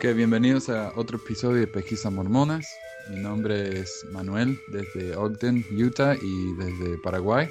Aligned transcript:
Bienvenidos 0.00 0.68
a 0.68 0.92
otro 0.94 1.16
episodio 1.16 1.56
de 1.56 1.66
Pesquisas 1.66 2.12
Mormonas. 2.12 2.68
Mi 3.10 3.16
nombre 3.16 3.80
es 3.80 4.06
Manuel 4.12 4.56
desde 4.68 5.16
Ogden, 5.16 5.64
Utah 5.72 6.14
y 6.14 6.52
desde 6.54 6.98
Paraguay. 6.98 7.48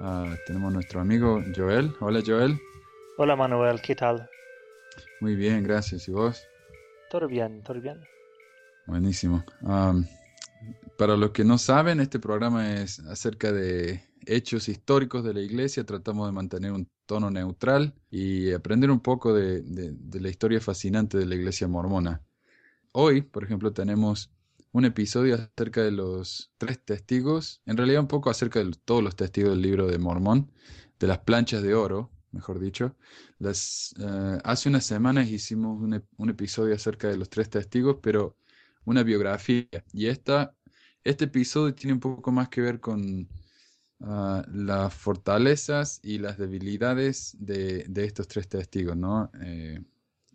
Ah, 0.00 0.34
tenemos 0.46 0.72
nuestro 0.72 1.00
amigo 1.00 1.40
Joel. 1.54 1.94
Hola 2.00 2.20
Joel. 2.26 2.58
Hola 3.16 3.36
Manuel, 3.36 3.80
¿qué 3.80 3.94
tal? 3.94 4.28
Muy 5.20 5.36
bien, 5.36 5.62
gracias. 5.62 6.08
¿Y 6.08 6.10
vos? 6.10 6.42
Todo 7.10 7.28
bien, 7.28 7.62
todo 7.62 7.80
bien. 7.80 8.00
Buenísimo. 8.86 9.44
Am, 9.62 10.04
para 10.96 11.16
los 11.16 11.30
que 11.30 11.44
no 11.44 11.58
saben, 11.58 12.00
este 12.00 12.18
programa 12.18 12.80
es 12.80 12.98
acerca 13.00 13.52
de 13.52 14.02
hechos 14.28 14.68
históricos 14.68 15.24
de 15.24 15.34
la 15.34 15.40
iglesia. 15.40 15.84
Tratamos 15.84 16.28
de 16.28 16.32
mantener 16.32 16.72
un 16.72 16.88
tono 17.06 17.30
neutral 17.30 17.94
y 18.10 18.52
aprender 18.52 18.90
un 18.90 19.00
poco 19.00 19.32
de, 19.34 19.64
la 20.12 20.28
historia 20.28 20.60
fascinante 20.60 21.18
de 21.18 21.26
la 21.26 21.34
iglesia 21.34 21.66
mormona. 21.66 22.22
Hoy, 22.92 23.22
por 23.22 23.44
ejemplo, 23.44 23.72
tenemos 23.72 24.30
un 24.72 24.84
episodio 24.84 25.34
acerca 25.34 25.82
de 25.82 25.90
los 25.90 26.52
tres 26.58 26.84
testigos, 26.84 27.62
en 27.64 27.76
realidad 27.76 28.02
un 28.02 28.08
poco 28.08 28.30
acerca 28.30 28.62
de 28.62 28.70
todos 28.84 29.02
los 29.02 29.16
testigos 29.16 29.50
del 29.50 29.62
libro 29.62 29.86
de 29.86 29.98
Mormón, 29.98 30.52
de 30.98 31.06
las 31.06 31.18
planchas 31.20 31.62
de 31.62 31.74
oro, 31.74 32.10
mejor 32.32 32.60
dicho. 32.60 32.94
Eh, 33.40 34.38
hace 34.44 34.68
unas 34.68 34.84
semanas 34.84 35.28
hicimos 35.30 35.80
un, 35.80 36.04
un 36.16 36.30
episodio 36.30 36.74
acerca 36.74 37.08
de 37.08 37.16
los 37.16 37.30
tres 37.30 37.48
testigos, 37.48 37.96
pero 38.02 38.36
una 38.84 39.02
biografía. 39.02 39.66
Y 39.92 40.06
esta, 40.06 40.54
este 41.04 41.24
episodio 41.24 41.74
tiene 41.74 41.94
un 41.94 42.00
poco 42.00 42.32
más 42.32 42.48
que 42.48 42.60
ver 42.60 42.80
con 42.80 43.28
ah, 44.00 44.44
las 44.52 44.94
fortalezas 44.94 46.00
y 46.02 46.18
las 46.18 46.38
debilidades 46.38 47.36
de, 47.38 47.84
de 47.88 48.04
estos 48.04 48.28
tres 48.28 48.48
testigos, 48.48 48.96
¿no? 48.96 49.30
Eh, 49.42 49.80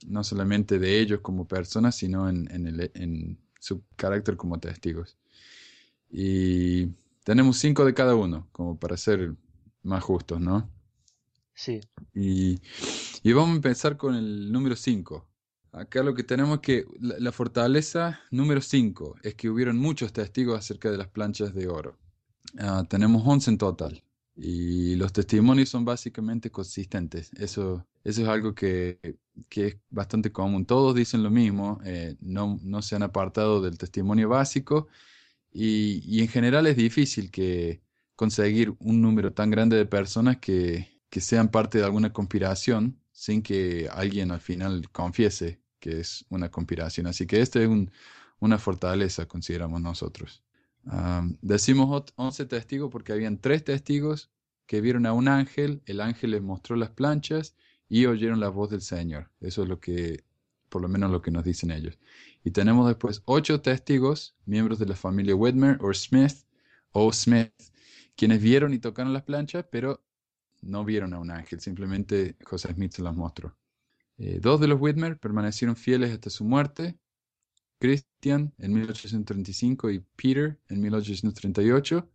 no 0.07 0.23
solamente 0.23 0.79
de 0.79 0.99
ellos 0.99 1.21
como 1.21 1.47
personas, 1.47 1.95
sino 1.95 2.29
en, 2.29 2.49
en 2.51 2.67
el- 2.67 2.91
en 2.95 3.39
su 3.59 3.83
carácter 3.95 4.37
como 4.37 4.59
testigos. 4.59 5.17
Y 6.11 6.87
tenemos 7.23 7.57
cinco 7.59 7.85
de 7.85 7.93
cada 7.93 8.15
uno, 8.15 8.47
como 8.51 8.79
para 8.79 8.97
ser 8.97 9.35
más 9.83 10.03
justos, 10.03 10.39
¿no? 10.41 10.69
Sí, 11.55 11.81
Y, 12.13 12.61
y 13.23 13.33
vamos 13.33 13.51
a 13.51 13.55
empezar 13.55 13.97
con 13.97 14.15
el 14.15 14.51
número 14.51 14.75
5. 14.75 15.27
Acá 15.71 16.03
lo 16.03 16.13
que 16.15 16.23
tenemos 16.23 16.59
que, 16.59 16.85
la, 16.99 17.15
la 17.19 17.31
fortaleza 17.31 18.21
número 18.31 18.61
5 18.61 19.15
es 19.23 19.35
que 19.35 19.49
hubieron 19.49 19.77
muchos 19.77 20.13
testigos 20.13 20.57
acerca 20.59 20.91
de 20.91 20.97
las 20.97 21.07
planchas 21.09 21.53
de 21.53 21.67
oro. 21.67 21.97
Ah, 22.59 22.83
tenemos 22.87 23.23
11 23.25 23.49
en 23.51 23.57
total. 23.57 24.03
Y 24.35 24.95
los 24.95 25.13
testimonios 25.13 25.69
son 25.69 25.85
básicamente 25.85 26.49
consistentes. 26.51 27.31
Eso, 27.37 27.85
eso 28.03 28.21
es 28.23 28.27
algo 28.27 28.53
que, 28.55 28.99
que 29.49 29.67
es 29.67 29.77
bastante 29.89 30.31
común. 30.31 30.65
Todos 30.65 30.95
dicen 30.95 31.23
lo 31.23 31.29
mismo, 31.31 31.79
eh, 31.85 32.15
no, 32.19 32.59
no 32.63 32.81
se 32.81 32.95
han 32.95 33.03
apartado 33.03 33.61
del 33.61 33.77
testimonio 33.77 34.29
básico. 34.29 34.87
Y, 35.51 36.03
y 36.05 36.21
en 36.21 36.29
general 36.29 36.67
es 36.67 36.77
difícil 36.77 37.31
que 37.31 37.81
conseguir 38.15 38.75
un 38.79 39.01
número 39.01 39.33
tan 39.33 39.51
grande 39.51 39.77
de 39.77 39.85
personas 39.87 40.37
que, 40.39 41.01
que 41.09 41.21
sean 41.21 41.49
parte 41.51 41.79
de 41.79 41.85
alguna 41.85 42.13
conspiración 42.13 42.99
sin 43.13 43.43
que 43.43 43.89
alguien 43.91 44.31
al 44.31 44.41
final 44.41 44.89
confiese 44.91 45.61
que 45.79 46.01
es 46.01 46.25
una 46.29 46.51
conspiración. 46.51 47.07
Así 47.07 47.27
que 47.27 47.41
esta 47.41 47.61
es 47.61 47.67
un- 47.69 47.91
una 48.39 48.59
fortaleza, 48.59 49.27
consideramos 49.27 49.81
nosotros. 49.81 50.42
Am, 50.85 51.37
decimos 51.41 51.87
ot- 51.89 52.13
11 52.15 52.45
testigos 52.45 52.89
porque 52.91 53.13
habían 53.13 53.37
tres 53.39 53.63
testigos 53.63 54.31
que 54.65 54.81
vieron 54.81 55.05
a 55.05 55.13
un 55.13 55.27
ángel, 55.27 55.81
el 55.85 56.01
ángel 56.01 56.31
les 56.31 56.41
mostró 56.41 56.75
las 56.75 56.89
planchas 56.91 57.55
y 57.89 58.05
oyeron 58.05 58.39
la 58.39 58.49
voz 58.49 58.69
del 58.69 58.81
Señor. 58.81 59.29
Eso 59.39 59.63
es 59.63 59.69
lo 59.69 59.79
que, 59.79 60.23
por 60.69 60.81
lo 60.81 60.87
menos 60.89 61.11
lo 61.11 61.21
que 61.21 61.31
nos 61.31 61.43
dicen 61.43 61.71
ellos. 61.71 61.97
Y 62.43 62.51
tenemos 62.51 62.87
después 62.87 63.21
ocho 63.25 63.61
testigos, 63.61 64.35
miembros 64.45 64.79
de 64.79 64.85
la 64.87 64.95
familia 64.95 65.35
Whitmer 65.35 65.77
o 65.81 65.93
Smith, 65.93 66.33
o 66.91 67.11
Smith, 67.13 67.51
quienes 68.15 68.41
vieron 68.41 68.73
y 68.73 68.79
tocaron 68.79 69.13
las 69.13 69.23
planchas, 69.23 69.65
pero 69.71 70.03
no 70.61 70.85
vieron 70.85 71.13
a 71.13 71.19
un 71.19 71.31
ángel, 71.31 71.59
simplemente 71.61 72.37
José 72.43 72.73
Smith 72.73 72.93
se 72.93 73.01
las 73.03 73.15
mostró. 73.15 73.55
Eh, 74.17 74.39
dos 74.41 74.59
de 74.61 74.67
los 74.67 74.79
Whitmer 74.81 75.19
permanecieron 75.19 75.75
fieles 75.75 76.11
hasta 76.11 76.29
su 76.29 76.45
muerte, 76.45 76.97
Christian 77.83 78.53
en 78.59 78.73
1835 78.75 79.91
y 79.91 79.99
Peter 80.15 80.57
en 80.69 80.79
1838. 80.79 82.09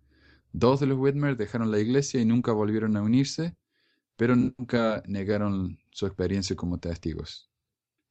Dos 0.51 0.81
de 0.81 0.87
los 0.87 0.99
Whitmer 0.99 1.37
dejaron 1.37 1.71
la 1.71 1.79
iglesia 1.79 2.23
y 2.23 2.25
nunca 2.25 2.53
volvieron 2.53 2.97
a 2.97 3.03
unirse, 3.03 3.55
pero 4.17 4.35
nunca 4.35 5.03
negaron 5.07 5.79
su 5.91 6.07
experiencia 6.07 6.57
como 6.57 6.79
testigos. 6.79 7.51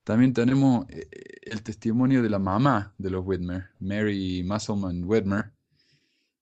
También 0.03 0.33
tenemos 0.33 0.85
eh, 0.89 1.09
el 1.41 1.63
testimonio 1.63 2.21
de 2.21 2.29
la 2.29 2.37
mamá 2.37 2.93
de 2.99 3.09
los 3.09 3.25
Whitmer, 3.25 3.71
Mary 3.79 4.43
Musselman 4.43 5.03
Whitmer. 5.03 5.51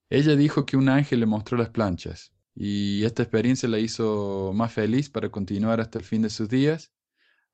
Ella 0.09 0.36
dijo 0.36 0.66
que 0.66 0.76
un 0.76 0.90
ángel 0.90 1.22
le 1.22 1.28
mostró 1.28 1.58
las 1.58 1.70
planchas 1.70 2.34
y 2.53 3.06
esta 3.06 3.24
experiencia 3.24 3.70
la 3.70 3.80
hizo 3.80 4.52
más 4.53 4.74
feliz 4.74 5.09
para 5.09 5.30
continuar 5.30 5.80
hasta 5.80 5.97
el 5.97 6.03
fin 6.03 6.24
de 6.24 6.30
sus 6.30 6.50
días. 6.50 6.92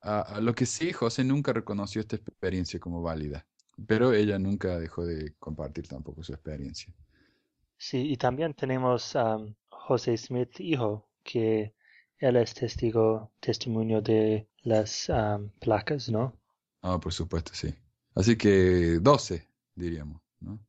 A, 0.02 0.22
a 0.22 0.42
lo 0.42 0.56
que 0.56 0.66
sí, 0.66 0.92
José 0.94 1.24
nunca 1.24 1.54
reconoció 1.54 2.02
esta 2.02 2.16
experiencia 2.16 2.80
como 2.80 3.04
válida, 3.04 3.46
pero 3.88 4.14
ella 4.14 4.40
nunca 4.40 4.80
dejó 4.80 5.06
de 5.06 5.34
compartir 5.40 5.88
tampoco 5.88 6.24
su 6.24 6.34
experiencia. 6.34 6.94
sí, 7.78 8.12
y 8.12 8.18
también 8.18 8.54
tenemos 8.54 9.16
a 9.18 9.38
José 9.70 10.16
Smith, 10.18 10.60
hijo, 10.60 11.10
que 11.24 11.74
él 12.20 12.38
es 12.38 12.54
testigo, 12.54 13.32
testimonio 13.42 14.02
de 14.02 14.48
las 14.64 15.10
am, 15.10 15.52
placas, 15.60 16.10
¿no? 16.10 16.40
Ah, 16.84 17.00
por 17.00 17.12
supuesto, 17.14 17.52
sí. 17.54 17.74
Así 18.16 18.38
que 18.38 19.00
12, 19.02 19.48
diríamos, 19.76 20.22
¿no? 20.40 20.60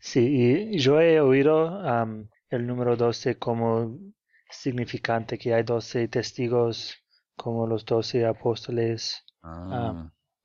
Sí, 0.00 0.70
y 0.72 0.78
yo 0.80 1.00
he 1.00 1.20
oído 1.20 1.68
am, 1.86 2.28
el 2.50 2.66
número 2.66 2.96
12 2.96 3.38
como 3.38 3.96
significante, 4.50 5.38
que 5.38 5.54
hay 5.54 5.62
12 5.62 6.08
testigos 6.08 6.96
como 7.36 7.66
los 7.66 7.84
12 7.84 8.26
apóstoles, 8.26 9.24
Ah, 9.42 9.94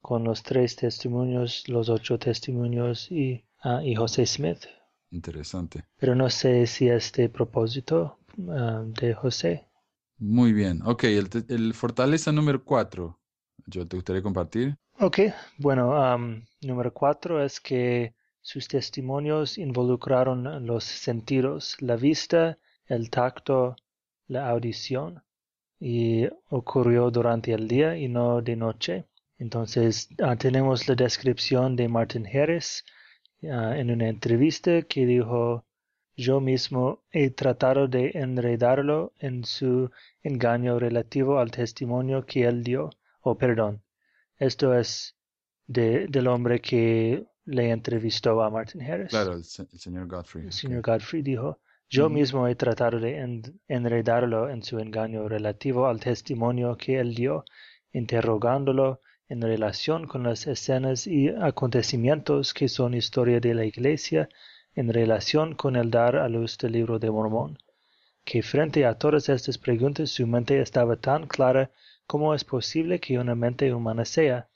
con 0.03 0.23
los 0.23 0.43
tres 0.43 0.75
testimonios, 0.75 1.67
los 1.69 1.89
ocho 1.89 2.19
testimonios 2.19 3.09
y, 3.11 3.45
y 3.83 3.95
José 3.95 4.25
Smith. 4.27 4.65
interesante. 5.11 5.85
Pero 5.97 6.13
no 6.15 6.29
sé 6.29 6.67
si 6.67 6.89
es 6.89 7.11
de 7.13 7.29
propósito 7.29 8.19
ah, 8.49 8.83
de 8.85 9.13
José. 9.13 9.67
Muy 10.19 10.53
bien. 10.53 10.81
Ok, 10.83 11.05
el, 11.05 11.73
fortaleza 11.73 12.31
número 12.31 12.63
4. 12.63 13.19
¿Yo 13.67 13.87
te 13.87 13.95
gustaría 13.95 14.21
compartir? 14.21 14.75
Ok, 14.99 15.19
bueno, 15.57 16.17
número 16.61 16.93
cuatro 16.93 17.43
es 17.43 17.59
que 17.59 18.13
sus 18.41 18.67
testimonios 18.67 19.57
involucraron 19.57 20.65
los 20.67 20.83
sentidos, 20.83 21.77
la 21.79 21.95
vista, 21.95 22.57
el 22.87 23.09
tacto, 23.09 23.75
la 24.27 24.49
audición, 24.49 25.23
y 25.79 26.27
ocurrió 26.49 27.09
durante 27.11 27.53
el 27.53 27.67
día 27.67 27.97
y 27.97 28.07
no 28.07 28.41
de 28.41 28.55
noche. 28.55 29.05
Entonces, 29.37 30.09
ah, 30.21 30.35
tenemos 30.35 30.87
la 30.87 30.95
descripción 30.95 31.75
de 31.75 31.87
Martin 31.87 32.25
Harris 32.27 32.83
ah, 33.51 33.77
en 33.77 33.91
una 33.91 34.07
entrevista 34.09 34.81
que 34.83 35.05
dijo, 35.05 35.65
yo 36.15 36.39
mismo 36.39 37.03
he 37.11 37.31
tratado 37.31 37.87
de 37.87 38.11
enredarlo 38.13 39.13
en 39.19 39.43
su 39.45 39.89
engaño 40.21 40.77
relativo 40.79 41.39
al 41.39 41.51
testimonio 41.51 42.25
que 42.25 42.45
él 42.45 42.63
dio. 42.63 42.91
Oh, 43.21 43.37
perdón. 43.37 43.81
Esto 44.37 44.73
es 44.77 45.15
de, 45.67 46.07
del 46.07 46.27
hombre 46.27 46.61
que 46.61 47.25
le 47.45 47.71
entrevistó 47.71 48.41
a 48.43 48.49
Martin 48.49 48.81
Harris. 48.83 49.09
Claro, 49.09 49.33
el, 49.33 49.43
se- 49.43 49.67
el 49.71 49.79
señor 49.79 50.07
Godfrey. 50.07 50.45
El 50.45 50.51
señor 50.53 50.81
Godfrey 50.81 51.21
dijo, 51.23 51.59
yo 51.89 52.05
Ujú. 52.05 52.13
mismo 52.13 52.47
he 52.47 52.55
tratado 52.55 52.99
de 52.99 53.17
en- 53.17 53.41
enredarlo 53.67 54.49
en 54.49 54.61
su 54.63 54.79
engaño 54.79 55.27
relativo 55.27 55.87
al 55.87 55.99
testimonio 55.99 56.77
que 56.77 56.99
él 56.99 57.15
dio, 57.15 57.43
interrogándolo 57.91 59.01
en 59.33 59.41
relación 59.41 60.05
con 60.05 60.21
las 60.21 60.45
escenas 60.45 61.07
y 61.07 61.27
acontecimientos 61.29 62.53
que 62.53 62.69
son 62.69 62.93
historia 62.93 63.39
de 63.39 63.55
la 63.55 63.65
Iglesia 63.65 64.29
en 64.75 64.93
relación 64.93 65.55
con 65.55 65.75
el 65.75 65.89
dar 65.89 66.17
a 66.17 66.29
luz 66.29 66.55
del 66.59 66.73
libro 66.73 66.99
de 66.99 67.09
Mormón, 67.09 67.57
que 68.23 68.43
frente 68.43 68.85
a 68.85 68.99
todas 68.99 69.29
estas 69.29 69.57
preguntas 69.57 70.11
su 70.11 70.27
mente 70.27 70.61
estaba 70.61 70.97
tan 70.97 71.25
clara 71.25 71.71
como 72.05 72.35
es 72.35 72.43
posible 72.43 72.99
que 72.99 73.17
una 73.17 73.33
mente 73.33 73.73
humana 73.73 74.05
sea, 74.05 74.49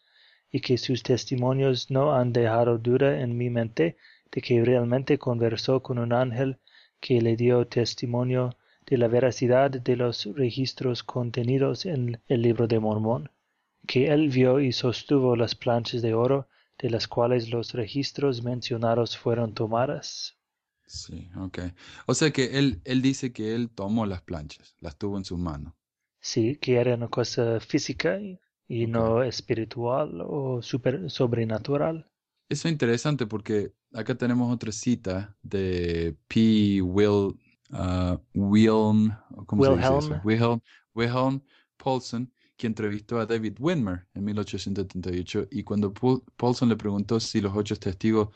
y 0.52 0.60
que 0.60 0.78
sus 0.78 1.02
testimonios 1.02 1.90
no 1.90 2.14
han 2.14 2.32
dejado 2.32 2.78
duda 2.78 3.20
en 3.22 3.36
mi 3.36 3.50
mente 3.50 3.98
de 4.32 4.42
que 4.42 4.64
realmente 4.64 5.18
conversó 5.18 5.82
con 5.82 5.98
un 5.98 6.14
ángel 6.14 6.60
que 7.00 7.20
le 7.20 7.36
dio 7.36 7.66
testimonio 7.66 8.52
de 8.86 9.00
la 9.00 9.08
veracidad 9.08 9.72
de 9.72 9.96
los 9.96 10.26
registros 10.36 11.02
contenidos 11.02 11.88
en 11.88 12.22
el 12.28 12.44
libro 12.44 12.68
de 12.68 12.80
Mormón, 12.80 13.32
que 13.88 14.08
él 14.08 14.30
vio 14.30 14.60
y 14.60 14.72
sostuvo 14.72 15.36
las 15.36 15.56
planchas 15.56 16.02
de 16.02 16.14
oro 16.14 16.48
de 16.78 16.90
las 16.90 17.08
cuales 17.08 17.50
los 17.50 17.74
registros 17.74 18.44
mencionados 18.44 19.18
fueron 19.18 19.54
tomadas. 19.54 20.38
Sí, 20.86 21.30
ok. 21.36 21.60
O 22.06 22.14
sea 22.14 22.32
que 22.32 22.58
él, 22.60 22.82
él 22.86 23.02
dice 23.02 23.34
que 23.34 23.56
él 23.56 23.70
tomó 23.70 24.06
las 24.06 24.22
planchas, 24.22 24.76
las 24.80 24.98
tuvo 24.98 25.18
en 25.18 25.26
su 25.26 25.38
mano. 25.38 25.76
Sí, 26.20 26.58
que 26.58 26.76
era 26.76 26.96
una 26.96 27.08
cosa 27.08 27.60
física 27.60 28.20
y, 28.68 28.88
no 28.88 29.24
espiritual 29.24 30.22
o 30.22 30.62
super, 30.62 31.10
sobrenatural. 31.10 32.10
Eso 32.50 32.68
es 32.68 32.72
interesante 32.72 33.26
porque 33.26 33.74
acá 33.94 34.16
tenemos 34.16 34.54
otra 34.54 34.72
cita 34.72 35.36
de 35.42 36.16
P. 36.28 36.82
Will, 36.82 37.38
uh, 37.72 38.18
Wilhelm, 38.34 39.18
¿cómo 39.46 39.64
Se 39.66 39.72
dice 39.72 40.22
Wilhelm, 40.24 40.62
Wilhelm 40.94 41.42
Paulson, 41.78 42.32
que 42.58 42.68
entrevistó 42.68 43.20
a 43.20 43.26
David 43.26 43.58
Widmer 43.60 44.08
en 44.14 44.26
1878 44.26 45.48
y 45.52 45.64
cuando 45.64 45.94
Paulson 46.36 46.70
le 46.70 46.76
preguntó 46.76 47.20
si 47.20 47.40
los 47.40 47.56
ocho 47.56 47.76
testigos 47.76 48.30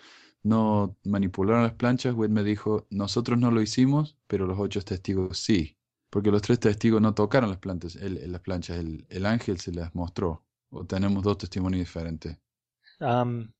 no 0.43 0.95
manipularon 1.03 1.63
las 1.63 1.73
planchas, 1.73 2.15
Widmer 2.15 2.43
dijo, 2.43 2.87
nosotros 2.89 3.37
no 3.37 3.51
lo 3.51 3.61
hicimos, 3.61 4.17
pero 4.27 4.47
los 4.47 4.59
ocho 4.59 4.81
testigos 4.81 5.37
sí, 5.37 5.77
porque 6.09 6.31
los 6.31 6.41
tres 6.41 6.59
testigos 6.59 7.01
no 7.01 7.13
tocaron 7.13 7.49
las, 7.49 7.59
plantas, 7.59 7.95
las 7.95 8.41
planchas, 8.41 8.77
el, 8.77 9.25
ángel 9.25 9.59
se 9.59 9.71
las 9.71 9.93
mostró, 9.93 10.43
o 10.69 10.85
tenemos 10.85 11.23
dos 11.23 11.37
testimonios 11.37 11.81
diferentes. 11.81 12.37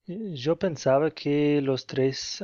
yo 0.07 0.55
pensaba 0.57 1.11
que 1.11 1.61
los 1.61 1.85
tres 1.85 2.43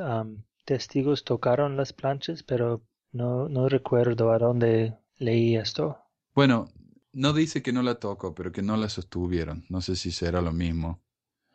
testigos 0.64 1.24
tocaron 1.24 1.76
las 1.76 1.92
planchas, 1.92 2.42
pero 2.42 2.82
no, 3.12 3.48
no 3.48 3.68
recuerdo 3.68 4.30
a 4.30 4.38
dónde 4.38 4.96
leí 5.16 5.56
esto. 5.56 5.98
Bueno, 6.34 6.68
no 7.12 7.32
dice 7.32 7.62
que 7.62 7.72
no 7.72 7.82
la 7.82 7.96
tocó, 7.96 8.34
pero 8.34 8.52
que 8.52 8.62
no 8.62 8.76
la 8.76 8.88
sostuvieron. 8.88 9.64
No 9.68 9.80
sé 9.80 9.96
si 9.96 10.10
será 10.10 10.40
lo 10.40 10.52
mismo. 10.52 11.00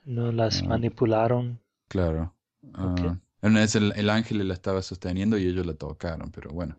No 0.05 0.31
las 0.31 0.61
ah. 0.61 0.67
manipularon. 0.67 1.59
Claro. 1.87 2.35
Uh, 2.61 3.17
una 3.41 3.59
vez 3.59 3.75
el, 3.75 4.09
ángel 4.09 4.47
la 4.47 4.53
estaba 4.53 4.81
sosteniendo 4.81 5.37
y 5.37 5.45
ellos 5.45 5.65
la 5.65 5.73
tocaron, 5.73 6.31
pero 6.31 6.51
bueno. 6.51 6.77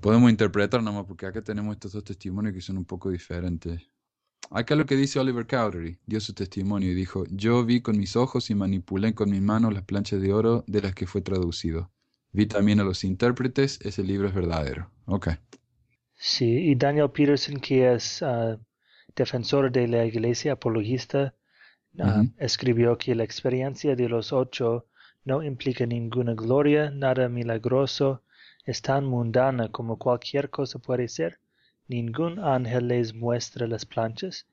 Podemos 0.00 0.30
interpretar 0.30 0.82
nomás 0.82 1.06
porque 1.06 1.26
acá 1.26 1.42
tenemos 1.42 1.74
estos 1.74 1.92
dos 1.92 2.04
testimonios 2.04 2.54
que 2.54 2.60
son 2.60 2.78
un 2.78 2.84
poco 2.84 3.10
diferentes. 3.10 3.82
Acá 4.50 4.74
lo 4.74 4.84
que 4.84 4.96
dice 4.96 5.20
Oliver 5.20 5.46
Cowdery, 5.46 5.98
dio 6.04 6.20
su 6.20 6.34
testimonio 6.34 6.90
y 6.90 6.94
dijo, 6.94 7.24
yo 7.30 7.64
vi 7.64 7.80
con 7.80 7.96
mis 7.96 8.16
ojos 8.16 8.50
y 8.50 8.54
manipulé 8.54 9.14
con 9.14 9.30
mis 9.30 9.40
manos 9.40 9.72
las 9.72 9.84
planchas 9.84 10.20
de 10.20 10.32
oro 10.32 10.64
de 10.66 10.82
las 10.82 10.94
que 10.94 11.06
fue 11.06 11.20
traducido. 11.20 11.90
Vi 12.32 12.46
también 12.46 12.80
a 12.80 12.84
los 12.84 13.04
intérpretes, 13.04 13.78
ese 13.82 14.02
libro 14.02 14.28
es 14.28 14.34
verdadero. 14.34 14.90
Ok. 15.06 15.28
Sí, 16.24 16.70
y 16.70 16.76
Daniel 16.76 17.10
Peterson, 17.10 17.56
que 17.56 17.94
es 17.94 18.22
ah, 18.22 18.56
defensor 19.16 19.72
de 19.72 19.88
la 19.88 20.04
iglesia 20.04 20.52
apologista, 20.52 21.34
ah, 21.98 22.22
escribió 22.38 22.96
que 22.96 23.16
la 23.16 23.24
experiencia 23.24 23.96
de 23.96 24.08
los 24.08 24.32
ocho 24.32 24.86
no 25.24 25.42
implica 25.42 25.84
ninguna 25.84 26.34
gloria, 26.34 26.90
nada 26.90 27.28
milagroso, 27.28 28.22
es 28.64 28.82
tan 28.82 29.04
mundana 29.04 29.70
como 29.70 29.98
cualquier 29.98 30.48
cosa 30.48 30.78
puede 30.78 31.08
ser. 31.08 31.40
Ningún 31.88 32.38
ángel 32.38 32.86
les 32.86 33.14
muestra 33.14 33.66
las 33.66 33.84
planchas. 33.84 34.46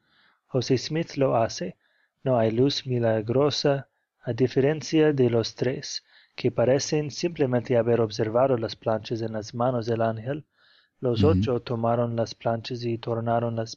José 0.47 0.75
Smith 0.75 1.17
lo 1.17 1.35
hace. 1.35 1.77
No 2.23 2.39
hay 2.39 2.49
luz 2.49 2.87
milagrosa, 2.87 3.89
a 4.21 4.33
diferencia 4.33 5.13
de 5.13 5.29
los 5.29 5.53
tres, 5.53 6.03
que 6.35 6.49
parecen 6.49 7.11
simplemente 7.11 7.77
haber 7.77 8.01
observado 8.01 8.57
las 8.57 8.75
planchas 8.75 9.21
en 9.21 9.33
las 9.33 9.53
manos 9.53 9.85
del 9.85 10.01
ángel 10.01 10.45
los 11.01 11.23
ocho 11.23 11.61
tomaron 11.61 12.17
las 12.17 12.35
planchas 12.35 12.83
y 12.83 12.97
tornaron 12.97 13.55
las, 13.55 13.75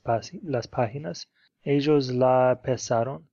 páginas. 0.69 1.29
Ellos 1.63 2.11
la 2.11 2.61
pesaron. 2.65 3.29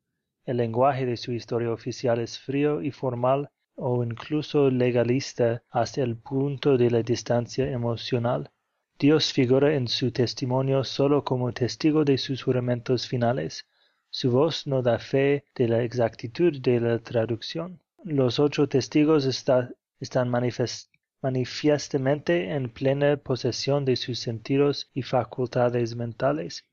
El 0.45 0.57
lenguaje 0.57 1.07
de 1.07 1.17
su 1.17 1.31
historia 1.31 1.71
oficial 1.71 2.19
es 2.19 2.37
frío 2.37 2.83
y 2.83 2.91
formal 2.91 3.49
o 3.75 4.03
incluso 4.03 4.69
legalista 4.69 5.63
hasta 5.71 6.03
el 6.03 6.17
punto 6.17 6.77
de 6.77 6.91
la 6.91 7.01
distancia 7.01 7.67
emocional. 7.71 8.51
Dios 8.99 9.33
figura 9.33 9.73
en 9.73 9.87
su 9.87 10.11
testimonio 10.11 10.83
solo 10.83 11.23
como 11.23 11.51
testigo 11.51 12.03
de 12.05 12.19
sus 12.19 12.43
juramentos 12.43 13.07
finales. 13.07 13.65
Su 14.11 14.29
voz 14.29 14.67
no 14.67 14.83
da 14.83 14.99
fe 14.99 15.45
de 15.55 15.67
la 15.67 15.81
exactitud 15.81 16.59
de 16.61 16.79
la 16.79 16.99
traducción. 16.99 17.79
Los 18.03 18.39
ocho 18.39 18.67
testigos 18.69 19.25
están 19.25 20.29
manifestados 20.29 20.88
manifiestamente 21.21 22.51
en 22.55 22.69
plena 22.69 23.17
posesión 23.17 23.85
de 23.85 23.95
sus 23.95 24.19
sentidos 24.19 24.89
y 24.93 25.03
facultades 25.03 25.95
mentales. 25.95 26.65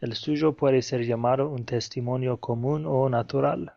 El 0.00 0.14
suyo 0.14 0.56
puede 0.56 0.82
ser 0.82 1.06
llamado 1.06 1.48
un 1.50 1.64
testimonio 1.66 2.38
común 2.40 2.86
o 2.86 3.08
natural. 3.08 3.74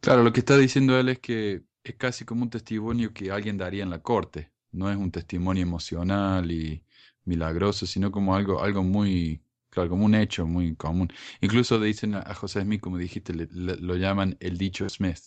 Claro, 0.00 0.22
lo 0.22 0.32
que 0.32 0.40
está 0.40 0.56
diciendo 0.56 0.98
él 0.98 1.08
es 1.08 1.18
que 1.18 1.64
es 1.82 1.94
casi 1.96 2.24
como 2.24 2.42
un 2.42 2.50
testimonio 2.50 3.12
que 3.12 3.30
alguien 3.30 3.56
daría 3.58 3.82
en 3.82 3.90
la 3.90 4.02
corte. 4.02 4.52
No 4.72 4.90
es 4.90 4.96
un 4.96 5.10
testimonio 5.10 5.62
emocional 5.62 6.50
y 6.50 6.84
milagroso, 7.24 7.86
sino 7.86 8.10
como 8.12 8.34
algo, 8.36 8.62
algo 8.62 8.82
muy, 8.82 9.42
claro, 9.70 9.90
como 9.90 10.04
un 10.04 10.14
hecho 10.14 10.46
muy 10.46 10.76
común. 10.76 11.08
Incluso 11.40 11.80
dicen 11.80 12.14
a 12.14 12.34
José 12.34 12.62
Smith, 12.62 12.80
como 12.80 12.98
dijiste, 12.98 13.32
lo 13.34 13.96
llaman 13.96 14.36
el 14.40 14.58
dicho 14.58 14.88
Smith. 14.88 15.18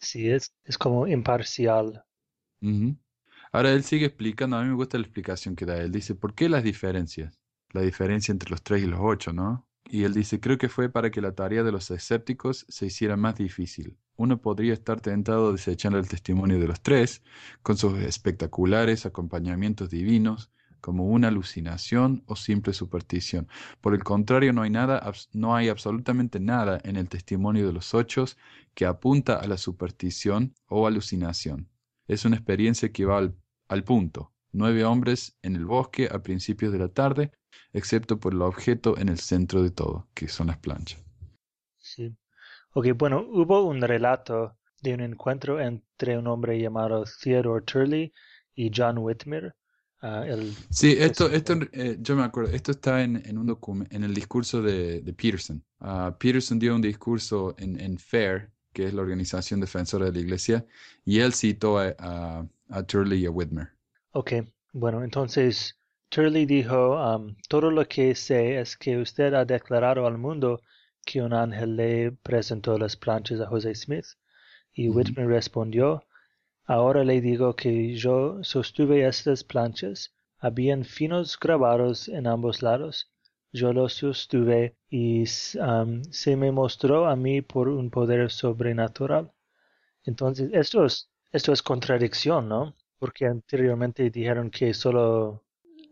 Sí, 0.00 0.30
es, 0.30 0.54
es 0.64 0.78
como 0.78 1.06
imparcial. 1.06 2.02
Ahora 3.56 3.72
él 3.72 3.84
sigue 3.84 4.04
explicando, 4.04 4.58
a 4.58 4.62
mí 4.62 4.68
me 4.68 4.74
gusta 4.74 4.98
la 4.98 5.04
explicación 5.04 5.56
que 5.56 5.64
da. 5.64 5.78
Él 5.78 5.90
dice, 5.90 6.14
¿por 6.14 6.34
qué 6.34 6.50
las 6.50 6.62
diferencias? 6.62 7.40
La 7.72 7.80
diferencia 7.80 8.30
entre 8.30 8.50
los 8.50 8.62
tres 8.62 8.82
y 8.82 8.86
los 8.86 9.00
ocho, 9.02 9.32
¿no? 9.32 9.66
Y 9.88 10.04
él 10.04 10.12
dice, 10.12 10.40
creo 10.40 10.58
que 10.58 10.68
fue 10.68 10.90
para 10.90 11.10
que 11.10 11.22
la 11.22 11.34
tarea 11.34 11.62
de 11.62 11.72
los 11.72 11.90
escépticos 11.90 12.66
se 12.68 12.84
hiciera 12.84 13.16
más 13.16 13.36
difícil. 13.36 13.96
Uno 14.16 14.42
podría 14.42 14.74
estar 14.74 15.00
tentado 15.00 15.52
desechando 15.52 15.98
el 15.98 16.06
testimonio 16.06 16.60
de 16.60 16.68
los 16.68 16.82
tres, 16.82 17.22
con 17.62 17.78
sus 17.78 17.98
espectaculares 18.00 19.06
acompañamientos 19.06 19.88
divinos, 19.88 20.50
como 20.82 21.06
una 21.06 21.28
alucinación 21.28 22.24
o 22.26 22.36
simple 22.36 22.74
superstición. 22.74 23.48
Por 23.80 23.94
el 23.94 24.04
contrario, 24.04 24.52
no 24.52 24.60
hay 24.60 24.70
nada, 24.70 25.10
no 25.32 25.56
hay 25.56 25.70
absolutamente 25.70 26.40
nada 26.40 26.78
en 26.84 26.96
el 26.96 27.08
testimonio 27.08 27.66
de 27.66 27.72
los 27.72 27.94
ocho 27.94 28.26
que 28.74 28.84
apunta 28.84 29.36
a 29.36 29.46
la 29.46 29.56
superstición 29.56 30.52
o 30.66 30.86
alucinación. 30.86 31.70
Es 32.06 32.26
una 32.26 32.36
experiencia 32.36 32.92
que 32.92 33.06
va 33.06 33.16
al 33.16 33.34
al 33.68 33.84
punto. 33.84 34.32
Nueve 34.52 34.84
hombres 34.84 35.36
en 35.42 35.56
el 35.56 35.66
bosque 35.66 36.08
a 36.10 36.22
principios 36.22 36.72
de 36.72 36.78
la 36.78 36.88
tarde, 36.88 37.30
excepto 37.72 38.18
por 38.18 38.32
el 38.32 38.42
objeto 38.42 38.96
en 38.98 39.08
el 39.08 39.18
centro 39.18 39.62
de 39.62 39.70
todo, 39.70 40.08
que 40.14 40.28
son 40.28 40.46
las 40.46 40.58
planchas. 40.58 41.04
Sí. 41.78 42.14
Ok, 42.72 42.88
bueno, 42.96 43.26
hubo 43.28 43.64
un 43.64 43.80
relato 43.80 44.56
de 44.82 44.94
un 44.94 45.00
encuentro 45.00 45.60
entre 45.60 46.18
un 46.18 46.26
hombre 46.26 46.60
llamado 46.60 47.04
Theodore 47.22 47.64
Turley 47.64 48.12
y 48.54 48.70
John 48.74 48.98
Whitmer. 48.98 49.54
Ah, 50.02 50.24
sí, 50.70 50.94
esto, 50.98 51.30
esto 51.30 51.54
eh, 51.72 51.96
yo 52.00 52.16
me 52.16 52.22
acuerdo, 52.22 52.52
esto 52.52 52.70
está 52.70 53.02
en, 53.02 53.16
en 53.26 53.38
un 53.38 53.46
documento, 53.46 53.94
en 53.94 54.04
el 54.04 54.14
discurso 54.14 54.60
de, 54.62 55.00
de 55.00 55.12
Peterson. 55.12 55.64
Uh, 55.80 56.12
Peterson 56.18 56.58
dio 56.58 56.74
un 56.74 56.82
discurso 56.82 57.54
en, 57.58 57.80
en 57.80 57.98
FAIR, 57.98 58.50
que 58.72 58.84
es 58.84 58.94
la 58.94 59.00
organización 59.00 59.58
defensora 59.58 60.06
de 60.06 60.12
la 60.12 60.20
iglesia, 60.20 60.66
y 61.04 61.20
él 61.20 61.32
citó 61.32 61.78
a 61.78 61.94
a 61.98 62.46
Turley 62.86 63.22
y 63.22 63.26
a 63.26 63.30
Whitmer. 63.30 63.68
Ok, 64.12 64.32
bueno, 64.72 65.04
entonces 65.04 65.78
Turley 66.08 66.46
dijo, 66.46 66.96
um, 66.96 67.34
todo 67.48 67.70
lo 67.70 67.86
que 67.86 68.14
sé 68.14 68.60
es 68.60 68.76
que 68.76 68.98
usted 68.98 69.34
ha 69.34 69.44
declarado 69.44 70.06
al 70.06 70.18
mundo 70.18 70.60
que 71.04 71.22
un 71.22 71.32
ángel 71.32 71.76
le 71.76 72.12
presentó 72.12 72.78
las 72.78 72.96
planchas 72.96 73.40
a 73.40 73.46
José 73.46 73.74
Smith. 73.74 74.06
Y 74.72 74.88
Whitmer 74.88 75.26
respondió, 75.26 76.04
ahora 76.64 77.04
le 77.04 77.20
digo 77.20 77.56
que 77.56 77.94
yo 77.94 78.42
sostuve 78.42 79.06
estas 79.06 79.44
planchas, 79.44 80.14
habían 80.38 80.84
finos 80.84 81.38
grabados 81.38 82.08
en 82.08 82.26
ambos 82.26 82.62
lados. 82.62 83.10
Yo 83.52 83.72
los 83.72 83.94
sostuve 83.94 84.76
y 84.90 85.24
um, 85.58 86.02
se 86.10 86.36
me 86.36 86.52
mostró 86.52 87.06
a 87.06 87.16
mí 87.16 87.40
por 87.40 87.68
un 87.68 87.90
poder 87.90 88.30
sobrenatural. 88.30 89.32
Entonces, 90.04 90.50
esto 90.52 90.84
es 90.84 91.08
esto 91.36 91.52
es 91.52 91.62
contradicción, 91.62 92.48
¿no? 92.48 92.74
Porque 92.98 93.26
anteriormente 93.26 94.10
dijeron 94.10 94.50
que 94.50 94.74
solo, 94.74 95.44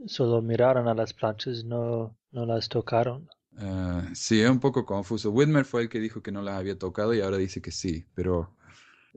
solo 0.06 0.42
miraron 0.42 0.88
a 0.88 0.94
las 0.94 1.12
planchas, 1.12 1.64
no, 1.64 2.16
no 2.32 2.46
las 2.46 2.68
tocaron. 2.68 3.28
Ah, 3.56 4.08
sí, 4.14 4.40
es 4.40 4.50
un 4.50 4.60
poco 4.60 4.84
confuso. 4.84 5.30
Whitmer 5.30 5.64
fue 5.64 5.82
el 5.82 5.88
que 5.88 6.00
dijo 6.00 6.22
que 6.22 6.32
no 6.32 6.42
las 6.42 6.58
había 6.58 6.78
tocado 6.78 7.14
y 7.14 7.20
ahora 7.20 7.36
dice 7.36 7.62
que 7.62 7.70
sí, 7.70 8.04
pero 8.14 8.56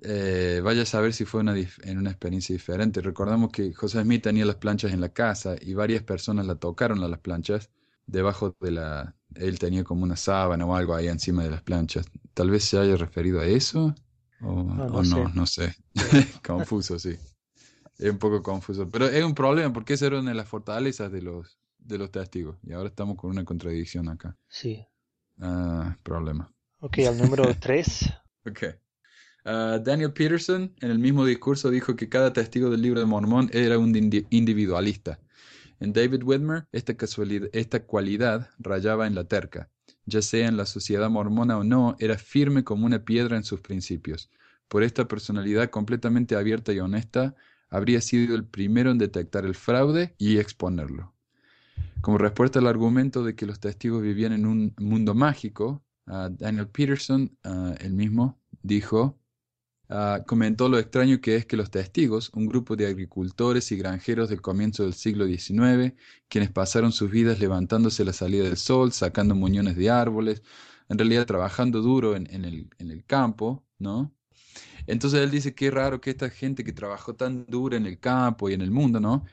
eh, 0.04 0.62
vaya 0.64 0.84
a 0.84 0.86
saber 0.86 1.14
si 1.14 1.26
fue 1.26 1.42
una 1.42 1.56
en 1.84 1.98
una 1.98 2.12
experiencia 2.12 2.54
diferente. 2.54 3.02
Recordamos 3.02 3.52
que 3.52 3.74
José 3.74 4.02
Smith 4.04 4.24
tenía 4.24 4.46
las 4.46 4.58
planchas 4.58 4.94
en 4.94 5.02
la 5.02 5.10
casa 5.10 5.56
y 5.62 5.74
varias 5.74 6.04
personas 6.04 6.46
la 6.48 6.56
tocaron 6.56 7.04
a 7.04 7.08
las 7.08 7.20
planchas 7.20 7.70
debajo 8.06 8.56
de 8.62 8.72
la... 8.72 9.16
Él 9.36 9.60
tenía 9.60 9.84
como 9.84 10.04
una 10.04 10.16
sábana 10.18 10.66
o 10.66 10.76
algo 10.76 10.96
ahí 10.96 11.08
encima 11.08 11.44
de 11.44 11.52
las 11.52 11.64
planchas. 11.64 12.08
Tal 12.34 12.50
vez 12.52 12.64
se 12.64 12.80
haya 12.80 12.96
referido 12.98 13.40
a 13.42 13.46
eso. 13.46 13.96
O 14.42 14.64
no, 14.64 15.30
no, 15.34 15.46
sé. 15.46 15.76
confuso, 16.46 17.00
sí. 17.00 17.18
Es 17.98 18.12
un 18.12 18.20
poco 18.20 18.44
confuso. 18.44 18.88
Pero 18.90 19.08
es 19.08 19.24
un 19.24 19.34
problema 19.34 19.74
porque 19.74 19.94
esa 19.94 20.08
era 20.08 20.20
una 20.20 20.32
de 20.32 20.36
las 20.36 20.48
fortalezas 20.48 21.12
de 21.12 21.22
los, 21.22 21.58
de 21.80 21.98
los 21.98 22.12
testigos. 22.12 22.58
Y 22.64 22.74
ahora 22.74 22.90
estamos 22.90 23.18
con 23.18 23.32
una 23.32 23.44
contradicción 23.44 24.10
acá. 24.10 24.38
Sí. 24.48 24.86
Ah, 25.40 25.98
problema. 26.04 26.54
Ok, 26.80 27.00
al 27.08 27.18
número 27.18 27.44
3. 27.60 28.14
ok. 28.46 28.64
Ah, 29.46 29.80
Daniel 29.84 30.14
Peterson 30.14 30.76
en 30.82 30.92
el 30.92 31.00
mismo 31.00 31.26
discurso 31.26 31.70
dijo 31.70 31.96
que 31.96 32.10
cada 32.10 32.34
testigo 32.34 32.70
del 32.70 32.82
libro 32.82 33.00
de 33.00 33.06
Mormón 33.06 33.50
era 33.54 33.80
un 33.80 33.96
individualista. 34.30 35.20
En 35.80 35.94
David 35.94 36.24
Whitmer, 36.24 36.68
esta, 36.72 36.96
esta 37.54 37.86
cualidad 37.86 38.50
rayaba 38.60 39.08
en 39.08 39.16
la 39.16 39.24
terca. 39.24 39.70
Ya 40.08 40.24
sea 40.24 40.48
en 40.48 40.58
la 40.58 40.66
sociedad 40.66 41.10
mormona 41.10 41.58
o 41.58 41.64
no, 41.64 41.96
era 42.00 42.18
firme 42.18 42.64
como 42.64 42.88
una 42.88 43.06
piedra 43.06 43.38
en 43.38 43.44
sus 43.44 43.62
principios. 43.62 44.32
Por 44.68 44.82
esta 44.82 45.08
personalidad 45.08 45.70
completamente 45.70 46.36
abierta 46.36 46.74
y 46.74 46.80
honesta, 46.80 47.36
habría 47.70 48.02
sido 48.02 48.36
el 48.36 48.46
primero 48.46 48.90
en 48.90 48.98
detectar 48.98 49.46
el 49.46 49.54
fraude 49.54 50.16
y 50.18 50.40
exponerlo. 50.40 51.14
Como 52.02 52.18
respuesta 52.18 52.60
al 52.60 52.68
argumento 52.68 53.24
de 53.24 53.36
que 53.36 53.46
los 53.46 53.60
testigos 53.60 54.02
vivían 54.02 54.34
en 54.34 54.46
un 54.46 54.74
mundo 54.80 55.14
mágico, 55.14 55.84
ah, 56.06 56.30
Daniel 56.32 56.68
Peterson, 56.70 57.38
uh, 57.44 57.74
el 57.80 57.94
mismo, 57.94 58.40
dijo, 58.62 59.17
ah, 59.90 60.24
comentó 60.26 60.70
lo 60.70 60.80
extraño 60.80 61.22
que 61.22 61.36
es 61.36 61.46
que 61.46 61.58
los 61.58 61.72
testigos, 61.72 62.32
un 62.34 62.48
grupo 62.48 62.76
de 62.76 62.88
agricultores 62.88 63.72
y 63.72 63.78
granjeros 63.78 64.30
del 64.30 64.42
comienzo 64.42 64.84
del 64.84 64.94
siglo 64.94 65.26
XIX, 65.26 65.94
quienes 66.28 66.52
pasaron 66.52 66.92
sus 66.92 67.10
vidas 67.12 67.40
levantándose 67.40 68.04
a 68.04 68.06
la 68.06 68.14
salida 68.14 68.44
del 68.44 68.58
sol, 68.58 68.92
sacando 68.92 69.36
muñones 69.36 69.76
de 69.76 69.90
árboles, 69.90 70.44
en 70.90 70.98
realidad 70.98 71.26
trabajando 71.26 71.82
duro 71.82 72.16
en, 72.16 72.28
el, 72.46 73.04
campo, 73.06 73.64
¿no? 73.80 74.14
Entonces 74.88 75.22
él 75.22 75.32
dice 75.32 75.54
que 75.54 75.68
es 75.68 75.74
raro 75.74 76.00
que 76.02 76.12
esta 76.12 76.30
gente 76.30 76.64
que 76.64 76.74
trabajó 76.74 77.16
tan 77.16 77.46
duro 77.46 77.76
en 77.76 77.86
el 77.86 78.00
campo 78.00 78.50
y 78.50 78.54
en 78.54 78.62
el 78.62 78.72
mundo, 78.72 79.00
¿no? 79.00 79.26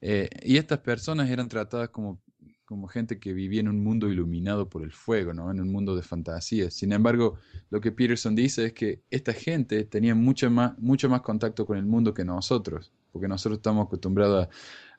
Eh, 0.00 0.28
y 0.42 0.56
estas 0.56 0.80
personas 0.80 1.30
eran 1.30 1.48
tratadas 1.48 1.90
como, 1.90 2.20
como 2.66 2.88
gente 2.88 3.18
que 3.18 3.32
vivía 3.32 3.60
en 3.60 3.68
un 3.68 3.82
mundo 3.82 4.10
iluminado 4.10 4.68
por 4.68 4.82
el 4.82 4.92
fuego, 4.92 5.32
¿no? 5.32 5.50
En 5.50 5.60
un 5.60 5.70
mundo 5.72 5.96
de 5.96 6.02
fantasías. 6.02 6.74
Sin 6.74 6.92
embargo, 6.92 7.38
lo 7.70 7.80
que 7.80 7.92
Peterson 7.92 8.34
dice 8.34 8.66
es 8.66 8.72
que 8.72 9.02
esta 9.08 9.32
gente 9.32 9.84
tenía 9.84 10.14
mucho 10.14 10.50
más, 10.50 10.78
mucho 10.78 11.08
más 11.08 11.22
contacto 11.22 11.64
con 11.64 11.78
el 11.78 11.86
mundo 11.86 12.12
que 12.12 12.24
nosotros, 12.24 12.92
porque 13.12 13.28
nosotros 13.28 13.58
estamos 13.58 13.86
acostumbrados 13.86 14.48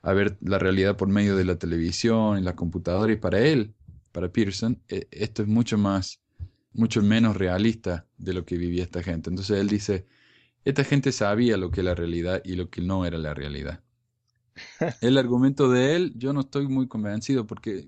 a, 0.02 0.12
ver 0.14 0.38
la 0.40 0.58
realidad 0.58 0.96
por 0.96 1.08
medio 1.08 1.36
de 1.36 1.44
la 1.44 1.56
televisión 1.56 2.38
y 2.38 2.42
la 2.42 2.56
computadora, 2.56 3.12
y 3.12 3.16
para 3.16 3.40
él, 3.40 3.74
para 4.12 4.32
Peterson, 4.32 4.80
eh, 4.88 5.06
esto 5.10 5.42
es 5.42 5.48
mucho 5.48 5.78
más 5.78 6.20
mucho 6.72 7.02
menos 7.02 7.36
realista 7.36 8.06
de 8.18 8.32
lo 8.34 8.44
que 8.44 8.56
vivía 8.56 8.84
esta 8.84 9.02
gente. 9.02 9.30
Entonces 9.30 9.58
él 9.58 9.68
dice, 9.68 10.06
esta 10.64 10.84
gente 10.84 11.12
sabía 11.12 11.56
lo 11.56 11.70
que 11.70 11.80
era 11.80 11.90
la 11.90 11.94
realidad 11.96 12.40
y 12.44 12.54
lo 12.54 12.70
que 12.70 12.80
no 12.80 13.04
era 13.04 13.18
la 13.18 13.34
realidad. 13.34 13.82
El 15.00 15.18
argumento 15.18 15.70
de 15.70 15.96
él, 15.96 16.12
yo 16.16 16.32
no 16.32 16.40
estoy 16.40 16.68
muy 16.68 16.88
convencido 16.88 17.46
porque 17.46 17.86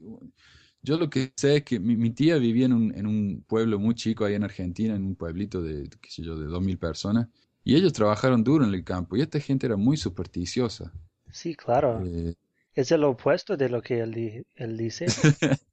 yo 0.82 0.98
lo 0.98 1.10
que 1.10 1.32
sé 1.36 1.56
es 1.56 1.64
que 1.64 1.78
mi, 1.78 2.10
tía 2.10 2.36
vivía 2.38 2.66
en 2.66 2.72
un, 2.72 2.94
en 2.94 3.06
un, 3.06 3.44
pueblo 3.46 3.78
muy 3.78 3.94
chico 3.94 4.24
ahí 4.24 4.34
en 4.34 4.44
Argentina, 4.44 4.94
en 4.94 5.04
un 5.04 5.14
pueblito 5.14 5.62
de, 5.62 5.88
qué 6.00 6.10
sé 6.10 6.22
yo, 6.22 6.36
de 6.36 6.46
dos 6.46 6.62
mil 6.62 6.78
personas, 6.78 7.28
y 7.64 7.76
ellos 7.76 7.92
trabajaron 7.92 8.42
duro 8.42 8.64
en 8.64 8.72
el 8.72 8.84
campo, 8.84 9.16
y 9.16 9.20
esta 9.20 9.40
gente 9.40 9.66
era 9.66 9.76
muy 9.76 9.96
supersticiosa. 9.96 10.92
Sí, 11.30 11.54
claro. 11.54 12.04
Eh, 12.06 12.34
es 12.74 12.90
el 12.92 13.04
opuesto 13.04 13.56
de 13.56 13.68
lo 13.68 13.82
que 13.82 14.00
él, 14.00 14.46
él 14.56 14.76
dice. 14.76 15.06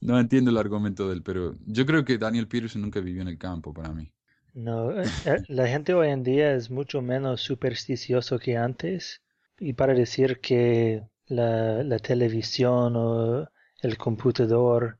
No 0.00 0.20
entiendo 0.20 0.50
el 0.50 0.58
argumento 0.58 1.08
de 1.08 1.14
él, 1.14 1.22
pero 1.22 1.56
yo 1.64 1.86
creo 1.86 2.04
que 2.04 2.18
Daniel 2.18 2.48
Peterson 2.48 2.82
nunca 2.82 3.00
vivió 3.00 3.22
en 3.22 3.28
el 3.28 3.38
campo 3.38 3.72
para 3.72 3.92
mí. 3.92 4.12
No, 4.54 4.90
eh, 4.90 5.04
eh, 5.24 5.42
la 5.48 5.66
gente 5.68 5.94
hoy 5.94 6.08
en 6.08 6.22
día 6.22 6.54
es 6.54 6.70
mucho 6.70 7.02
menos 7.02 7.40
supersticioso 7.40 8.38
que 8.38 8.56
antes. 8.56 9.22
Y 9.58 9.72
para 9.72 9.94
decir 9.94 10.40
que 10.40 11.02
la, 11.26 11.82
la 11.82 11.98
televisión 11.98 12.94
o 12.96 13.48
el 13.80 13.98
computador 13.98 14.98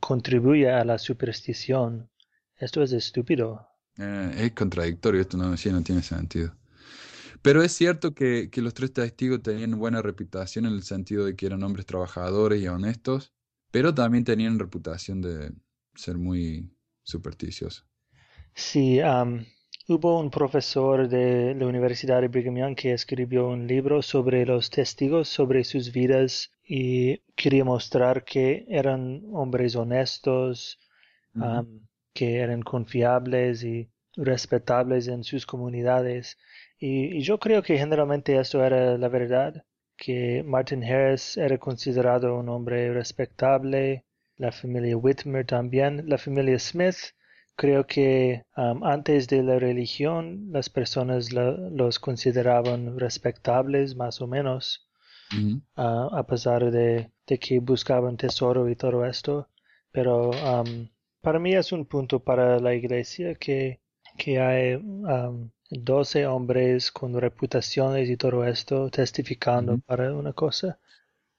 contribuye 0.00 0.70
a 0.70 0.84
la 0.84 0.98
superstición, 0.98 2.08
esto 2.56 2.82
es 2.82 2.92
estúpido. 2.92 3.66
Eh, 3.96 4.32
es 4.36 4.52
contradictorio, 4.52 5.20
esto 5.20 5.36
no, 5.36 5.50
no 5.50 5.82
tiene 5.82 6.02
sentido. 6.02 6.54
Pero 7.42 7.62
es 7.62 7.72
cierto 7.72 8.14
que, 8.14 8.50
que, 8.50 8.62
los 8.62 8.74
tres 8.74 8.92
testigos 8.92 9.42
tenían 9.42 9.78
buena 9.78 10.02
reputación 10.02 10.66
en 10.66 10.72
el 10.72 10.82
sentido 10.82 11.24
de 11.24 11.34
que 11.34 11.46
eran 11.46 11.62
hombres 11.62 11.86
trabajadores 11.86 12.60
y 12.62 12.68
honestos 12.68 13.32
pero 13.70 13.94
también 13.94 14.24
tenían 14.24 14.58
reputación 14.58 15.20
de 15.20 15.52
ser 15.94 16.16
muy 16.16 16.70
supersticiosos. 17.02 17.86
Sí, 18.54 19.00
hubo 19.88 20.20
un 20.20 20.30
profesor 20.30 21.08
de 21.08 21.54
la 21.54 21.66
Universidad 21.66 22.20
de 22.20 22.28
Brigham 22.28 22.56
Young 22.56 22.76
que 22.76 22.92
escribió 22.92 23.48
un 23.48 23.66
libro 23.66 24.02
sobre 24.02 24.44
los 24.44 24.68
testigos, 24.68 25.28
sobre 25.28 25.64
sus 25.64 25.92
vidas 25.92 26.52
y 26.62 27.18
quería 27.34 27.64
mostrar 27.64 28.24
que 28.24 28.66
eran 28.68 29.22
hombres 29.32 29.76
honestos, 29.76 30.78
que 32.12 32.36
eran 32.38 32.62
confiables 32.62 33.64
y 33.64 33.88
respetables 34.14 35.08
en 35.08 35.24
sus 35.24 35.46
comunidades. 35.46 36.36
y, 36.78 37.20
yo 37.22 37.38
creo 37.38 37.62
que 37.62 37.78
generalmente 37.78 38.38
esto 38.38 38.62
era 38.64 38.98
la 38.98 39.08
verdad 39.08 39.64
que 39.96 40.42
Martin 40.44 40.84
Harris 40.84 41.36
era 41.36 41.56
considerado 41.58 42.36
un 42.38 42.48
hombre 42.50 42.92
respetable, 42.92 44.04
la 44.36 44.52
familia 44.52 44.96
Whitmer 44.96 45.46
también, 45.46 46.08
la 46.08 46.18
familia 46.18 46.58
Smith. 46.58 47.14
Creo 47.58 47.88
que 47.88 48.44
um, 48.56 48.84
antes 48.84 49.26
de 49.26 49.42
la 49.42 49.58
religión 49.58 50.52
las 50.52 50.70
personas 50.70 51.32
los 51.32 51.98
consideraban 51.98 52.96
respetables 52.96 53.96
más 53.96 54.20
o 54.20 54.28
menos, 54.28 54.88
uh, 55.34 56.14
a 56.14 56.24
pesar 56.24 56.70
de, 56.70 57.10
que 57.26 57.58
buscaban 57.58 58.16
tesoro 58.16 58.68
y 58.68 58.76
todo 58.76 59.04
esto. 59.04 59.48
Pero 59.90 60.30
um, 60.30 60.88
para 61.20 61.40
mí 61.40 61.52
es 61.52 61.72
un 61.72 61.84
punto 61.84 62.20
para 62.20 62.60
la 62.60 62.76
iglesia 62.76 63.34
que, 63.34 63.80
que 64.16 64.38
hay 64.38 64.76
um, 64.76 65.50
doce 65.68 66.28
hombres 66.28 66.92
con 66.92 67.20
reputaciones 67.20 68.08
y 68.08 68.16
todo 68.16 68.44
esto 68.44 68.88
testificando 68.88 69.78
para 69.78 70.14
una 70.14 70.32
cosa. 70.32 70.78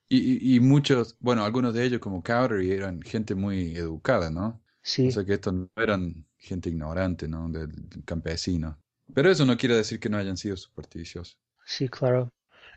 Y, 0.09 0.55
y, 0.55 0.59
muchos, 0.59 1.15
bueno, 1.21 1.45
algunos 1.45 1.73
de 1.73 1.85
ellos 1.85 2.01
como 2.01 2.21
Cowdery 2.21 2.71
eran 2.71 3.01
gente 3.03 3.35
muy 3.35 3.73
educada, 3.77 4.29
¿no? 4.29 4.59
Sí. 4.81 5.09
O 5.09 5.11
sea 5.11 5.25
que 5.25 5.33
estos 5.33 5.53
no 5.53 5.69
eran 5.75 6.25
gente 6.37 6.69
ignorante, 6.69 7.27
¿no? 7.27 7.49
Del, 7.49 7.71
campesino. 8.05 8.77
Pero 9.13 9.29
eso 9.29 9.45
no 9.45 9.57
quiere 9.57 9.75
decir 9.75 9.99
que 9.99 10.09
no 10.09 10.17
hayan 10.17 10.37
sido 10.37 10.55
supersticiosos. 10.55 11.37
Sí, 11.65 11.89
claro. 11.89 12.31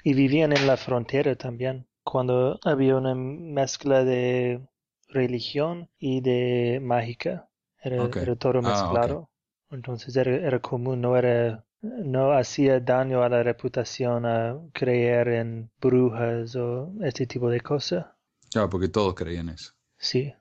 Y 0.04 0.14
vivían 0.14 0.52
en 0.52 0.66
la 0.66 0.76
frontera 0.76 1.36
también, 1.36 1.86
cuando 2.02 2.58
había 2.64 2.96
una 2.96 3.14
mezcla 3.14 4.04
de 4.04 4.60
religión 5.08 5.88
y 5.98 6.20
de 6.20 6.80
mágica. 6.82 7.48
Era, 7.80 8.08
todo 8.36 8.58
ah, 8.58 8.62
mezclado. 8.62 9.30
Entonces 9.70 10.14
era, 10.16 10.60
común, 10.60 11.00
no 11.00 11.16
era, 11.16 11.64
no 11.80 12.32
hacía 12.32 12.78
daño 12.80 13.22
a 13.22 13.28
la 13.28 13.42
reputación 13.42 14.26
a 14.26 14.58
creer 14.72 15.28
en 15.28 15.70
brujas 15.80 16.54
o 16.56 16.92
este 17.02 17.26
tipo 17.26 17.48
de 17.48 17.60
cosas. 17.60 18.06
Claro, 18.50 18.68
porque 18.68 18.88
todos 18.88 19.14
creían 19.14 19.48
eso. 19.48 19.72
Sí. 19.96 20.32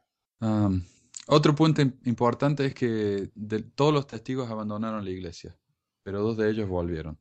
Otro 1.28 1.56
punto 1.56 1.82
importante 1.82 2.66
es 2.66 2.74
que 2.74 3.30
todos 3.76 3.94
los 3.94 4.08
testigos 4.08 4.50
abandonaron 4.50 5.06
la 5.06 5.12
iglesia, 5.12 5.56
pero 6.04 6.22
dos 6.22 6.38
de 6.38 6.50
ellos 6.50 6.68
volvieron. 6.68 7.20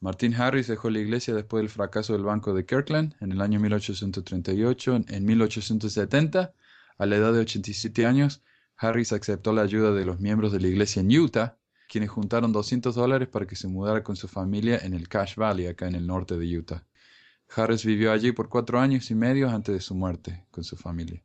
Martin 0.00 0.34
Harris 0.34 0.66
dejó 0.66 0.88
la 0.88 0.98
iglesia 0.98 1.34
después 1.34 1.60
del 1.60 1.68
fracaso 1.68 2.14
del 2.14 2.22
Banco 2.22 2.54
de 2.54 2.64
Kirkland 2.64 3.14
en 3.20 3.32
el 3.32 3.40
año 3.42 3.60
1838. 3.60 5.04
En 5.08 5.24
1870, 5.26 6.54
a 6.96 7.06
la 7.06 7.16
edad 7.16 7.34
de 7.34 7.40
87 7.40 8.06
años, 8.06 8.42
Harris 8.78 9.12
aceptó 9.12 9.52
la 9.52 9.60
ayuda 9.60 9.92
de 9.92 10.06
los 10.06 10.18
miembros 10.18 10.52
de 10.52 10.60
la 10.60 10.68
iglesia 10.68 11.00
en 11.00 11.10
Utah, 11.10 11.58
quienes 11.86 12.08
juntaron 12.08 12.50
200 12.50 12.94
dólares 12.94 13.28
para 13.28 13.46
que 13.46 13.56
se 13.56 13.68
mudara 13.68 14.02
con 14.02 14.16
su 14.16 14.26
familia 14.26 14.78
en 14.82 14.94
el 14.94 15.06
Cache 15.06 15.34
Valley, 15.36 15.66
acá 15.66 15.86
en 15.86 15.96
el 15.96 16.06
norte 16.06 16.38
de 16.38 16.58
Utah. 16.58 16.86
Harris 17.54 17.84
vivió 17.84 18.12
allí 18.12 18.32
por 18.32 18.48
cuatro 18.48 18.80
años 18.80 19.10
y 19.10 19.14
medio 19.14 19.50
antes 19.50 19.74
de 19.74 19.80
su 19.82 19.94
muerte 19.94 20.46
con 20.50 20.64
su 20.64 20.76
familia. 20.76 21.22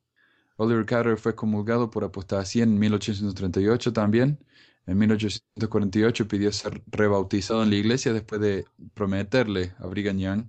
Oliver 0.58 0.86
Carter 0.86 1.18
fue 1.18 1.36
comulgado 1.36 1.92
por 1.92 2.04
apostasía 2.04 2.64
en 2.64 2.80
1838 2.80 3.92
también. 3.94 4.40
En 4.88 4.98
1848 4.98 6.28
pidió 6.28 6.52
ser 6.52 6.82
rebautizado 6.88 7.64
en 7.64 7.72
la 7.72 7.76
iglesia 7.76 8.14
después 8.14 8.40
de 8.40 8.66
prometerle 8.94 9.74
a 9.80 9.88
Brigham 9.88 10.18
Young 10.20 10.46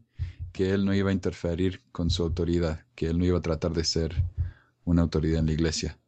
que 0.52 0.70
él 0.72 0.84
no 0.84 0.94
iba 0.94 1.10
a 1.10 1.12
interferir 1.12 1.82
con 1.92 2.10
su 2.10 2.22
autoridad, 2.22 2.84
que 2.94 3.08
él 3.08 3.18
no 3.18 3.24
iba 3.24 3.38
a 3.38 3.42
tratar 3.42 3.72
de 3.72 3.84
ser 3.84 4.14
una 4.84 5.02
autoridad 5.02 5.40
en 5.40 5.46
la 5.46 5.52
iglesia. 5.52 5.98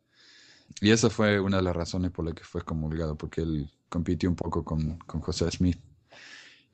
Y 0.81 0.91
esa 0.91 1.11
fue 1.11 1.41
una 1.41 1.59
de 1.59 1.65
las 1.65 1.77
razones 1.77 2.13
por 2.13 2.25
las 2.25 2.35
que 2.35 2.45
fue 2.45 2.63
comulgado, 2.63 3.17
porque 3.17 3.43
él 3.43 3.71
compitió 3.89 4.29
un 4.29 4.37
poco 4.37 4.65
con, 4.65 4.99
con 4.99 5.21
José 5.21 5.51
Smith. 5.51 5.79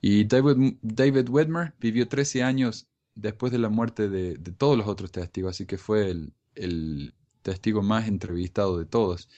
Y 0.00 0.24
David, 0.24 0.76
David 0.82 1.28
Wedmer 1.30 1.74
vivió 1.80 2.06
13 2.06 2.42
años 2.42 2.86
después 3.14 3.50
de 3.50 3.58
la 3.58 3.70
muerte 3.70 4.08
de, 4.08 4.36
de 4.36 4.52
todos 4.52 4.76
los 4.76 4.86
otros 4.86 5.10
testigos, 5.10 5.50
así 5.52 5.66
que 5.66 5.78
fue 5.78 6.10
el, 6.10 6.34
el, 6.56 7.14
testigo 7.44 7.82
más 7.82 8.08
entrevistado 8.08 8.76
de 8.78 8.86
todos. 8.86 9.28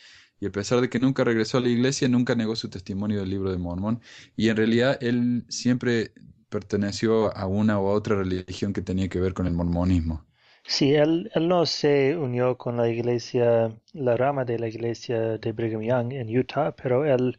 Y 0.40 0.46
a 0.46 0.52
pesar 0.52 0.80
de 0.80 0.88
que 0.88 0.98
nunca 0.98 1.24
regresó 1.24 1.58
a 1.58 1.60
la 1.60 1.68
iglesia, 1.68 2.08
nunca 2.08 2.34
negó 2.34 2.56
su 2.56 2.70
testimonio 2.70 3.20
del 3.20 3.30
libro 3.30 3.50
de 3.50 3.58
Mormón. 3.58 4.00
Y 4.36 4.48
en 4.48 4.56
realidad 4.56 4.98
él 5.02 5.44
siempre 5.48 6.12
perteneció 6.48 7.36
a 7.36 7.46
una 7.46 7.80
u 7.80 7.86
otra 7.86 8.16
religión 8.16 8.72
que 8.72 8.82
tenía 8.82 9.08
que 9.08 9.20
ver 9.20 9.34
con 9.34 9.46
el 9.46 9.54
mormonismo. 9.54 10.24
Sí, 10.64 10.94
él, 10.94 11.30
él 11.34 11.48
no 11.48 11.64
se 11.64 12.16
unió 12.16 12.56
con 12.56 12.76
la 12.76 12.88
iglesia, 12.88 13.72
la 13.92 14.16
rama 14.16 14.44
de 14.44 14.58
la 14.58 14.68
iglesia 14.68 15.38
de 15.38 15.52
Brigham 15.52 15.82
Young 15.82 16.12
en 16.12 16.38
Utah, 16.38 16.74
pero 16.74 17.04
él, 17.04 17.36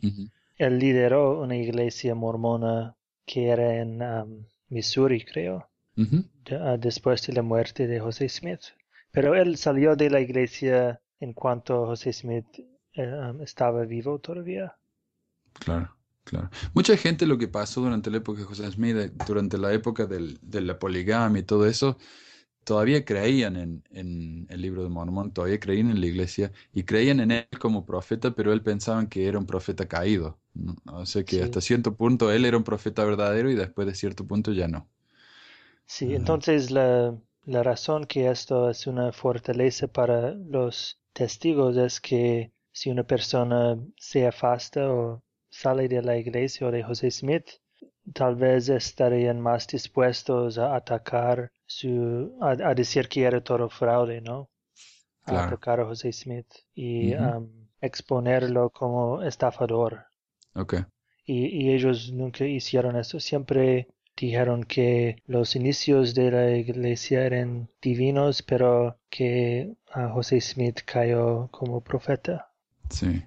lideró 0.57 1.41
una 1.41 1.55
iglesia 1.55 2.15
mormona 2.15 2.95
que 3.25 3.47
era 3.49 3.75
en 3.75 4.01
um, 4.01 4.45
Missouri, 4.69 5.23
creo. 5.23 5.69
ah, 6.51 6.77
después 6.79 7.27
de 7.27 7.33
la 7.33 7.41
muerte 7.41 7.85
de 7.85 7.99
José 7.99 8.27
Smith. 8.29 8.61
Pero 9.11 9.35
él 9.35 9.57
salió 9.57 9.95
de 9.95 10.09
la 10.09 10.19
iglesia 10.19 11.01
en 11.19 11.33
cuanto 11.33 11.85
José 11.85 12.13
Smith 12.13 12.45
eh, 12.93 13.05
um, 13.05 13.41
estaba 13.41 13.85
vivo 13.85 14.19
todavía. 14.19 14.75
Claro, 15.53 15.95
claro. 16.23 16.49
Mucha 16.73 16.95
gente 16.97 17.25
lo 17.25 17.37
que 17.37 17.47
pasó 17.47 17.81
durante 17.81 18.11
la 18.11 18.17
época 18.17 18.39
de 18.39 18.45
José 18.45 18.71
Smith, 18.71 18.95
eh, 18.97 19.11
durante 19.25 19.57
la 19.57 19.73
época 19.73 20.05
del, 20.05 20.37
de 20.41 20.61
la 20.61 20.77
poligamia 20.77 21.39
y 21.39 21.43
todo 21.43 21.65
eso, 21.65 21.97
todavía 22.67 23.05
creían 23.05 23.55
en, 23.55 24.45
el 24.49 24.61
libro 24.61 24.83
de 24.83 24.89
Mormón, 24.89 25.31
todavía 25.31 25.57
creían 25.57 25.89
en 25.89 26.01
la 26.01 26.05
iglesia 26.05 26.51
y 26.73 26.83
creían 26.83 27.21
en 27.21 27.31
él 27.31 27.47
como 27.61 27.85
profeta, 27.85 28.31
pero 28.31 28.51
él 28.51 28.61
pensaban 28.61 29.07
que 29.07 29.25
era 29.25 29.39
un 29.39 29.45
profeta 29.45 29.87
caído. 29.87 30.37
O 30.85 31.05
sea 31.05 31.23
que 31.23 31.41
hasta 31.41 31.61
cierto 31.61 31.95
punto 31.95 32.29
él 32.29 32.43
era 32.43 32.57
un 32.57 32.65
profeta 32.65 33.05
verdadero 33.05 33.49
y 33.49 33.55
después 33.55 33.87
de 33.87 33.95
cierto 33.95 34.27
punto 34.27 34.51
ya 34.51 34.67
no. 34.67 34.89
Sí, 35.85 36.13
entonces 36.13 36.69
la, 36.69 37.17
la 37.47 37.63
razón 37.63 38.05
que 38.05 38.29
esto 38.29 38.69
es 38.69 38.87
una 38.87 39.13
fortaleza 39.13 39.87
para 39.87 40.31
los 40.31 40.99
testigos 41.13 41.77
es 41.77 42.01
que 42.01 42.51
si 42.73 42.91
una 42.91 43.03
persona 43.03 43.79
se 43.95 44.27
afasta 44.27 44.91
o 44.91 45.23
sale 45.49 45.87
de 45.87 46.01
la 46.01 46.17
iglesia 46.17 46.67
o 46.67 46.71
de 46.71 46.83
José 46.83 47.09
Smith, 47.09 47.47
tal 48.13 48.35
vez 48.35 48.67
estarían 48.67 49.39
más 49.39 49.65
dispuestos 49.65 50.57
a 50.57 50.75
atacar 50.75 51.53
su, 51.65 52.37
a, 52.41 52.73
decir 52.73 53.07
que 53.07 53.23
era 53.23 53.41
todo 53.41 53.69
fraude, 53.69 54.19
¿no? 54.19 54.49
A 55.23 55.45
atacar 55.45 55.79
a 55.79 55.85
José 55.85 56.11
Smith 56.11 56.47
y 56.75 57.15
um, 57.15 57.49
exponerlo 57.79 58.69
como 58.71 59.23
estafador. 59.23 60.05
Okay. 60.53 60.81
Y, 61.25 61.47
y, 61.47 61.73
ellos 61.73 62.11
nunca 62.11 62.43
hicieron 62.45 62.97
eso, 62.97 63.21
siempre 63.21 63.87
dijeron 64.17 64.63
que 64.63 65.21
los 65.27 65.55
inicios 65.55 66.15
de 66.15 66.31
la 66.31 66.57
iglesia 66.57 67.25
eran 67.25 67.69
divinos, 67.81 68.41
pero 68.41 68.99
que 69.09 69.75
a 69.93 70.09
José 70.09 70.41
Smith 70.41 70.79
cayó 70.85 71.47
como 71.51 71.81
profeta. 71.81 72.51
Sí. 72.89 73.23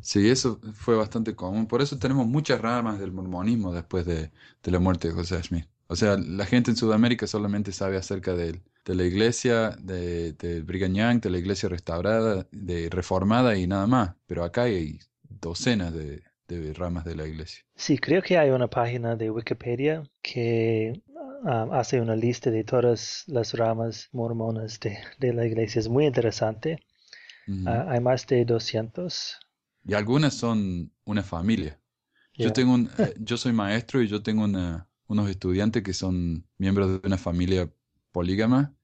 Sí, 0.00 0.30
eso 0.30 0.60
fue 0.74 0.94
bastante 0.94 1.34
común. 1.34 1.66
Por 1.66 1.82
eso 1.82 1.98
tenemos 1.98 2.26
muchas 2.26 2.60
ramas 2.60 3.00
del 3.00 3.10
mormonismo 3.10 3.72
después 3.72 4.06
de, 4.06 4.30
la 4.62 4.78
muerte 4.78 5.08
de 5.08 5.14
José 5.14 5.42
Smith. 5.42 5.66
O 5.88 5.96
sea, 5.96 6.16
la 6.16 6.46
gente 6.46 6.70
en 6.70 6.76
Sudamérica 6.76 7.26
solamente 7.26 7.72
sabe 7.72 7.96
acerca 7.96 8.34
de, 8.34 8.62
de 8.84 8.94
la 8.94 9.04
iglesia, 9.04 9.70
de, 9.70 10.32
de 10.34 10.62
Brigham 10.62 10.94
Young, 10.94 11.20
de 11.20 11.30
la 11.30 11.38
iglesia 11.38 11.68
restaurada, 11.68 12.46
de 12.52 12.88
reformada 12.88 13.56
y 13.56 13.66
nada 13.66 13.88
más. 13.88 14.14
Pero 14.26 14.44
acá 14.44 14.62
hay 14.62 15.00
docenas 15.28 15.92
de, 15.92 16.22
de 16.48 16.72
ramas 16.72 17.04
de 17.04 17.16
la 17.16 17.26
iglesia. 17.26 17.64
Sí, 17.74 17.98
creo 17.98 18.22
que 18.22 18.38
hay 18.38 18.50
una 18.50 18.68
página 18.68 19.16
de 19.16 19.30
Wikipedia 19.30 20.02
que 20.22 21.02
ah, 21.44 21.68
hace 21.72 22.00
una 22.00 22.16
lista 22.16 22.50
de 22.50 22.64
todas 22.64 23.24
las 23.26 23.52
ramas 23.54 24.08
mormonas 24.12 24.78
de, 24.80 24.98
de 25.18 25.32
la 25.32 25.46
iglesia. 25.46 25.80
Es 25.80 25.88
muy 25.88 26.06
interesante. 26.06 26.78
Ah, 27.64 27.86
hay 27.88 28.00
más 28.00 28.26
de 28.26 28.44
200. 28.44 29.38
Y 29.86 29.94
algunas 29.94 30.34
son 30.34 30.90
una 31.04 31.22
familia. 31.22 31.80
Yo, 32.34 32.52
tengo 32.52 32.74
un, 32.74 32.90
eh, 32.98 33.14
yo 33.18 33.36
soy 33.36 33.52
maestro 33.52 34.02
y 34.02 34.08
yo 34.08 34.22
tengo 34.22 34.44
unos 35.06 35.30
estudiantes 35.30 35.82
que 35.82 35.94
son 35.94 36.46
miembros 36.58 37.00
de 37.00 37.06
una 37.06 37.18
familia 37.18 37.70
polígama, 38.12 38.74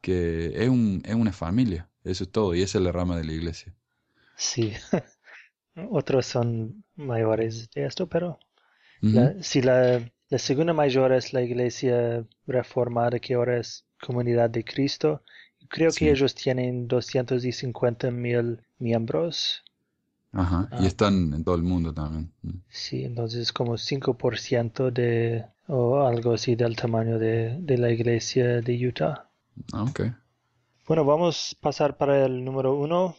que 0.00 0.52
es, 0.54 0.68
un, 0.68 1.02
es 1.04 1.14
una 1.14 1.32
familia, 1.32 1.90
eso 2.04 2.24
es 2.24 2.32
todo, 2.32 2.54
y 2.54 2.62
esa 2.62 2.78
es 2.78 2.84
la 2.84 2.92
rama 2.92 3.16
de 3.16 3.24
la 3.24 3.32
iglesia. 3.32 3.74
Sí, 4.36 4.72
otros 5.90 6.26
son 6.26 6.84
mayores 6.96 7.70
de 7.70 7.86
esto, 7.86 8.06
pero 8.06 8.38
si 9.40 9.62
la, 9.62 10.00
la 10.28 10.38
segunda 10.38 10.72
mayor 10.72 11.12
es 11.12 11.32
la 11.32 11.42
iglesia 11.42 12.24
reformada, 12.46 13.18
que 13.18 13.34
ahora 13.34 13.58
es 13.58 13.84
comunidad 14.00 14.50
de 14.50 14.64
Cristo, 14.64 15.22
creo 15.68 15.90
que 15.90 16.10
ellos 16.10 16.34
tienen 16.34 16.86
250 16.86 18.10
mil 18.10 18.60
miembros. 18.78 19.62
Ajá, 20.32 20.68
y 20.72 20.84
ah. 20.84 20.86
están 20.86 21.34
en 21.34 21.44
todo 21.44 21.56
el 21.56 21.62
mundo 21.62 21.92
también. 21.92 22.32
Mm. 22.42 22.50
Sí, 22.68 23.04
entonces 23.04 23.52
como 23.52 23.74
5% 23.74 24.90
de, 24.90 25.44
o 25.66 26.06
algo 26.06 26.34
así 26.34 26.54
del 26.54 26.76
tamaño 26.76 27.18
de, 27.18 27.58
de 27.60 27.78
la 27.78 27.90
iglesia 27.90 28.60
de 28.60 28.86
Utah. 28.86 29.28
Ah, 29.72 29.82
ok. 29.82 30.00
Bueno, 30.86 31.04
vamos 31.04 31.56
a 31.56 31.60
pasar 31.60 31.96
para 31.96 32.24
el 32.24 32.44
número 32.44 32.74
uno. 32.74 33.16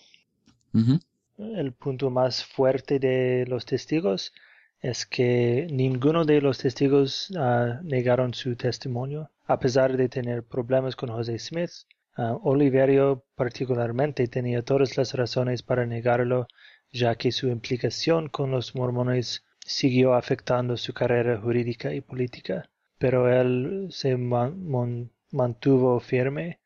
El 1.56 1.74
punto 1.74 2.10
más 2.10 2.46
fuerte 2.46 3.00
de 3.00 3.46
los 3.48 3.66
testigos 3.66 4.34
es 4.82 5.06
que 5.06 5.68
ninguno 5.72 6.26
de 6.26 6.42
los 6.42 6.58
testigos 6.58 7.34
ah, 7.38 7.80
negaron 7.84 8.34
su 8.34 8.56
testimonio, 8.56 9.32
a 9.46 9.60
pesar 9.60 9.96
de 9.98 10.10
tener 10.10 10.44
problemas 10.44 10.96
con 10.96 11.10
José 11.10 11.40
Smith. 11.40 11.72
Uh, 12.16 12.38
Oliverio 12.44 13.26
particularmente 13.36 14.28
tenía 14.28 14.62
todas 14.62 14.98
las 14.98 15.14
razones 15.14 15.64
para 15.64 15.86
negarlo 15.86 16.48
ya 16.92 17.16
que 17.16 17.32
su 17.32 17.48
implicación 17.48 18.30
con 18.30 18.52
los 18.52 18.76
mormones 18.76 19.44
siguió 19.66 20.14
afectando 20.14 20.78
su 20.78 20.94
carrera 20.94 21.40
jurídica 21.40 21.94
y 21.94 22.02
política, 22.02 22.70
pero 23.00 23.28
él 23.30 23.88
se 23.90 24.16
mantuvo 24.18 26.00
firme 26.00 26.60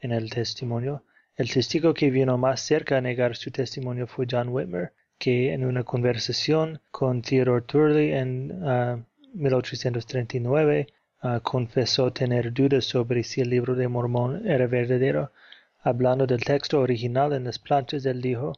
en 0.00 0.12
el 0.12 0.30
testimonio. 0.30 1.04
El 1.38 1.52
testigo 1.52 1.94
que 1.94 2.10
vino 2.10 2.36
más 2.36 2.60
cerca 2.60 2.96
a 2.96 3.00
negar 3.00 3.36
su 3.36 3.52
testimonio 3.52 4.08
fue 4.08 4.26
John 4.28 4.48
Whitmer, 4.48 4.92
que 5.18 5.52
en 5.52 5.64
una 5.64 5.84
conversación 5.84 6.80
con 6.90 7.22
Theodore 7.22 7.62
Turley 7.62 8.12
en 8.12 9.06
1839 9.34 10.88
ah, 11.20 11.34
ah, 11.36 11.40
confesó 11.40 12.12
tener 12.12 12.52
dudas 12.52 12.86
sobre 12.86 13.22
si 13.22 13.40
el 13.40 13.50
libro 13.50 13.76
de 13.76 13.86
Mormón 13.86 14.48
era 14.50 14.66
verdadero. 14.66 15.30
Hablando 15.78 16.26
del 16.26 16.42
texto 16.42 16.80
original 16.80 17.32
en 17.32 17.44
las 17.44 17.60
planchas, 17.60 18.04
él 18.04 18.20
dijo, 18.20 18.54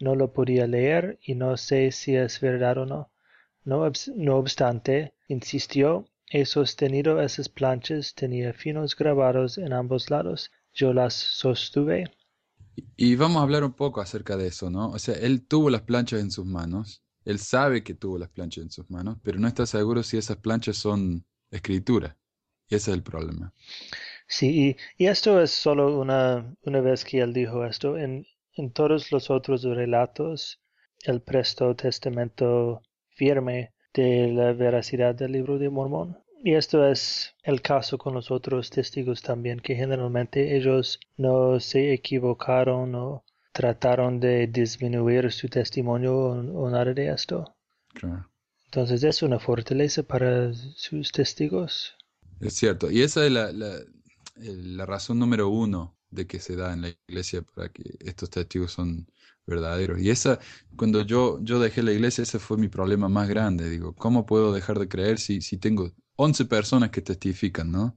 no 0.00 0.14
lo 0.14 0.32
podía 0.32 0.66
leer 0.66 1.18
y 1.22 1.34
no 1.34 1.58
sé 1.58 1.92
si 1.92 2.16
es 2.16 2.40
verdad 2.40 2.78
o 2.78 2.86
no. 2.86 3.10
No, 3.66 3.82
obstante, 4.38 5.12
insistió, 5.28 6.06
he 6.30 6.46
sostenido 6.46 7.20
esas 7.20 7.50
planchas, 7.50 8.14
tenía 8.14 8.54
finos 8.54 8.96
grabados 8.96 9.58
en 9.58 9.74
ambos 9.74 10.08
lados. 10.08 10.50
Yo 10.72 10.94
las 10.94 11.12
sostuve. 11.12 12.04
Y 12.96 13.16
vamos 13.16 13.38
a 13.38 13.42
hablar 13.42 13.64
un 13.64 13.72
poco 13.72 14.00
acerca 14.00 14.36
de 14.36 14.48
eso, 14.48 14.70
¿no? 14.70 14.90
O 14.90 14.98
sea, 14.98 15.14
él 15.14 15.46
tuvo 15.46 15.70
las 15.70 15.82
planchas 15.82 16.20
en 16.20 16.30
sus 16.30 16.46
manos, 16.46 17.02
él 17.24 17.38
sabe 17.38 17.82
que 17.82 17.94
tuvo 17.94 18.18
las 18.18 18.30
planchas 18.30 18.64
en 18.64 18.70
sus 18.70 18.90
manos, 18.90 19.18
pero 19.22 19.38
no 19.38 19.48
está 19.48 19.66
seguro 19.66 20.02
si 20.02 20.16
esas 20.16 20.38
planchas 20.38 20.76
son 20.76 21.24
escritura. 21.50 22.16
Y 22.68 22.76
ese 22.76 22.90
es 22.90 22.96
el 22.96 23.02
problema. 23.02 23.52
Sí, 24.26 24.76
y, 24.96 25.06
esto 25.06 25.40
es 25.42 25.50
solo 25.50 26.00
una, 26.00 26.56
una 26.62 26.80
vez 26.80 27.04
que 27.04 27.20
él 27.20 27.32
dijo 27.32 27.64
esto. 27.66 27.98
En, 27.98 28.26
en 28.54 28.72
todos 28.72 29.12
los 29.12 29.30
otros 29.30 29.62
relatos, 29.62 30.60
él 31.04 31.20
prestó 31.20 31.76
testamento 31.76 32.80
firme 33.10 33.74
de 33.92 34.32
la 34.32 34.52
veracidad 34.52 35.14
del 35.14 35.32
libro 35.32 35.58
de 35.58 35.68
Mormón. 35.68 36.21
Y 36.44 36.54
esto 36.54 36.84
es 36.84 37.34
el 37.44 37.62
caso 37.62 37.98
con 37.98 38.14
los 38.14 38.32
otros 38.32 38.70
testigos 38.70 39.22
también, 39.22 39.60
que 39.60 39.76
generalmente 39.76 40.56
ellos 40.56 40.98
no 41.16 41.60
se 41.60 41.92
equivocaron 41.92 42.96
o 42.96 43.24
trataron 43.52 44.18
de 44.18 44.48
disminuir 44.48 45.30
su 45.30 45.48
testimonio 45.48 46.16
o, 46.16 46.68
nada 46.68 46.92
de 46.92 47.12
esto. 47.12 47.54
Entonces 48.64 49.04
es 49.04 49.22
una 49.22 49.38
fortaleza 49.38 50.02
para 50.02 50.52
sus 50.54 51.12
testigos. 51.12 51.94
Es 52.40 52.54
cierto, 52.54 52.90
y 52.90 53.02
esa 53.02 53.24
es 53.24 53.30
la, 53.30 53.52
la, 53.52 53.78
la 54.34 54.86
razón 54.86 55.20
número 55.20 55.48
uno 55.48 55.96
de 56.10 56.26
que 56.26 56.40
se 56.40 56.56
da 56.56 56.72
en 56.72 56.82
la 56.82 56.92
iglesia 57.06 57.42
para 57.42 57.68
que 57.68 57.84
estos 58.00 58.30
testigos 58.30 58.72
son 58.72 59.06
verdaderos. 59.46 60.00
Y 60.00 60.10
esa, 60.10 60.38
cuando 60.76 61.02
yo, 61.02 61.38
yo 61.42 61.60
dejé 61.60 61.82
la 61.82 61.92
iglesia, 61.92 62.22
ese 62.22 62.38
fue 62.38 62.56
mi 62.56 62.68
problema 62.68 63.08
más 63.08 63.28
grande. 63.28 63.68
Digo, 63.68 63.94
¿cómo 63.94 64.26
puedo 64.26 64.52
dejar 64.52 64.78
de 64.78 64.88
creer 64.88 65.18
si, 65.18 65.40
si 65.40 65.58
tengo 65.58 65.92
11 66.16 66.44
personas 66.46 66.90
que 66.90 67.02
testifican, 67.02 67.70
¿no? 67.72 67.96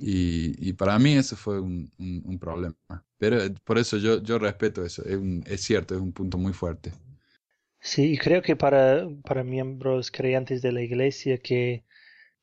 y, 0.00 0.68
y, 0.68 0.72
para 0.74 0.96
mí 1.00 1.14
eso 1.14 1.34
fue 1.34 1.60
un, 1.60 1.90
un, 1.98 2.38
problema. 2.38 2.76
Pero 3.18 3.42
eh, 3.42 3.52
por 3.64 3.76
eso 3.76 3.96
yo, 3.96 4.22
yo 4.22 4.38
respeto 4.38 4.84
eso. 4.84 5.02
Es, 5.04 5.18
es 5.46 5.62
cierto, 5.62 5.96
es 5.96 6.00
un 6.00 6.12
punto 6.12 6.38
muy 6.38 6.52
fuerte. 6.52 6.92
Sí, 7.80 8.12
y 8.12 8.18
creo 8.18 8.40
que 8.40 8.54
para, 8.54 9.08
para 9.24 9.42
miembros 9.42 10.12
creyentes 10.12 10.62
de 10.62 10.70
la 10.70 10.80
iglesia 10.80 11.38
que, 11.38 11.84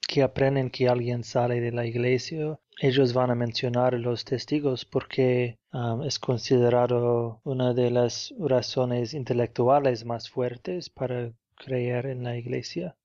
que 0.08 0.24
aprenden 0.24 0.70
que 0.70 0.90
alguien 0.90 1.24
sale 1.24 1.62
de 1.62 1.72
la 1.72 1.86
iglesia 1.86 2.60
ellos 2.84 3.14
van 3.14 3.30
a 3.30 3.36
mencionar 3.36 3.94
los 3.94 4.26
testigos 4.26 4.86
porque 4.86 5.60
um, 5.72 6.02
es 6.02 6.18
considerado 6.18 7.40
una 7.44 7.76
de 7.76 7.92
las 7.92 8.34
razones 8.40 9.14
intelectuales 9.14 10.04
más 10.04 10.32
fuertes 10.32 10.90
para 10.90 11.32
creer 11.56 12.08
en 12.08 12.24
la 12.24 12.38
iglesia. 12.38 12.96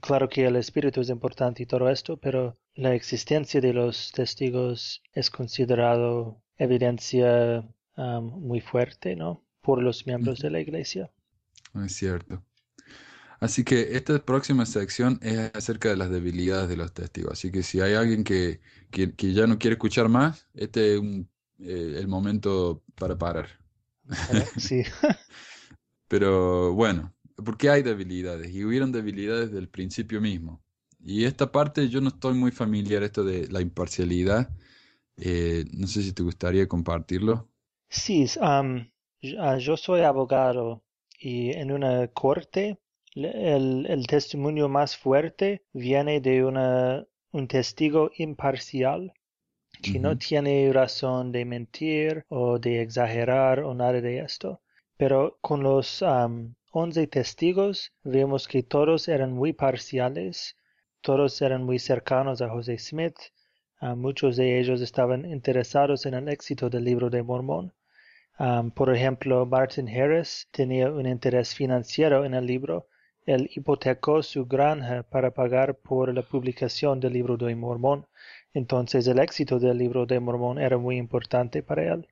Claro 0.00 0.28
que 0.28 0.46
el 0.46 0.56
espíritu 0.56 1.00
es 1.00 1.10
importante 1.10 1.62
y 1.62 1.66
todo 1.66 1.88
esto, 1.88 2.16
pero 2.16 2.56
la 2.74 2.94
existencia 2.94 3.60
de 3.60 3.72
los 3.72 4.10
testigos 4.10 5.00
es 5.12 5.30
considerado 5.30 6.42
evidencia 6.56 7.64
um, 7.96 8.24
muy 8.40 8.60
fuerte, 8.60 9.14
¿no? 9.16 9.44
Por 9.60 9.82
los 9.82 10.06
miembros 10.06 10.40
de 10.40 10.50
la 10.50 10.60
iglesia. 10.60 11.10
Es 11.84 11.94
cierto. 11.94 12.42
Así 13.40 13.64
que 13.64 13.96
esta 13.96 14.24
próxima 14.24 14.66
sección 14.66 15.18
es 15.22 15.50
acerca 15.54 15.88
de 15.90 15.96
las 15.96 16.10
debilidades 16.10 16.68
de 16.68 16.76
los 16.76 16.92
testigos. 16.94 17.32
Así 17.32 17.50
que 17.52 17.62
si 17.62 17.80
hay 17.80 17.94
alguien 17.94 18.24
que, 18.24 18.60
que, 18.90 19.14
que 19.14 19.32
ya 19.32 19.46
no 19.46 19.58
quiere 19.58 19.74
escuchar 19.74 20.08
más, 20.08 20.48
este 20.54 20.94
es 20.94 21.00
un, 21.00 21.28
eh, 21.58 21.96
el 21.98 22.08
momento 22.08 22.82
para 22.94 23.16
parar. 23.18 23.48
Sí. 24.58 24.82
Pero 26.08 26.72
bueno, 26.74 27.14
porque 27.44 27.70
hay 27.70 27.82
debilidades 27.82 28.52
y 28.52 28.64
hubieron 28.64 28.92
debilidades 28.92 29.50
del 29.52 29.68
principio 29.68 30.20
mismo. 30.20 30.62
Y 31.00 31.24
esta 31.24 31.50
parte 31.52 31.88
yo 31.88 32.00
no 32.00 32.08
estoy 32.08 32.34
muy 32.34 32.50
familiar, 32.50 33.02
esto 33.02 33.24
de 33.24 33.48
la 33.48 33.60
imparcialidad. 33.60 34.50
Eh, 35.16 35.64
no 35.72 35.86
sé 35.86 36.02
si 36.02 36.12
te 36.12 36.22
gustaría 36.22 36.68
compartirlo. 36.68 37.48
Sí, 37.88 38.26
um, 38.40 38.86
yo 39.22 39.76
soy 39.76 40.02
abogado 40.02 40.82
y 41.18 41.50
en 41.52 41.72
una 41.72 42.08
corte 42.08 42.78
el, 43.14 43.86
el 43.88 44.06
testimonio 44.06 44.68
más 44.68 44.96
fuerte 44.96 45.62
viene 45.72 46.20
de 46.20 46.44
una, 46.44 47.06
un 47.32 47.48
testigo 47.48 48.10
imparcial 48.16 49.12
que 49.82 49.98
no 49.98 50.16
tiene 50.16 50.72
razón 50.72 51.32
de 51.32 51.44
mentir 51.44 52.24
o 52.28 52.58
de 52.58 52.80
exagerar 52.80 53.60
o 53.60 53.74
nada 53.74 54.00
de 54.00 54.20
esto. 54.20 54.60
Pero 54.96 55.38
con 55.40 55.62
los 55.62 56.00
um, 56.02 56.54
once 56.72 57.06
testigos 57.06 57.92
vemos 58.02 58.48
que 58.48 58.62
todos 58.62 59.08
eran 59.08 59.32
muy 59.32 59.52
parciales, 59.52 60.56
todos 61.00 61.42
eran 61.42 61.64
muy 61.64 61.78
cercanos 61.78 62.40
a 62.40 62.48
José 62.48 62.78
Smith, 62.78 63.18
muchos 63.92 64.36
de 64.36 64.58
ellos 64.58 64.80
estaban 64.80 65.26
interesados 65.26 66.06
en 66.06 66.14
el 66.14 66.28
éxito 66.28 66.70
del 66.70 66.84
libro 66.84 67.10
de 67.10 67.22
Mormón. 67.22 67.74
Um, 68.38 68.70
por 68.70 68.94
ejemplo, 68.94 69.44
Martin 69.46 69.88
Harris 69.88 70.48
tenía 70.50 70.90
un 70.90 71.06
interés 71.06 71.54
financiero 71.54 72.24
en 72.24 72.34
el 72.34 72.46
libro. 72.46 72.88
Él 73.26 73.50
hipotecó 73.54 74.22
su 74.22 74.46
granja 74.46 75.02
para 75.02 75.30
pagar 75.32 75.76
por 75.76 76.12
la 76.12 76.22
publicación 76.22 77.00
del 77.00 77.14
libro 77.14 77.36
de 77.38 77.54
Mormón. 77.54 78.06
Entonces 78.52 79.06
el 79.06 79.18
éxito 79.18 79.58
del 79.58 79.78
libro 79.78 80.04
de 80.04 80.20
Mormón 80.20 80.58
era 80.58 80.76
muy 80.76 80.96
importante 80.98 81.62
para 81.62 81.94
él. 81.94 82.06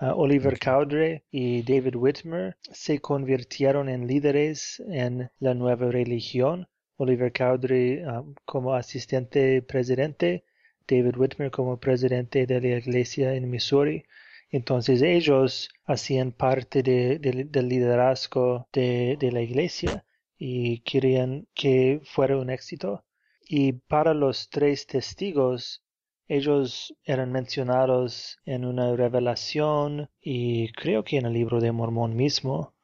Uh, 0.00 0.12
Oliver 0.16 0.58
Cowdery 0.58 1.22
y 1.30 1.62
David 1.62 1.96
Whitmer 1.96 2.56
se 2.62 3.00
convirtieron 3.00 3.88
en 3.88 4.06
líderes 4.06 4.82
en 4.88 5.30
la 5.40 5.54
nueva 5.54 5.90
religión. 5.90 6.68
Oliver 6.96 7.32
Cowdery 7.32 8.04
um, 8.04 8.34
como 8.44 8.74
asistente 8.74 9.60
presidente, 9.62 10.44
David 10.86 11.16
Whitmer 11.16 11.50
como 11.50 11.78
presidente 11.78 12.46
de 12.46 12.60
la 12.60 12.78
iglesia 12.78 13.34
en 13.34 13.50
Missouri. 13.50 14.04
Entonces 14.50 15.02
ellos 15.02 15.68
hacían 15.84 16.30
parte 16.30 16.82
del 16.84 17.68
liderazgo 17.68 18.68
de, 18.72 19.18
la 19.32 19.42
iglesia 19.42 20.04
y 20.38 20.80
querían 20.80 21.46
que 21.54 22.00
fuera 22.04 22.36
un 22.36 22.50
éxito. 22.50 23.04
Y 23.46 23.72
para 23.72 24.14
los 24.14 24.48
tres 24.50 24.86
testigos, 24.86 25.82
ellos 26.28 26.94
eran 27.04 27.32
mencionados 27.32 28.38
en 28.44 28.64
una 28.64 28.94
revelación 28.96 30.08
y 30.20 30.72
creo 30.72 31.04
que 31.04 31.18
en 31.18 31.26
el 31.26 31.34
libro 31.34 31.60
de 31.60 31.72
Mormón 31.72 32.16
mismo, 32.16 32.74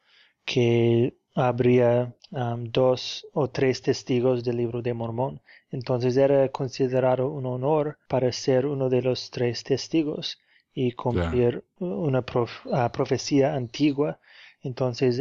que 0.45 1.17
habría 1.35 2.15
um, 2.31 2.65
dos 2.65 3.27
o 3.33 3.49
tres 3.49 3.83
testigos 3.83 4.45
del 4.45 4.59
libro 4.59 4.83
de 4.83 4.95
Mormón. 4.95 5.41
Entonces 5.71 6.17
era 6.17 6.49
considerado 6.51 7.31
un 7.31 7.47
honor 7.47 7.99
para 8.09 8.31
ser 8.33 8.67
uno 8.67 8.89
de 8.89 9.03
los 9.03 9.31
tres 9.31 9.63
testigos 9.65 10.39
y 10.75 10.93
cumplir 10.93 11.65
una 11.79 12.25
ah, 12.73 12.93
profecía 12.93 13.55
antigua. 13.55 14.19
Entonces, 14.63 15.21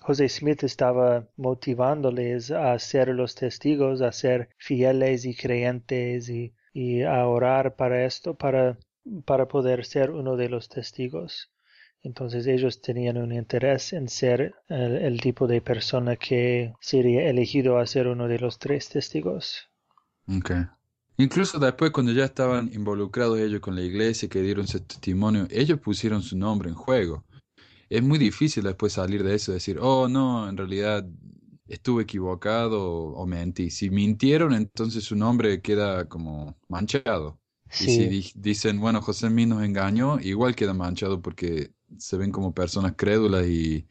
José 0.00 0.28
Smith 0.28 0.64
estaba 0.64 1.28
motivándoles 1.36 2.50
a 2.50 2.78
ser 2.78 3.08
los 3.08 3.34
testigos, 3.34 4.00
a 4.00 4.12
ser 4.12 4.48
fieles 4.56 5.24
y 5.24 5.34
creyentes 5.34 6.28
y, 6.30 6.52
a 7.02 7.26
orar 7.26 7.74
para 7.74 8.04
esto, 8.04 8.34
para, 8.34 8.78
para 9.24 9.48
poder 9.48 9.84
ser 9.84 10.10
uno 10.10 10.36
de 10.36 10.48
los 10.48 10.68
testigos. 10.68 11.50
Entonces 12.02 12.46
ellos 12.46 12.80
tenían 12.80 13.16
un 13.16 13.32
interés 13.32 13.92
en 13.92 14.08
ser 14.08 14.54
el, 14.68 15.20
tipo 15.20 15.48
de 15.48 15.60
persona 15.60 16.16
que 16.16 16.72
sería 16.80 17.28
elegido 17.28 17.78
a 17.78 17.86
ser 17.86 18.06
uno 18.06 18.28
de 18.28 18.38
los 18.38 18.58
tres 18.58 18.88
testigos. 18.88 19.68
Incluso 21.16 21.58
después 21.58 21.90
cuando 21.90 22.12
ya 22.12 22.24
estaban 22.24 22.70
involucrados 22.72 23.40
ellos 23.40 23.60
con 23.60 23.74
la 23.74 23.82
iglesia, 23.82 24.28
que 24.28 24.40
dieron 24.40 24.66
ese 24.66 24.78
testimonio, 24.78 25.48
ellos 25.50 25.80
pusieron 25.80 26.22
su 26.22 26.38
nombre 26.38 26.68
en 26.68 26.76
juego. 26.76 27.24
Es 27.88 28.02
muy 28.02 28.18
difícil 28.18 28.64
después 28.64 28.92
salir 28.92 29.22
de 29.22 29.34
eso 29.34 29.52
y 29.52 29.54
decir, 29.54 29.78
oh 29.80 30.08
no, 30.08 30.48
en 30.48 30.56
realidad 30.56 31.06
estuve 31.66 32.04
equivocado 32.04 32.82
o, 32.82 33.26
mentí. 33.26 33.70
Si 33.70 33.90
mintieron, 33.90 34.54
entonces 34.54 35.04
su 35.04 35.16
nombre 35.16 35.60
queda 35.60 36.08
como 36.08 36.56
manchado. 36.68 37.38
Y 37.80 37.84
si 37.84 38.32
dicen, 38.34 38.80
bueno, 38.80 39.02
José 39.02 39.28
Mí 39.28 39.44
nos 39.44 39.62
engañó, 39.62 40.18
igual 40.20 40.54
queda 40.54 40.72
manchado 40.72 41.20
porque 41.20 41.72
se 41.98 42.16
ven 42.16 42.32
como 42.32 42.54
personas 42.54 42.94
crédulas 42.96 43.46
y, 43.46 43.86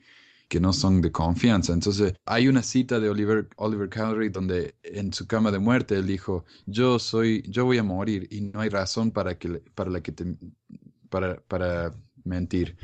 que 0.47 0.60
no 0.60 0.73
son 0.73 1.01
de 1.01 1.12
confianza. 1.12 1.73
Entonces, 1.73 2.13
hay 2.25 2.47
una 2.47 2.63
cita 2.63 2.99
de 2.99 3.10
Oliver, 3.10 3.49
Oliver 3.57 3.89
Cowdery 3.89 4.29
donde 4.29 4.75
en 4.83 5.13
su 5.13 5.27
cama 5.27 5.51
de 5.51 5.60
muerte 5.60 5.95
él 5.95 6.07
dijo, 6.07 6.45
yo 6.65 6.99
soy, 6.99 7.43
yo 7.47 7.65
voy 7.65 7.77
a 7.77 7.83
morir 7.83 8.27
y 8.31 8.41
no 8.41 8.62
hay 8.62 8.69
razón 8.69 9.12
para, 9.12 9.38
que, 9.38 9.49
para, 9.75 9.89
la 9.89 10.01
que 10.01 10.12
te, 10.12 10.38
para, 11.10 11.41
para 11.41 11.93
mentir. 12.23 12.77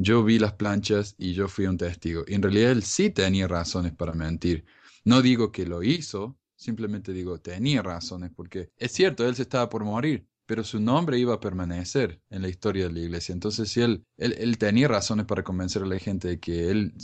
Yo 0.00 0.22
vi 0.22 0.38
las 0.38 0.52
planchas 0.52 1.16
y 1.18 1.34
yo 1.34 1.48
fui 1.48 1.66
un 1.66 1.76
testigo. 1.76 2.24
Y 2.26 2.34
en 2.34 2.42
realidad 2.42 2.70
él 2.70 2.84
sí 2.84 3.10
tenía 3.10 3.48
razones 3.48 3.92
para 3.92 4.12
mentir. 4.12 4.64
No 5.04 5.22
digo 5.22 5.50
que 5.50 5.66
lo 5.66 5.82
hizo, 5.82 6.38
simplemente 6.54 7.12
digo, 7.12 7.40
tenía 7.40 7.82
razones, 7.82 8.30
porque 8.34 8.70
es 8.76 8.92
cierto, 8.92 9.26
él 9.26 9.34
se 9.34 9.42
estaba 9.42 9.68
por 9.68 9.84
morir, 9.84 10.26
pero 10.46 10.62
su 10.62 10.78
nombre 10.80 11.18
iba 11.18 11.34
a 11.34 11.40
permanecer 11.40 12.20
en 12.30 12.42
la 12.42 12.48
historia 12.48 12.84
de 12.84 12.92
la 12.92 13.00
iglesia. 13.00 13.32
Entonces, 13.32 13.70
si 13.70 13.80
él, 13.80 14.04
él, 14.16 14.56
tenía 14.56 14.86
razones 14.86 15.26
para 15.26 15.42
convencer 15.42 15.82
a 15.82 15.86
la 15.86 15.98
gente 15.98 16.28
de 16.28 16.38
que 16.38 16.70
él, 16.70 16.94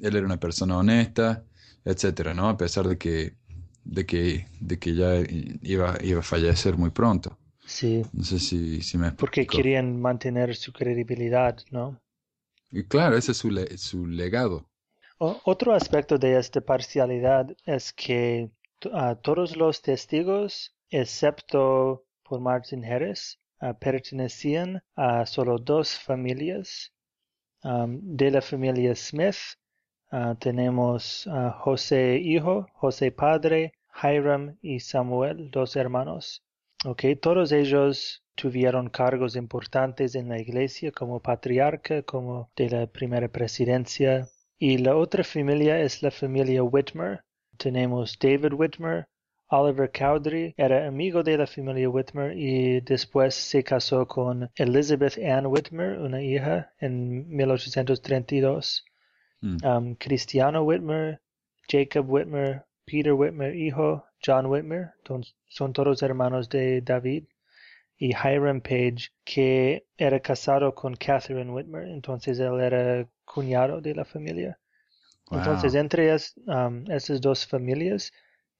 él 0.00 0.16
era 0.16 0.26
una 0.26 0.38
persona 0.38 0.76
honesta, 0.76 1.44
etcétera, 1.84 2.34
¿no? 2.34 2.50
A 2.50 2.56
pesar 2.58 2.86
de 2.86 2.98
que, 2.98 3.36
de 3.84 4.04
que, 4.04 4.46
de 4.60 4.78
que 4.78 4.94
ya 4.94 5.14
iba, 5.62 5.96
iba 6.02 6.20
a 6.20 6.22
fallecer 6.22 6.76
muy 6.76 6.90
pronto. 6.90 7.38
Sí. 7.64 8.02
No 8.12 8.24
sé 8.24 8.38
si, 8.38 8.82
si 8.82 8.98
me 8.98 9.12
Porque 9.12 9.46
querían 9.46 10.00
mantener 10.00 10.54
su 10.56 10.72
credibilidad, 10.72 11.56
¿no? 11.70 12.01
Y 12.72 12.84
claro, 12.84 13.16
ese 13.18 13.32
es 13.32 13.38
su, 13.38 13.50
su 13.76 14.06
legado. 14.06 14.66
otro 15.18 15.74
aspecto 15.74 16.16
de 16.16 16.38
esta 16.38 16.62
parcialidad 16.62 17.54
es 17.66 17.92
que 17.92 18.50
a 18.94 19.14
todos 19.14 19.56
los 19.56 19.82
testigos, 19.82 20.74
excepto 20.88 22.06
por 22.22 22.40
Martin 22.40 22.82
Harris 22.82 23.38
ah, 23.60 23.74
pertenecían 23.74 24.82
a 24.96 25.26
solo 25.26 25.58
dos 25.58 25.98
familias. 25.98 26.92
de 27.62 28.30
la 28.30 28.40
familia 28.40 28.94
Smith 28.96 29.36
ah, 30.10 30.34
tenemos 30.40 31.26
a 31.26 31.50
José 31.50 32.16
hijo, 32.16 32.66
José 32.72 33.12
padre, 33.12 33.74
Hiram 34.02 34.56
y 34.62 34.80
Samuel, 34.80 35.50
dos 35.50 35.76
hermanos. 35.76 36.42
Okay, 36.84 37.14
todos 37.16 37.52
ellos 37.52 38.24
tuvieron 38.34 38.88
cargos 38.88 39.36
importantes 39.36 40.14
en 40.14 40.28
la 40.28 40.40
iglesia 40.40 40.90
como 40.90 41.20
patriarca, 41.20 42.02
como 42.02 42.50
de 42.56 42.70
la 42.70 42.86
primera 42.86 43.28
presidencia. 43.28 44.28
Y 44.58 44.78
la 44.78 44.96
otra 44.96 45.22
familia 45.22 45.80
es 45.80 46.02
la 46.02 46.10
familia 46.10 46.62
Whitmer. 46.62 47.24
Tenemos 47.56 48.18
David 48.18 48.54
Whitmer, 48.54 49.06
Oliver 49.52 49.90
Cowdery 49.92 50.54
era 50.56 50.86
amigo 50.86 51.22
de 51.22 51.36
la 51.36 51.46
familia 51.46 51.90
Whitmer 51.90 52.36
y 52.36 52.80
después 52.80 53.34
se 53.34 53.62
casó 53.62 54.08
con 54.08 54.50
Elizabeth 54.56 55.18
Ann 55.18 55.46
Whitmer, 55.46 55.98
una 55.98 56.22
hija, 56.22 56.72
en 56.80 57.28
1832. 57.28 58.84
Mm. 59.42 59.56
Um, 59.62 59.94
Cristiano 59.96 60.62
Whitmer, 60.62 61.20
Jacob 61.68 62.10
Whitmer, 62.10 62.64
Peter 62.84 63.12
Whitmer, 63.12 63.54
hijo, 63.54 64.04
John 64.24 64.46
Whitmer, 64.46 64.92
son 65.48 65.72
todos 65.72 66.02
hermanos 66.02 66.48
de 66.48 66.80
David. 66.80 67.24
Y 67.98 68.10
Hiram 68.16 68.60
Page, 68.60 69.10
que 69.24 69.86
era 69.96 70.18
casado 70.18 70.74
con 70.74 70.96
Catherine 70.96 71.52
Whitmer, 71.52 71.86
entonces 71.86 72.40
él 72.40 72.60
era 72.60 73.08
cuñado 73.24 73.80
de 73.80 73.94
la 73.94 74.04
familia. 74.04 74.58
Entonces, 75.30 75.74
entre 75.74 76.12
um, 76.46 76.84
esas 76.90 77.20
dos 77.20 77.46
familias, 77.46 78.12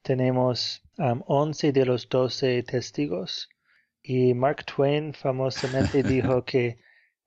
tenemos 0.02 0.82
um, 0.98 1.22
11 1.26 1.72
de 1.72 1.84
los 1.84 2.08
12 2.08 2.62
testigos 2.62 3.48
y 4.02 4.34
Mark 4.34 4.64
Twain 4.64 5.12
famosamente 5.12 6.02
dijo 6.02 6.44
que 6.44 6.78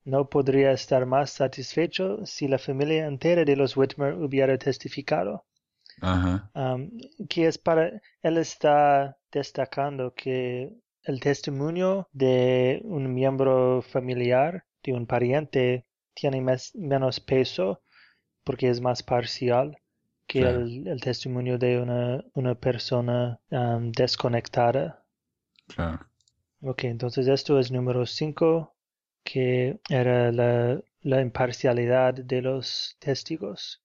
no 0.03 0.29
podría 0.29 0.71
estar 0.71 1.05
más 1.05 1.31
satisfecho 1.31 2.25
si 2.25 2.47
la 2.47 2.59
familia 2.59 3.05
entera 3.05 3.43
de 3.45 3.55
los 3.55 3.75
Whitmer 3.77 4.13
hubiera 4.13 4.57
testificado. 4.57 5.45
Um, 6.01 6.91
que 7.29 7.47
es 7.47 7.57
para 7.57 8.01
él 8.21 8.37
está 8.37 9.17
destacando 9.31 10.13
que 10.13 10.73
el 11.03 11.19
testimonio 11.19 12.09
de 12.11 12.81
un 12.83 13.13
miembro 13.13 13.81
familiar, 13.81 14.65
de 14.83 14.93
un 14.93 15.05
pariente, 15.05 15.85
tiene 16.13 16.41
menos 16.73 17.19
peso 17.19 17.81
porque 18.43 18.69
es 18.69 18.81
más 18.81 19.03
parcial 19.03 19.77
que 20.27 20.39
el, 20.39 20.99
testimonio 21.01 21.57
de 21.57 21.79
una, 21.79 22.23
una 22.33 22.55
persona 22.55 23.39
um, 23.51 23.91
desconectada. 23.91 25.03
Claro. 25.67 26.05
Ok, 26.61 26.85
entonces 26.85 27.27
esto 27.27 27.59
es 27.59 27.71
número 27.71 28.05
5, 28.05 28.73
que 29.23 29.79
era 29.89 30.31
la, 30.31 30.81
la 31.01 31.21
imparcialidad 31.21 32.15
de 32.15 32.41
los 32.41 32.95
testigos. 32.99 33.83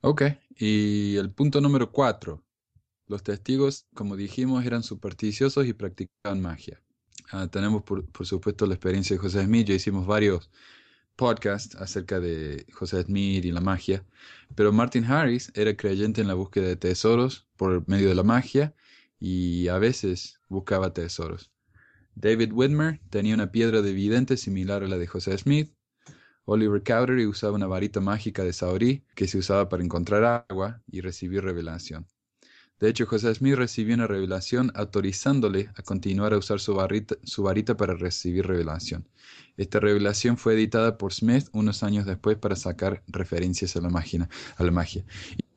Ok, 0.00 0.22
y 0.56 1.16
el 1.16 1.32
punto 1.32 1.60
número 1.60 1.90
4. 1.90 2.42
Los 3.08 3.22
testigos, 3.22 3.86
como 3.94 4.16
dijimos, 4.16 4.64
eran 4.64 4.82
supersticiosos 4.82 5.66
y 5.66 5.72
practicaban 5.72 6.40
magia. 6.40 6.80
Ah, 7.32 7.48
tenemos, 7.48 7.82
por, 7.82 8.06
por, 8.06 8.26
supuesto, 8.26 8.66
la 8.66 8.74
experiencia 8.74 9.16
de 9.16 9.20
José 9.20 9.44
Smith. 9.44 9.66
Ya 9.66 9.74
hicimos 9.74 10.06
varios 10.06 10.50
podcasts 11.16 11.74
acerca 11.76 12.20
de 12.20 12.64
José 12.72 13.02
Smith 13.02 13.44
y 13.44 13.50
la 13.50 13.60
magia. 13.60 14.04
Pero 14.54 14.72
Martin 14.72 15.04
Harris 15.04 15.50
era 15.54 15.76
creyente 15.76 16.20
en 16.20 16.28
la 16.28 16.34
búsqueda 16.34 16.68
de 16.68 16.76
tesoros 16.76 17.48
por 17.56 17.86
medio 17.88 18.08
de 18.08 18.14
la 18.14 18.22
magia 18.22 18.74
y 19.18 19.68
a 19.68 19.78
veces 19.78 20.40
buscaba 20.48 20.92
tesoros. 20.94 21.50
David 22.14 22.52
Whitmer 22.52 23.00
tenía 23.10 23.34
una 23.34 23.50
piedra 23.50 23.82
de 23.82 23.92
vidente 23.92 24.36
similar 24.36 24.84
a 24.84 24.88
la 24.88 24.96
de 24.96 25.06
José 25.08 25.36
Smith. 25.38 25.72
Oliver 26.50 26.82
Cowdery 26.82 27.26
usaba 27.26 27.52
una 27.52 27.66
varita 27.66 28.00
mágica 28.00 28.42
de 28.42 28.54
Saori 28.54 29.04
que 29.14 29.28
se 29.28 29.36
usaba 29.36 29.68
para 29.68 29.84
encontrar 29.84 30.46
agua 30.48 30.80
y 30.90 31.02
recibir 31.02 31.44
revelación. 31.44 32.06
De 32.80 32.88
hecho, 32.88 33.04
José 33.04 33.34
Smith 33.34 33.56
recibió 33.56 33.94
una 33.94 34.06
revelación 34.06 34.72
autorizándole 34.74 35.68
a 35.76 35.82
continuar 35.82 36.32
a 36.32 36.38
usar 36.38 36.58
su, 36.58 36.74
varita, 36.74 37.76
para 37.76 37.94
recibir 37.94 38.46
revelación. 38.46 39.06
Esta 39.58 39.78
revelación 39.78 40.38
fue 40.38 40.54
editada 40.54 40.96
por 40.96 41.12
Smith 41.12 41.48
unos 41.52 41.82
años 41.82 42.06
después 42.06 42.38
para 42.38 42.56
sacar 42.56 43.02
referencias 43.08 43.76
a 43.76 43.82
la, 43.82 43.90
magia, 43.90 44.26
a 44.56 44.64
la 44.64 44.70
magia. 44.70 45.04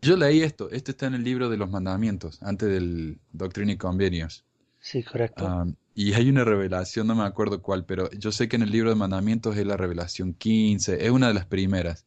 Yo 0.01 0.17
leí 0.17 0.41
esto, 0.41 0.69
esto 0.71 0.91
está 0.91 1.05
en 1.05 1.13
el 1.13 1.23
libro 1.23 1.47
de 1.47 1.55
los 1.55 1.69
mandamientos, 1.69 2.43
antes 2.43 2.67
del 2.67 3.17
Doctrina 3.31 3.71
y 3.71 3.77
Convenios. 3.77 4.43
Sí, 4.81 5.03
correcto. 5.03 5.47
Ah, 5.47 5.67
y 5.93 6.13
hay 6.13 6.29
una 6.29 6.43
revelación, 6.43 7.07
no 7.07 7.15
me 7.15 7.23
acuerdo 7.23 7.61
cuál, 7.61 7.85
pero 7.85 8.09
yo 8.11 8.31
sé 8.31 8.47
que 8.47 8.55
en 8.55 8.63
el 8.63 8.71
libro 8.71 8.89
de 8.89 8.95
mandamientos 8.95 9.57
es 9.57 9.65
la 9.65 9.77
revelación 9.77 10.33
15, 10.33 11.05
es 11.05 11.11
una 11.11 11.27
de 11.27 11.33
las 11.33 11.45
primeras. 11.45 12.05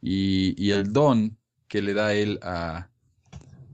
Y, 0.00 0.54
y 0.62 0.72
el 0.72 0.92
don 0.92 1.36
que 1.68 1.82
le 1.82 1.94
da 1.94 2.14
él 2.14 2.38
a, 2.42 2.88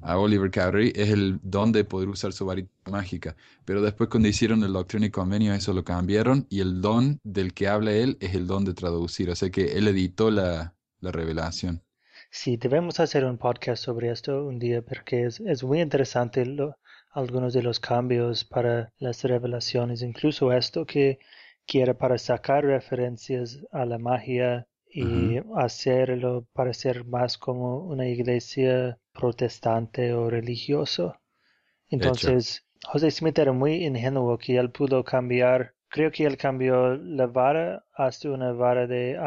a 0.04 0.18
Oliver 0.18 0.50
Cowdery 0.50 0.92
es 0.94 1.08
el 1.10 1.40
don 1.42 1.72
de 1.72 1.84
poder 1.84 2.08
usar 2.08 2.32
su 2.32 2.44
varita 2.46 2.90
mágica. 2.90 3.36
Pero 3.64 3.80
después 3.80 4.10
cuando 4.10 4.28
hicieron 4.28 4.62
el 4.62 4.72
Doctrina 4.72 5.06
y 5.06 5.10
Convenio 5.10 5.54
eso 5.54 5.72
lo 5.72 5.84
cambiaron 5.84 6.46
y 6.50 6.60
el 6.60 6.80
don 6.80 7.20
del 7.24 7.54
que 7.54 7.68
habla 7.68 7.92
él 7.92 8.18
es 8.20 8.34
el 8.34 8.46
don 8.46 8.64
de 8.64 8.74
traducir. 8.74 9.30
O 9.30 9.36
sea 9.36 9.50
que 9.50 9.78
él 9.78 9.88
editó 9.88 10.30
la, 10.30 10.74
la 11.00 11.10
revelación. 11.12 11.82
Sí, 12.30 12.56
debemos 12.56 13.00
hacer 13.00 13.24
un 13.24 13.38
podcast 13.38 13.82
sobre 13.82 14.10
esto 14.10 14.44
un 14.44 14.58
día 14.58 14.82
porque 14.82 15.24
es, 15.24 15.40
es 15.40 15.62
muy 15.62 15.80
interesante 15.80 16.44
lo, 16.44 16.76
algunos 17.14 17.54
de 17.54 17.62
los 17.62 17.80
cambios 17.80 18.44
para 18.44 18.92
las 18.98 19.22
revelaciones. 19.22 20.02
Incluso 20.02 20.52
esto 20.52 20.84
que 20.84 21.18
quiere 21.66 21.94
para 21.94 22.18
sacar 22.18 22.64
referencias 22.64 23.64
a 23.70 23.86
la 23.86 23.98
magia 23.98 24.66
y 24.86 25.40
hacerlo 25.56 26.46
parecer 26.52 27.04
más 27.04 27.38
como 27.38 27.78
una 27.78 28.06
iglesia 28.06 28.98
protestante 29.12 30.12
o 30.12 30.28
religioso. 30.28 31.16
Entonces, 31.88 32.64
José 32.84 33.10
Smith 33.10 33.38
era 33.38 33.52
muy 33.52 33.84
ingenuo 33.84 34.38
que 34.38 34.56
él 34.56 34.70
pudo 34.70 35.02
cambiar, 35.04 35.74
creo 35.88 36.10
que 36.10 36.24
él 36.24 36.36
cambió 36.36 36.96
la 36.96 37.26
vara 37.26 37.84
hasta 37.94 38.30
una 38.30 38.52
vara 38.52 38.86
de, 38.86 39.18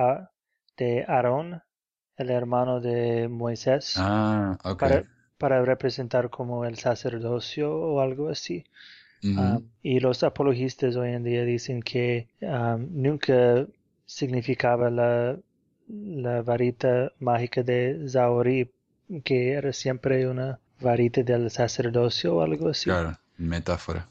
de 0.77 1.05
Aarón, 1.07 1.61
el 2.15 2.29
hermano 2.29 2.79
de 2.79 3.27
Moisés, 3.27 3.95
ah, 3.97 4.57
para, 4.79 5.05
para, 5.37 5.63
representar 5.63 6.29
como 6.29 6.65
el 6.65 6.77
sacerdocio 6.77 7.73
o 7.75 8.01
algo 8.01 8.29
así. 8.29 8.65
Ah, 9.35 9.59
y 9.81 9.99
los 9.99 10.23
apologistas 10.23 10.95
hoy 10.95 11.13
en 11.13 11.23
día 11.23 11.43
dicen 11.43 11.81
que 11.81 12.27
ah, 12.43 12.77
nunca 12.79 13.65
significaba 14.05 14.91
la 14.91 15.37
la 15.87 16.41
varita 16.41 17.11
mágica 17.19 17.63
de 17.63 18.07
Zaori, 18.07 18.69
que 19.23 19.53
era 19.53 19.71
siempre 19.73 20.27
una 20.27 20.59
varita 20.81 21.23
del 21.23 21.49
sacerdocio 21.49 22.35
o 22.35 22.41
algo 22.41 22.69
así. 22.69 22.85
Claro, 22.85 23.17
metáfora. 23.37 24.07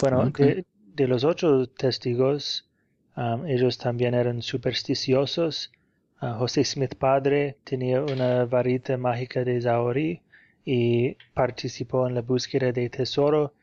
Bueno, 0.00 0.30
de, 0.30 1.08
los 1.08 1.24
ocho 1.24 1.66
testigos, 1.66 2.68
um, 3.16 3.46
ellos 3.46 3.78
también 3.78 4.14
eran 4.14 4.42
supersticiosos. 4.42 5.72
Uh, 6.20 6.34
José 6.38 6.64
Smith 6.64 6.94
padre 6.94 7.58
tenía 7.64 8.00
una 8.02 8.44
varita 8.44 8.96
mágica 8.96 9.44
de 9.44 9.60
Zaori 9.60 10.22
y 10.64 11.16
participó 11.34 12.06
en 12.06 12.14
la 12.14 12.22
búsqueda 12.22 12.72
de 12.72 12.88
tesoro. 12.90 13.54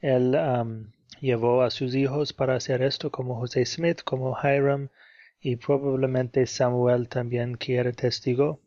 Él 0.00 0.34
um, 0.34 0.90
llevó 1.20 1.62
a 1.62 1.70
sus 1.70 1.94
hijos 1.94 2.32
para 2.32 2.56
hacer 2.56 2.82
esto, 2.82 3.10
como 3.10 3.36
José 3.36 3.64
Smith, 3.64 4.02
como 4.04 4.36
Hiram, 4.42 4.88
y 5.40 5.56
probablemente 5.56 6.46
Samuel 6.46 7.08
también 7.08 7.56
que 7.56 7.76
era 7.76 7.92
testigo. 7.92 8.60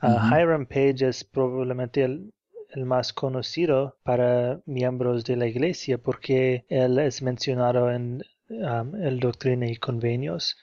Ah, 0.00 0.38
Hiram 0.38 0.66
Page 0.66 1.08
es 1.08 1.24
probablemente 1.24 2.04
el, 2.04 2.32
más 2.76 3.12
conocido 3.12 3.96
para 4.02 4.60
miembros 4.66 5.24
de 5.24 5.36
la 5.36 5.46
iglesia 5.46 5.96
porque 5.96 6.64
él 6.68 6.98
es 6.98 7.22
mencionado 7.22 7.90
en 7.90 8.22
um, 8.48 8.96
el 8.96 9.20
Doctrina 9.20 9.66
y 9.68 9.76
Convenios. 9.76 10.56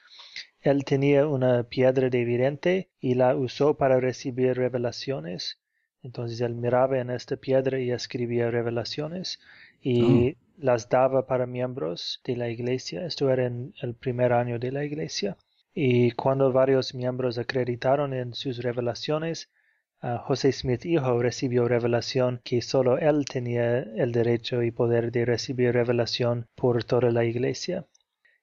Él 0.59 0.83
tenía 0.83 1.25
una 1.25 1.63
piedra 1.63 2.09
de 2.09 2.25
vidente 2.25 2.89
y 2.99 3.15
la 3.15 3.35
usó 3.35 3.77
para 3.77 3.99
recibir 3.99 4.55
revelaciones. 4.57 5.60
Entonces 6.03 6.41
él 6.41 6.55
miraba 6.55 6.99
en 6.99 7.09
esta 7.09 7.37
piedra 7.37 7.79
y 7.79 7.91
escribía 7.91 8.49
revelaciones 8.51 9.39
y 9.81 10.31
oh 10.31 10.35
las 10.61 10.89
daba 10.89 11.25
para 11.25 11.47
miembros 11.47 12.21
de 12.23 12.35
la 12.37 12.49
iglesia. 12.49 13.05
Esto 13.05 13.29
era 13.31 13.47
en 13.47 13.73
el 13.81 13.95
primer 13.95 14.31
año 14.31 14.59
de 14.59 14.71
la 14.71 14.85
iglesia. 14.85 15.37
Y 15.73 16.11
cuando 16.11 16.51
varios 16.51 16.93
miembros 16.93 17.37
acreditaron 17.37 18.13
en 18.13 18.33
sus 18.33 18.61
revelaciones, 18.61 19.49
José 20.01 20.51
Smith 20.51 20.85
hijo 20.85 21.21
recibió 21.21 21.67
revelación 21.67 22.41
que 22.43 22.61
solo 22.61 22.97
él 22.97 23.25
tenía 23.25 23.79
el 23.79 24.11
derecho 24.11 24.63
y 24.63 24.71
poder 24.71 25.11
de 25.11 25.25
recibir 25.25 25.73
revelación 25.73 26.47
por 26.55 26.83
toda 26.83 27.11
la 27.11 27.23
iglesia. 27.23 27.85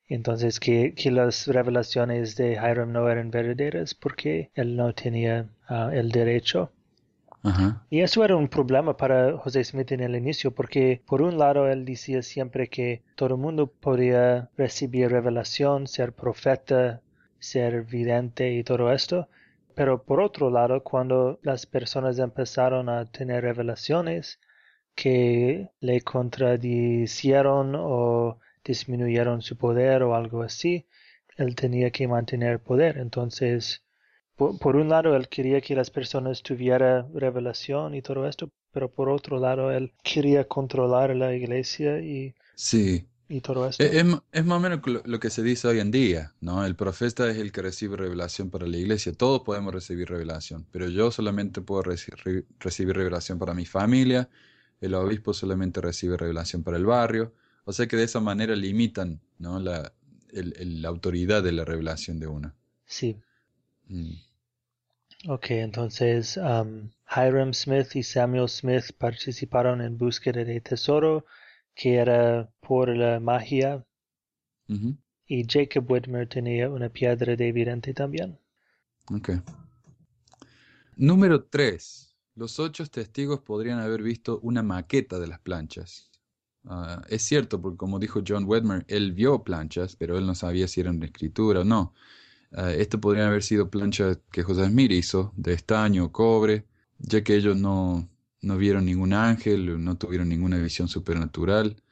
Entonces 0.09 0.59
que, 0.59 0.95
que 0.95 1.11
las 1.11 1.47
revelaciones 1.47 2.37
de 2.37 2.53
Hiram 2.53 2.93
no 2.93 3.09
eran 3.09 3.31
verdaderas 3.31 3.95
porque 3.95 4.51
él 4.55 4.77
no 4.77 4.95
tenía 4.95 5.51
ah, 5.69 5.91
el 5.93 6.11
derecho. 6.11 6.73
Y 7.91 8.01
eso 8.01 8.25
era 8.25 8.37
un 8.37 8.49
problema 8.49 8.97
para 8.97 9.39
José 9.39 9.65
Smith 9.65 9.93
en 9.93 10.01
el 10.01 10.17
inicio, 10.17 10.51
porque 10.51 11.03
por 11.07 11.23
un 11.23 11.39
lado 11.39 11.69
él 11.69 11.85
decía 11.85 12.23
siempre 12.23 12.69
que 12.69 13.03
todo 13.15 13.35
el 13.37 13.41
mundo 13.41 13.69
podía 13.69 14.51
recibir 14.57 15.11
revelación, 15.11 15.87
ser 15.87 16.13
profeta, 16.13 17.01
ser 17.39 17.85
vidente 17.85 18.53
y 18.53 18.65
todo 18.65 18.93
esto. 18.93 19.29
Pero 19.75 20.03
por 20.03 20.21
otro 20.21 20.51
lado, 20.51 20.83
cuando 20.83 21.39
las 21.43 21.67
personas 21.67 22.19
empezaron 22.19 22.89
a 22.89 23.05
tener 23.07 23.45
revelaciones 23.45 24.41
que 24.95 25.71
le 25.81 26.01
contradicieron 26.01 27.75
o 27.77 28.39
disminuyeron 28.65 29.41
su 29.43 29.57
poder 29.57 30.03
o 30.03 30.17
algo 30.17 30.43
así, 30.43 30.87
él 31.37 31.55
tenía 31.55 31.91
que 31.91 32.09
mantener 32.09 32.61
poder. 32.61 32.99
Entonces, 32.99 33.85
por, 34.39 34.77
un 34.77 34.89
lado, 34.89 35.17
él 35.17 35.29
quería 35.29 35.61
que 35.61 35.75
las 35.75 35.91
personas 35.91 36.45
tuvieran 36.45 37.13
revelación 37.13 37.97
y 37.97 38.03
todo 38.03 38.29
esto, 38.29 38.49
pero 38.73 38.89
por 38.89 39.09
otro 39.09 39.41
lado, 39.41 39.73
él 39.73 39.93
quería 40.05 40.47
controlar 40.47 41.15
la 41.17 41.35
iglesia 41.35 42.01
y, 42.01 42.35
sí. 42.55 43.05
y 43.29 43.41
todo 43.41 43.69
esto. 43.69 43.83
Es, 43.83 43.93
es, 43.93 44.45
más 44.45 44.57
o 44.57 44.61
menos 44.61 44.81
lo, 45.05 45.19
que 45.19 45.31
se 45.31 45.43
dice 45.43 45.67
hoy 45.67 45.81
en 45.81 45.91
día, 45.91 46.35
¿no? 46.41 46.65
El 46.65 46.77
profeta 46.77 47.29
es 47.29 47.39
el 47.39 47.51
que 47.51 47.63
recibe 47.63 47.97
revelación 47.97 48.49
para 48.49 48.69
la 48.69 48.77
iglesia. 48.77 49.13
Todos 49.13 49.43
podemos 49.43 49.75
recibir 49.75 50.09
revelación, 50.09 50.65
pero 50.71 50.89
yo 50.89 51.11
solamente 51.11 51.61
puedo 51.61 51.83
recibir 51.83 52.97
revelación 52.97 53.41
para 53.41 53.55
mi 53.55 53.67
familia, 53.67 54.29
el 54.81 54.95
obispo 54.95 55.35
solamente 55.35 55.81
recibe 55.81 56.17
revelación 56.17 56.63
para 56.63 56.77
el 56.77 56.87
barrio. 56.87 57.35
O 57.65 57.73
sea 57.73 57.89
que 57.89 57.97
de 57.97 58.05
esa 58.05 58.21
manera 58.21 58.55
limitan 58.55 59.21
¿no? 59.39 59.59
la, 59.59 59.93
la 60.31 60.89
autoridad 60.89 61.43
de 61.43 61.51
la 61.51 61.65
revelación 61.65 62.21
de 62.21 62.29
uno. 62.29 62.55
Sí. 62.87 63.17
Mm. 63.89 64.28
Ok, 65.27 65.51
entonces 65.51 66.37
um, 66.37 66.91
Hiram 67.11 67.53
Smith 67.53 67.97
y 67.97 68.03
Samuel 68.03 68.49
Smith 68.49 68.93
participaron 68.97 69.81
en 69.81 69.99
búsqueda 69.99 70.45
de 70.45 70.61
tesoro, 70.61 71.27
que 71.75 71.97
era 71.97 72.49
por 72.61 72.95
la 72.97 73.19
magia. 73.19 73.85
Y 75.27 75.47
Jacob 75.49 75.91
Whitmer 75.91 76.29
tenía 76.29 76.69
una 76.69 76.91
piedra 76.91 77.35
de 77.35 77.49
evidente 77.49 77.95
también. 77.95 78.39
Ok. 79.11 79.31
Número 80.97 81.45
3. 81.45 82.17
Los 82.35 82.61
ocho 82.61 82.87
testigos 82.87 83.41
podrían 83.41 83.81
haber 83.81 84.03
visto 84.03 84.39
una 84.43 84.63
maqueta 84.63 85.19
de 85.19 85.27
las 85.27 85.41
planchas. 85.41 86.11
Ah, 86.65 87.03
es 87.09 87.23
cierto, 87.23 87.61
porque 87.61 87.79
como 87.79 87.99
dijo 87.99 88.23
John 88.27 88.45
Whitmer, 88.47 88.85
él 88.89 89.13
vio 89.13 89.43
planchas, 89.43 89.97
pero 89.97 90.19
él 90.19 90.27
no 90.27 90.35
sabía 90.35 90.69
si 90.69 90.81
eran 90.81 91.03
escritura 91.03 91.61
o 91.61 91.65
no. 91.65 91.95
Uh, 92.53 92.69
esto 92.79 93.01
podrían 93.01 93.29
haber 93.29 93.43
sido 93.43 93.71
planchas 93.71 94.19
que 94.31 94.43
José 94.43 94.67
Smith 94.67 94.91
hizo 94.93 95.33
de 95.37 95.53
estaño 95.53 96.07
o 96.07 96.13
cobre, 96.13 96.67
ya 96.99 97.23
que 97.23 97.35
ellos 97.37 97.57
no, 97.57 98.09
no 98.41 98.57
vieron 98.57 98.87
ningún 98.87 99.13
ángel, 99.13 99.83
no 99.83 99.97
tuvieron 99.99 100.29
ninguna 100.29 100.59
visión 100.59 100.89
supernatural, 100.89 101.83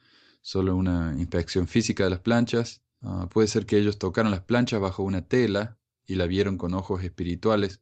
solo 0.41 0.75
una 0.75 1.13
inspección 1.17 1.67
física 1.67 2.05
de 2.05 2.09
las 2.09 2.19
planchas. 2.19 2.81
Uh, 3.01 3.27
puede 3.27 3.47
ser 3.47 3.65
que 3.65 3.77
ellos 3.77 3.99
tocaron 3.99 4.31
las 4.31 4.41
planchas 4.41 4.81
bajo 4.81 5.03
una 5.03 5.27
tela 5.27 5.77
y 6.07 6.15
la 6.15 6.25
vieron 6.25 6.57
con 6.57 6.73
ojos 6.73 7.03
espirituales. 7.03 7.81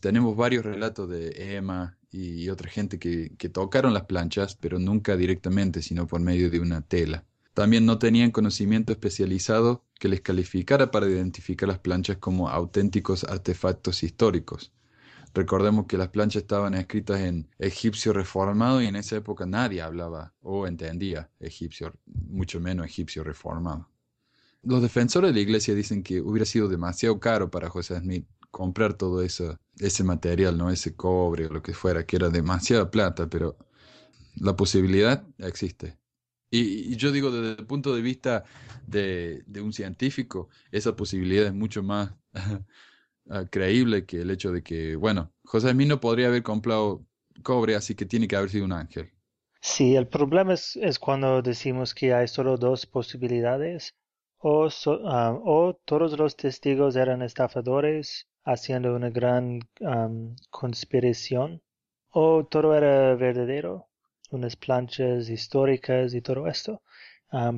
Tenemos 0.00 0.36
varios 0.36 0.64
relatos 0.64 1.08
de 1.08 1.56
Emma 1.56 1.98
y 2.10 2.48
otra 2.50 2.68
gente 2.68 2.98
que, 2.98 3.34
que 3.38 3.48
tocaron 3.48 3.94
las 3.94 4.04
planchas, 4.04 4.56
pero 4.56 4.78
nunca 4.78 5.16
directamente, 5.16 5.80
sino 5.80 6.06
por 6.06 6.20
medio 6.20 6.50
de 6.50 6.60
una 6.60 6.82
tela. 6.82 7.24
También 7.54 7.84
no 7.84 7.98
tenían 7.98 8.30
conocimiento 8.30 8.92
especializado 8.92 9.84
que 9.98 10.08
les 10.08 10.22
calificara 10.22 10.90
para 10.90 11.06
identificar 11.06 11.68
las 11.68 11.78
planchas 11.78 12.16
como 12.16 12.48
auténticos 12.48 13.24
artefactos 13.24 14.02
históricos. 14.02 14.72
Recordemos 15.34 15.86
que 15.86 15.96
las 15.96 16.08
planchas 16.08 16.42
estaban 16.42 16.74
escritas 16.74 17.20
en 17.20 17.48
egipcio 17.58 18.12
reformado 18.12 18.82
y 18.82 18.86
en 18.86 18.96
esa 18.96 19.16
época 19.16 19.46
nadie 19.46 19.80
hablaba 19.80 20.34
o 20.40 20.66
entendía 20.66 21.30
egipcio, 21.40 21.94
mucho 22.06 22.60
menos 22.60 22.86
egipcio 22.86 23.24
reformado. 23.24 23.88
Los 24.62 24.82
defensores 24.82 25.30
de 25.30 25.34
la 25.34 25.40
iglesia 25.40 25.74
dicen 25.74 26.02
que 26.02 26.20
hubiera 26.20 26.46
sido 26.46 26.68
demasiado 26.68 27.18
caro 27.18 27.50
para 27.50 27.68
José 27.68 27.98
Smith 27.98 28.26
comprar 28.50 28.94
todo 28.94 29.22
ese 29.22 30.04
material, 30.04 30.56
no 30.56 30.70
ese 30.70 30.94
cobre 30.94 31.46
o 31.46 31.50
lo 31.50 31.62
que 31.62 31.72
fuera, 31.72 32.04
que 32.06 32.16
era 32.16 32.28
demasiada 32.28 32.90
plata, 32.90 33.28
pero 33.28 33.56
la 34.36 34.54
posibilidad 34.54 35.26
existe. 35.38 35.96
Y, 36.54 36.96
yo 36.96 37.10
digo, 37.12 37.30
desde 37.30 37.62
el 37.62 37.66
punto 37.66 37.94
de 37.94 38.02
vista 38.02 38.44
de, 38.86 39.42
un 39.62 39.72
científico, 39.72 40.50
esa 40.70 40.94
posibilidad 40.94 41.46
es 41.46 41.54
mucho 41.54 41.82
más 41.82 42.14
ah, 43.30 43.46
creíble 43.50 44.04
que 44.04 44.20
el 44.20 44.30
hecho 44.30 44.52
de 44.52 44.62
que, 44.62 44.94
bueno, 44.94 45.32
José 45.44 45.70
Smith 45.70 45.88
no 45.88 45.98
podría 45.98 46.26
haber 46.26 46.42
comprado 46.42 47.06
cobre, 47.42 47.74
así 47.74 47.94
que 47.94 48.04
tiene 48.04 48.28
que 48.28 48.36
haber 48.36 48.50
sido 48.50 48.66
un 48.66 48.72
ángel. 48.72 49.10
Sí, 49.62 49.96
el 49.96 50.06
problema 50.08 50.52
es, 50.52 50.76
es 50.76 50.98
cuando 50.98 51.40
decimos 51.40 51.94
que 51.94 52.12
hay 52.12 52.28
solo 52.28 52.58
dos 52.58 52.84
posibilidades, 52.84 53.94
o, 54.36 54.68
ah, 55.06 55.34
o 55.42 55.80
todos 55.86 56.18
los 56.18 56.36
testigos 56.36 56.96
eran 56.96 57.22
estafadores 57.22 58.28
haciendo 58.44 58.94
una 58.94 59.08
gran 59.08 59.60
conspiración, 60.50 61.62
o 62.10 62.44
todo 62.44 62.74
era 62.74 63.14
verdadero 63.14 63.88
unas 64.32 64.56
planchas 64.56 65.28
históricas 65.28 66.14
y 66.14 66.20
todo 66.22 66.48
esto. 66.48 66.82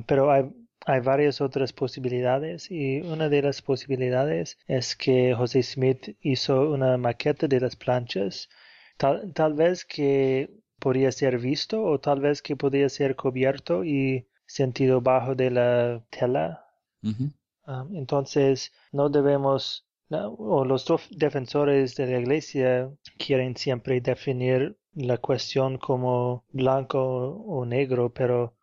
pero 0.07 0.31
hay, 0.31 0.43
hay 0.85 0.99
varias 1.01 1.41
otras 1.41 1.73
posibilidades 1.73 2.69
y 2.71 3.01
una 3.01 3.29
de 3.29 3.41
las 3.41 3.61
posibilidades 3.61 4.57
es 4.67 4.95
que 4.95 5.33
José 5.33 5.63
Smith 5.63 6.15
hizo 6.21 6.71
una 6.71 6.97
maqueta 6.97 7.47
de 7.47 7.59
las 7.59 7.75
planchas, 7.75 8.49
tal, 8.97 9.33
tal 9.33 9.53
vez 9.53 9.85
que 9.85 10.49
podría 10.79 11.11
ser 11.11 11.39
visto 11.39 11.83
o 11.83 11.99
tal 11.99 12.19
vez 12.19 12.41
que 12.41 12.55
podría 12.55 12.89
ser 12.89 13.15
cubierto 13.15 13.83
y 13.83 14.27
sentido 14.45 15.01
bajo 15.01 15.35
de 15.35 15.49
la 15.51 16.05
tela. 16.09 16.65
entonces 17.93 18.71
no 18.91 19.09
debemos 19.09 19.85
o 20.09 20.63
los 20.65 20.85
defensores 21.09 21.95
de 21.95 22.05
la 22.05 22.19
iglesia 22.19 22.91
quieren 23.17 23.57
siempre 23.57 23.99
definir 24.01 24.77
la 24.95 25.17
cuestión 25.17 25.77
como 25.77 26.43
blanco 26.51 26.99
o 26.99 27.65
negro, 27.65 28.13
pero 28.13 28.55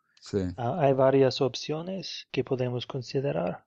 hay 0.57 0.93
varias 0.93 1.41
opciones 1.41 2.27
que 2.31 2.45
podemos 2.45 2.87
considerar. 2.87 3.65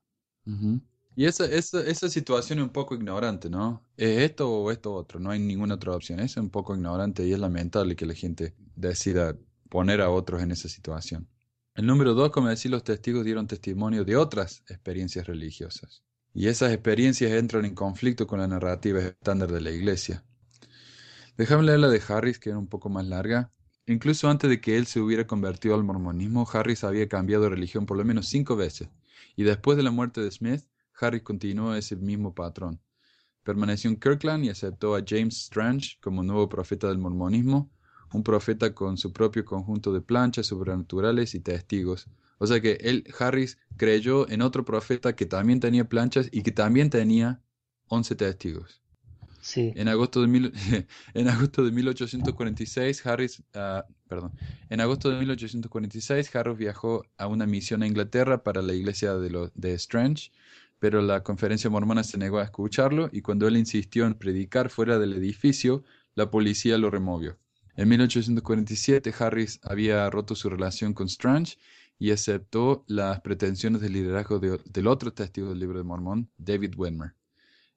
Y 1.16 1.26
esa, 1.26 1.46
esa, 1.46 1.82
esa, 1.82 2.10
situación 2.10 2.60
es 2.60 2.64
un 2.64 2.72
poco 2.72 2.94
ignorante, 2.94 3.50
¿no? 3.50 3.82
¿Es 3.96 4.22
esto 4.22 4.52
o 4.52 4.72
esto 4.72 4.94
otro? 4.94 5.20
No 5.20 5.32
hay 5.32 5.40
ninguna 5.40 5.76
otra 5.76 5.96
opción. 5.96 6.20
Es 6.20 6.36
un 6.38 6.50
poco 6.50 6.76
ignorante 6.76 7.26
y 7.26 7.34
es 7.34 7.40
lamentable 7.40 7.96
que 7.96 8.06
la 8.06 8.14
gente 8.14 8.54
decida 8.76 9.36
poner 9.70 10.02
a 10.02 10.10
otros 10.10 10.42
en 10.42 10.52
esa 10.52 10.68
situación. 10.68 11.28
El 11.74 11.86
número 11.86 12.14
dos, 12.14 12.32
como 12.32 12.50
decir, 12.50 12.72
los 12.72 12.84
testigos 12.84 13.26
dieron 13.26 13.48
testimonio 13.48 14.06
de 14.06 14.16
otras 14.16 14.64
experiencias 14.70 15.28
religiosas. 15.28 16.04
Y 16.34 16.48
esas 16.48 16.74
experiencias 16.74 17.32
entran 17.32 17.66
en 17.66 17.76
conflicto 17.76 18.28
con 18.28 18.40
la 18.40 18.48
narrativa 18.48 19.00
estándar 19.00 19.52
de 19.52 19.62
la 19.62 19.72
iglesia. 19.72 20.24
Déjame 21.38 21.64
leer 21.64 21.80
la 21.80 21.90
de 21.90 22.02
Harris, 22.08 22.40
que 22.40 22.50
era 22.50 22.58
un 22.58 22.68
poco 22.68 22.88
más 22.88 23.06
larga. 23.06 23.52
Incluso 23.88 24.30
antes 24.30 24.50
de 24.50 24.62
que 24.62 24.78
él 24.78 24.88
se 24.88 25.02
hubiera 25.02 25.28
convertido 25.28 25.76
al 25.76 25.84
mormonismo, 25.84 26.48
Harris 26.52 26.86
había 26.86 27.10
cambiado 27.10 27.44
de 27.44 27.50
religión 27.50 27.86
por 27.86 27.98
lo 27.98 28.06
menos 28.06 28.30
cinco 28.30 28.56
veces, 28.56 28.88
y 29.36 29.44
después 29.44 29.76
de 29.76 29.84
la 29.84 29.92
muerte 29.92 30.22
de 30.22 30.32
Smith, 30.32 30.64
Harris 30.98 31.24
continuó 31.24 31.76
ese 31.76 31.98
mismo 31.98 32.34
patrón. 32.34 32.80
Permaneció 33.44 33.90
en 33.90 34.00
Kirkland 34.00 34.46
y 34.46 34.50
aceptó 34.50 34.96
a 34.96 35.04
James 35.06 35.36
Strange 35.42 35.98
como 36.02 36.24
nuevo 36.24 36.48
profeta 36.48 36.88
del 36.88 37.00
mormonismo, 37.00 37.70
un 38.14 38.24
profeta 38.24 38.74
con 38.74 38.98
su 38.98 39.12
propio 39.12 39.44
conjunto 39.44 39.92
de 39.92 40.00
planchas 40.00 40.48
sobrenaturales 40.48 41.36
y 41.36 41.42
testigos. 41.42 42.08
O 42.38 42.48
sea 42.48 42.62
que 42.62 42.78
él, 42.80 43.04
Harris, 43.20 43.58
creyó 43.76 44.28
en 44.30 44.42
otro 44.42 44.64
profeta 44.64 45.18
que 45.18 45.26
también 45.26 45.60
tenía 45.60 45.90
planchas 45.90 46.30
y 46.32 46.44
que 46.44 46.52
también 46.52 46.90
tenía 46.90 47.42
once 47.88 48.16
testigos. 48.16 48.85
En 49.54 49.88
agosto 49.88 50.22
de, 50.22 50.28
mil, 50.28 50.52
en 51.14 51.28
agosto 51.28 51.64
de 51.64 51.72
1846, 51.72 53.06
Harris, 53.06 53.44
ah, 53.54 53.86
perdón, 54.08 54.34
en 54.70 54.82
agosto 54.82 55.10
de 55.10 55.20
1846, 55.20 56.36
Harris 56.36 56.58
viajó 56.58 57.04
a 57.18 57.28
una 57.28 57.46
misión 57.46 57.84
a 57.84 57.88
Inglaterra 57.88 58.44
para 58.44 58.62
la 58.62 58.74
iglesia 58.74 59.14
de, 59.16 59.52
de 59.54 59.74
Strange, 59.74 60.32
pero 60.80 61.02
la 61.02 61.24
conferencia 61.24 61.70
mormona 61.70 62.04
se 62.04 62.18
negó 62.18 62.40
a 62.40 62.44
escucharlo 62.44 63.10
y 63.12 63.22
cuando 63.22 63.48
él 63.48 63.58
insistió 63.58 64.06
en 64.08 64.16
predicar 64.16 64.70
fuera 64.70 64.98
del 64.98 65.14
edificio, 65.14 65.84
la 66.16 66.32
policía 66.32 66.78
lo 66.78 66.90
removió. 66.90 67.38
En 67.76 67.90
1847, 67.90 69.14
Harris 69.20 69.60
había 69.62 70.10
roto 70.10 70.34
su 70.36 70.50
relación 70.50 70.94
con 70.94 71.08
Strange 71.08 71.58
y 72.00 72.12
aceptó 72.12 72.84
las 72.88 73.22
pretensiones 73.22 73.82
de 73.82 73.90
liderazgo 73.90 74.40
del 74.40 74.88
otro 74.88 75.14
testigo 75.14 75.50
del 75.50 75.60
libro 75.60 75.78
de 75.78 75.84
Mormón, 75.84 76.32
David 76.38 76.74
Wenmer. 76.78 77.14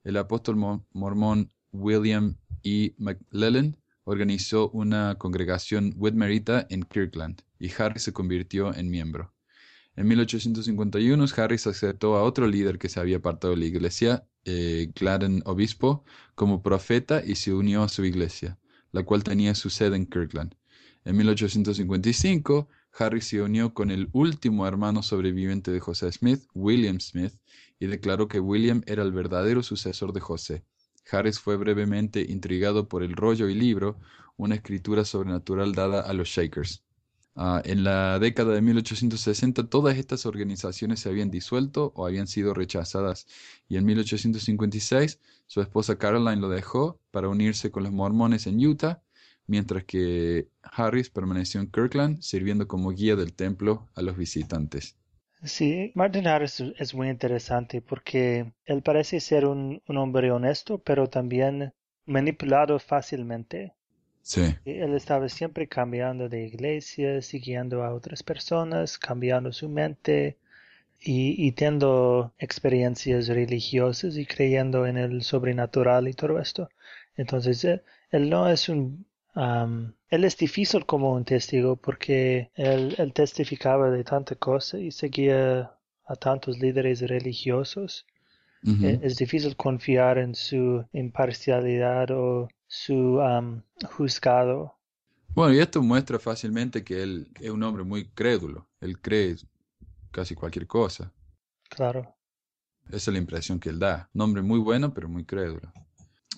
El 0.02 0.16
apóstol 0.16 0.56
mormón 0.92 1.52
William 1.72 2.36
E. 2.62 2.94
McLellan 2.98 3.76
organizó 4.04 4.70
una 4.70 5.16
congregación 5.16 5.94
Whitmerita 5.96 6.66
en 6.70 6.82
Kirkland 6.82 7.42
y 7.58 7.70
Harris 7.76 8.02
se 8.02 8.12
convirtió 8.12 8.74
en 8.74 8.90
miembro. 8.90 9.34
En 9.96 10.06
1851 10.06 11.24
Harris 11.36 11.66
aceptó 11.66 12.16
a 12.16 12.22
otro 12.22 12.46
líder 12.46 12.78
que 12.78 12.88
se 12.88 13.00
había 13.00 13.16
apartado 13.16 13.54
de 13.54 13.60
la 13.60 13.66
iglesia, 13.66 14.26
eh, 14.44 14.92
Gladden 14.94 15.42
Obispo, 15.44 16.04
como 16.34 16.62
profeta 16.62 17.22
y 17.24 17.34
se 17.34 17.52
unió 17.52 17.82
a 17.82 17.88
su 17.88 18.04
iglesia, 18.04 18.58
la 18.92 19.02
cual 19.02 19.24
tenía 19.24 19.54
su 19.54 19.70
sede 19.70 19.96
en 19.96 20.06
Kirkland. 20.06 20.54
En 21.04 21.16
1855 21.16 22.68
Harris 22.98 23.26
se 23.26 23.42
unió 23.42 23.74
con 23.74 23.90
el 23.90 24.08
último 24.12 24.66
hermano 24.66 25.02
sobreviviente 25.02 25.70
de 25.70 25.80
José 25.80 26.12
Smith, 26.12 26.44
William 26.54 27.00
Smith, 27.00 27.34
y 27.78 27.86
declaró 27.86 28.28
que 28.28 28.40
William 28.40 28.82
era 28.86 29.02
el 29.02 29.12
verdadero 29.12 29.62
sucesor 29.62 30.12
de 30.12 30.20
José. 30.20 30.64
Harris 31.10 31.38
fue 31.38 31.56
brevemente 31.56 32.20
intrigado 32.28 32.88
por 32.88 33.02
el 33.02 33.14
rollo 33.14 33.48
y 33.48 33.54
libro, 33.54 33.98
una 34.36 34.54
escritura 34.54 35.04
sobrenatural 35.04 35.72
dada 35.74 36.00
a 36.02 36.12
los 36.12 36.28
Shakers. 36.28 36.82
Ah, 37.40 37.62
en 37.64 37.84
la 37.84 38.18
década 38.18 38.52
de 38.52 38.60
1860 38.60 39.68
todas 39.68 39.96
estas 39.96 40.26
organizaciones 40.26 40.98
se 41.00 41.08
habían 41.08 41.30
disuelto 41.30 41.92
o 41.94 42.04
habían 42.04 42.26
sido 42.26 42.52
rechazadas 42.52 43.28
y 43.68 43.76
en 43.76 43.84
1856 43.84 45.20
su 45.46 45.60
esposa 45.60 45.98
Caroline 45.98 46.40
lo 46.40 46.48
dejó 46.48 47.00
para 47.12 47.28
unirse 47.28 47.70
con 47.70 47.84
los 47.84 47.92
mormones 47.92 48.48
en 48.48 48.66
Utah, 48.66 49.02
mientras 49.46 49.84
que 49.84 50.48
Harris 50.62 51.10
permaneció 51.10 51.60
en 51.60 51.70
Kirkland 51.70 52.20
sirviendo 52.22 52.66
como 52.66 52.90
guía 52.90 53.14
del 53.14 53.32
templo 53.32 53.88
a 53.94 54.02
los 54.02 54.16
visitantes. 54.16 54.97
Sí, 55.44 55.92
Martin 55.94 56.26
Harris 56.26 56.60
es 56.78 56.94
muy 56.94 57.08
interesante 57.08 57.80
porque 57.80 58.52
él 58.66 58.82
parece 58.82 59.20
ser 59.20 59.46
un, 59.46 59.80
hombre 59.86 60.30
honesto, 60.32 60.78
pero 60.78 61.08
también 61.08 61.72
manipulado 62.06 62.78
fácilmente. 62.78 63.72
Sí. 64.22 64.56
Él 64.64 64.94
estaba 64.94 65.28
siempre 65.28 65.68
cambiando 65.68 66.28
de 66.28 66.44
iglesia, 66.44 67.22
siguiendo 67.22 67.84
a 67.84 67.94
otras 67.94 68.22
personas, 68.22 68.98
cambiando 68.98 69.52
su 69.52 69.68
mente 69.68 70.36
y, 71.00 71.46
y 71.46 71.52
teniendo 71.52 72.34
experiencias 72.38 73.28
religiosas 73.28 74.16
y 74.16 74.26
creyendo 74.26 74.86
en 74.86 74.98
el 74.98 75.22
sobrenatural 75.22 76.08
y 76.08 76.14
todo 76.14 76.40
esto. 76.40 76.68
Entonces, 77.16 77.64
él 78.10 78.30
no 78.30 78.48
es 78.48 78.68
un 78.68 79.06
él 79.38 80.24
es 80.24 80.36
difícil 80.36 80.84
como 80.84 81.12
un 81.12 81.24
testigo 81.24 81.76
porque 81.76 82.50
él, 82.54 83.12
testificaba 83.14 83.90
de 83.90 84.04
tanta 84.04 84.34
cosa 84.34 84.78
y 84.78 84.90
seguía 84.90 85.72
a 86.06 86.16
tantos 86.16 86.58
líderes 86.58 87.00
religiosos. 87.02 88.06
E, 88.64 88.98
es, 89.02 89.16
difícil 89.16 89.54
confiar 89.54 90.18
en 90.18 90.34
su 90.34 90.84
imparcialidad 90.92 92.10
o 92.10 92.48
su 92.66 93.20
juzgado. 93.96 94.74
Bueno, 95.34 95.54
y 95.54 95.60
esto 95.60 95.80
muestra 95.82 96.18
fácilmente 96.18 96.82
que 96.82 97.02
él 97.02 97.28
es 97.40 97.50
un 97.50 97.62
hombre 97.62 97.84
muy 97.84 98.08
crédulo. 98.08 98.66
Él 98.80 99.00
cree 99.00 99.36
casi 100.10 100.34
cualquier 100.34 100.66
cosa. 100.66 101.12
Claro. 101.68 102.16
Esa 102.88 102.96
es 102.96 103.08
la 103.08 103.18
impresión 103.18 103.60
que 103.60 103.68
él 103.68 103.78
da. 103.78 104.10
Nombre 104.12 104.42
muy 104.42 104.58
bueno, 104.58 104.92
pero 104.92 105.08
muy 105.08 105.24
crédulo. 105.24 105.72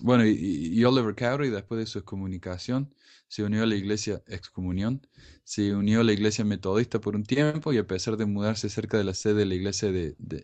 Bueno, 0.01 0.25
y, 0.25 0.83
Oliver 0.83 1.15
Cowdery, 1.15 1.49
después 1.49 1.79
de 1.79 1.85
su 1.85 1.99
excomunicación, 1.99 2.93
se 3.27 3.43
unió 3.43 3.63
a 3.63 3.65
la 3.67 3.75
iglesia 3.75 4.23
excomunión, 4.27 5.07
se 5.43 5.75
unió 5.75 6.01
a 6.01 6.03
la 6.03 6.13
iglesia 6.13 6.43
metodista 6.43 6.99
por 6.99 7.15
un 7.15 7.23
tiempo 7.23 7.71
y 7.71 7.77
a 7.77 7.85
pesar 7.85 8.17
de 8.17 8.25
mudarse 8.25 8.69
cerca 8.69 8.97
de 8.97 9.03
la 9.03 9.13
sede 9.13 9.35
de 9.35 9.45
la 9.45 9.55
iglesia 9.55 9.91
de, 9.91 10.15
de 10.17 10.43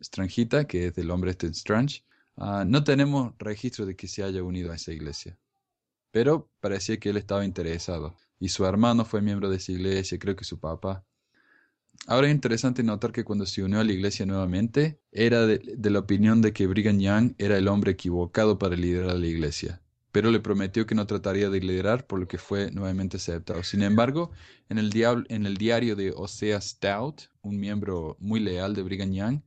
Strangita, 0.00 0.66
que 0.66 0.86
es 0.88 0.94
del 0.94 1.10
hombre 1.10 1.30
este 1.30 1.46
Strange, 1.48 2.04
ah, 2.36 2.64
no 2.66 2.84
tenemos 2.84 3.34
registro 3.38 3.86
de 3.86 3.96
que 3.96 4.08
se 4.08 4.22
haya 4.22 4.42
unido 4.42 4.72
a 4.72 4.76
esa 4.76 4.92
iglesia. 4.92 5.38
Pero 6.10 6.50
parecía 6.60 6.98
que 6.98 7.10
él 7.10 7.16
estaba 7.16 7.44
interesado. 7.44 8.16
Y 8.38 8.48
su 8.50 8.66
hermano 8.66 9.04
fue 9.04 9.22
miembro 9.22 9.48
de 9.50 9.56
esa 9.56 9.72
iglesia, 9.72 10.18
creo 10.18 10.36
que 10.36 10.44
su 10.44 10.60
papá. 10.60 11.04
Ahora 12.06 12.26
es 12.28 12.34
interesante 12.34 12.82
notar 12.82 13.12
que 13.12 13.24
cuando 13.24 13.46
se 13.46 13.62
unió 13.62 13.80
a 13.80 13.84
la 13.84 13.92
iglesia 13.92 14.26
nuevamente, 14.26 15.00
era 15.10 15.46
de, 15.46 15.60
la 15.90 15.98
opinión 15.98 16.42
de 16.42 16.52
que 16.52 16.66
Brigham 16.66 16.98
Young 16.98 17.34
era 17.38 17.56
el 17.56 17.66
hombre 17.68 17.92
equivocado 17.92 18.58
para 18.58 18.76
liderar 18.76 19.16
la 19.16 19.26
iglesia, 19.26 19.80
pero 20.12 20.30
le 20.30 20.40
prometió 20.40 20.86
que 20.86 20.94
no 20.94 21.06
trataría 21.06 21.48
de 21.48 21.60
liderar, 21.60 22.06
por 22.06 22.20
lo 22.20 22.28
que 22.28 22.36
fue 22.36 22.70
nuevamente 22.70 23.16
aceptado. 23.16 23.62
Sin 23.62 23.82
embargo, 23.82 24.32
en 24.68 24.78
el, 24.78 24.92
en 25.28 25.46
el 25.46 25.56
diario 25.56 25.96
de 25.96 26.12
Osea 26.14 26.60
Stout, 26.60 27.22
un 27.40 27.58
miembro 27.58 28.18
muy 28.20 28.38
leal 28.40 28.74
de 28.74 28.82
Brigham 28.82 29.12
Young, 29.12 29.40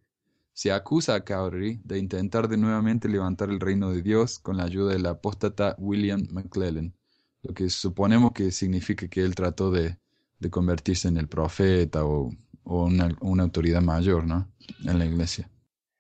se 0.54 0.72
acusa 0.72 1.14
a 1.14 1.24
Cowdery 1.24 1.80
de 1.84 2.00
intentar 2.00 2.48
de 2.48 2.58
nuevamente 2.58 3.08
levantar 3.08 3.52
el 3.52 3.60
reino 3.60 3.92
de 3.92 4.02
Dios 4.02 4.40
con 4.40 4.58
la 4.58 4.64
ayuda 4.64 4.94
del 4.94 5.06
apóstata 5.06 5.76
William 5.78 6.26
McClellan, 6.32 6.96
lo 7.44 7.54
que 7.54 7.70
suponemos 7.70 8.32
que 8.32 8.50
significa 8.52 9.08
que 9.08 9.22
él 9.22 9.36
trató 9.36 9.70
de, 9.70 10.00
de 10.40 10.50
convertirse 10.50 11.08
en 11.08 11.18
el 11.18 11.28
profeta 11.28 12.06
o 12.06 12.32
o 12.68 12.86
una, 12.86 13.16
una 13.22 13.44
autoridad 13.44 13.82
mayor, 13.82 14.26
¿no? 14.26 14.48
En 14.86 15.00
la 15.00 15.06
iglesia. 15.06 15.50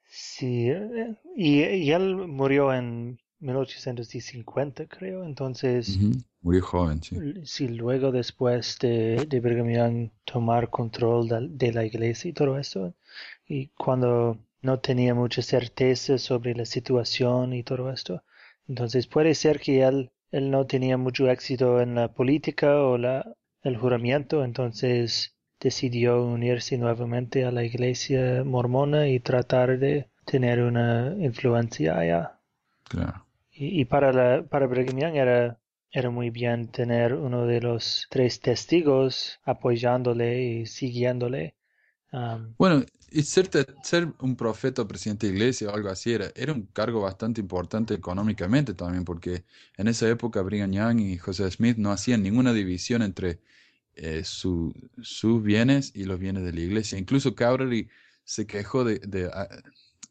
Sí, 0.10 0.70
eh, 0.70 1.16
y, 1.36 1.92
él 1.92 2.16
murió 2.16 2.74
en 2.74 3.20
1850, 3.40 4.88
creo, 4.88 5.24
entonces... 5.24 5.98
Murió 6.42 6.62
joven, 6.62 7.02
sí. 7.02 7.18
Sí, 7.46 7.68
luego 7.70 8.12
después 8.12 8.78
de, 8.80 9.26
de 9.28 9.40
Brigham 9.40 9.70
Young 9.70 10.10
tomar 10.26 10.70
control 10.70 11.30
de, 11.58 11.72
la 11.72 11.86
iglesia 11.86 12.30
y 12.30 12.34
todo 12.34 12.58
eso, 12.58 12.94
y 13.48 13.68
cuando 13.68 14.38
no 14.62 14.80
tenía 14.80 15.14
mucha 15.14 15.42
certeza 15.42 16.18
sobre 16.18 16.54
la 16.54 16.66
situación 16.66 17.54
y 17.54 17.64
todo 17.64 17.92
esto, 17.92 18.24
entonces 18.68 19.08
puede 19.08 19.36
ser 19.36 19.60
que 19.60 19.84
él, 19.84 20.12
él 20.32 20.52
no 20.52 20.66
tenía 20.68 20.98
mucho 20.98 21.30
éxito 21.30 21.80
en 21.80 21.96
la 21.96 22.14
política 22.14 22.82
o 22.82 22.98
la, 22.98 23.37
el 23.64 23.78
juramento, 23.78 24.44
entonces 24.44 25.36
decidió 25.60 26.24
unirse 26.24 26.78
nuevamente 26.78 27.46
a 27.46 27.52
la 27.52 27.64
iglesia 27.64 28.44
mormona 28.44 29.08
y 29.08 29.20
tratar 29.20 29.80
de 29.80 30.10
tener 30.26 30.62
una 30.62 31.16
influencia 31.20 31.98
allá. 31.98 32.40
Claro. 32.84 33.26
Y, 33.52 33.86
para, 33.86 34.14
la, 34.14 34.44
para 34.44 34.68
Brigham 34.68 35.00
Young 35.00 35.16
era, 35.16 35.60
era 35.92 36.12
muy 36.12 36.30
bien 36.30 36.68
tener 36.68 37.16
uno 37.16 37.48
de 37.48 37.60
los 37.60 38.06
tres 38.12 38.40
testigos 38.40 39.40
apoyándole 39.44 40.44
y 40.44 40.66
siguiéndole. 40.68 41.56
Um, 42.12 42.54
bueno, 42.58 42.86
y 43.10 43.24
ser, 43.24 43.50
ser 43.84 44.14
un 44.20 44.36
profeta 44.36 44.82
o 44.82 44.88
presidente 44.88 45.28
de 45.28 45.34
iglesia 45.34 45.70
o 45.70 45.74
algo 45.74 45.90
así 45.90 46.12
era, 46.14 46.32
era 46.36 46.54
un 46.54 46.66
cargo 46.68 47.02
bastante 47.02 47.42
importante 47.42 47.94
económicamente 47.94 48.74
también, 48.74 49.06
porque 49.06 49.46
en 49.78 49.88
esa 49.88 50.10
época 50.10 50.42
Brigham 50.42 50.72
Young 50.72 51.00
y 51.00 51.18
José 51.18 51.50
Smith 51.52 51.78
no 51.78 51.92
hacían 51.92 52.24
ninguna 52.24 52.54
división 52.54 53.02
entre 53.02 53.40
eh, 53.96 54.24
sus 54.24 54.74
bienes 55.44 55.92
y 55.96 56.04
los 56.04 56.20
bienes 56.20 56.44
de 56.44 56.54
la 56.54 56.60
iglesia. 56.60 56.98
Incluso 56.98 57.36
Cowdery 57.36 57.90
se 58.24 58.46
quejó 58.46 58.84
de, 58.84 59.32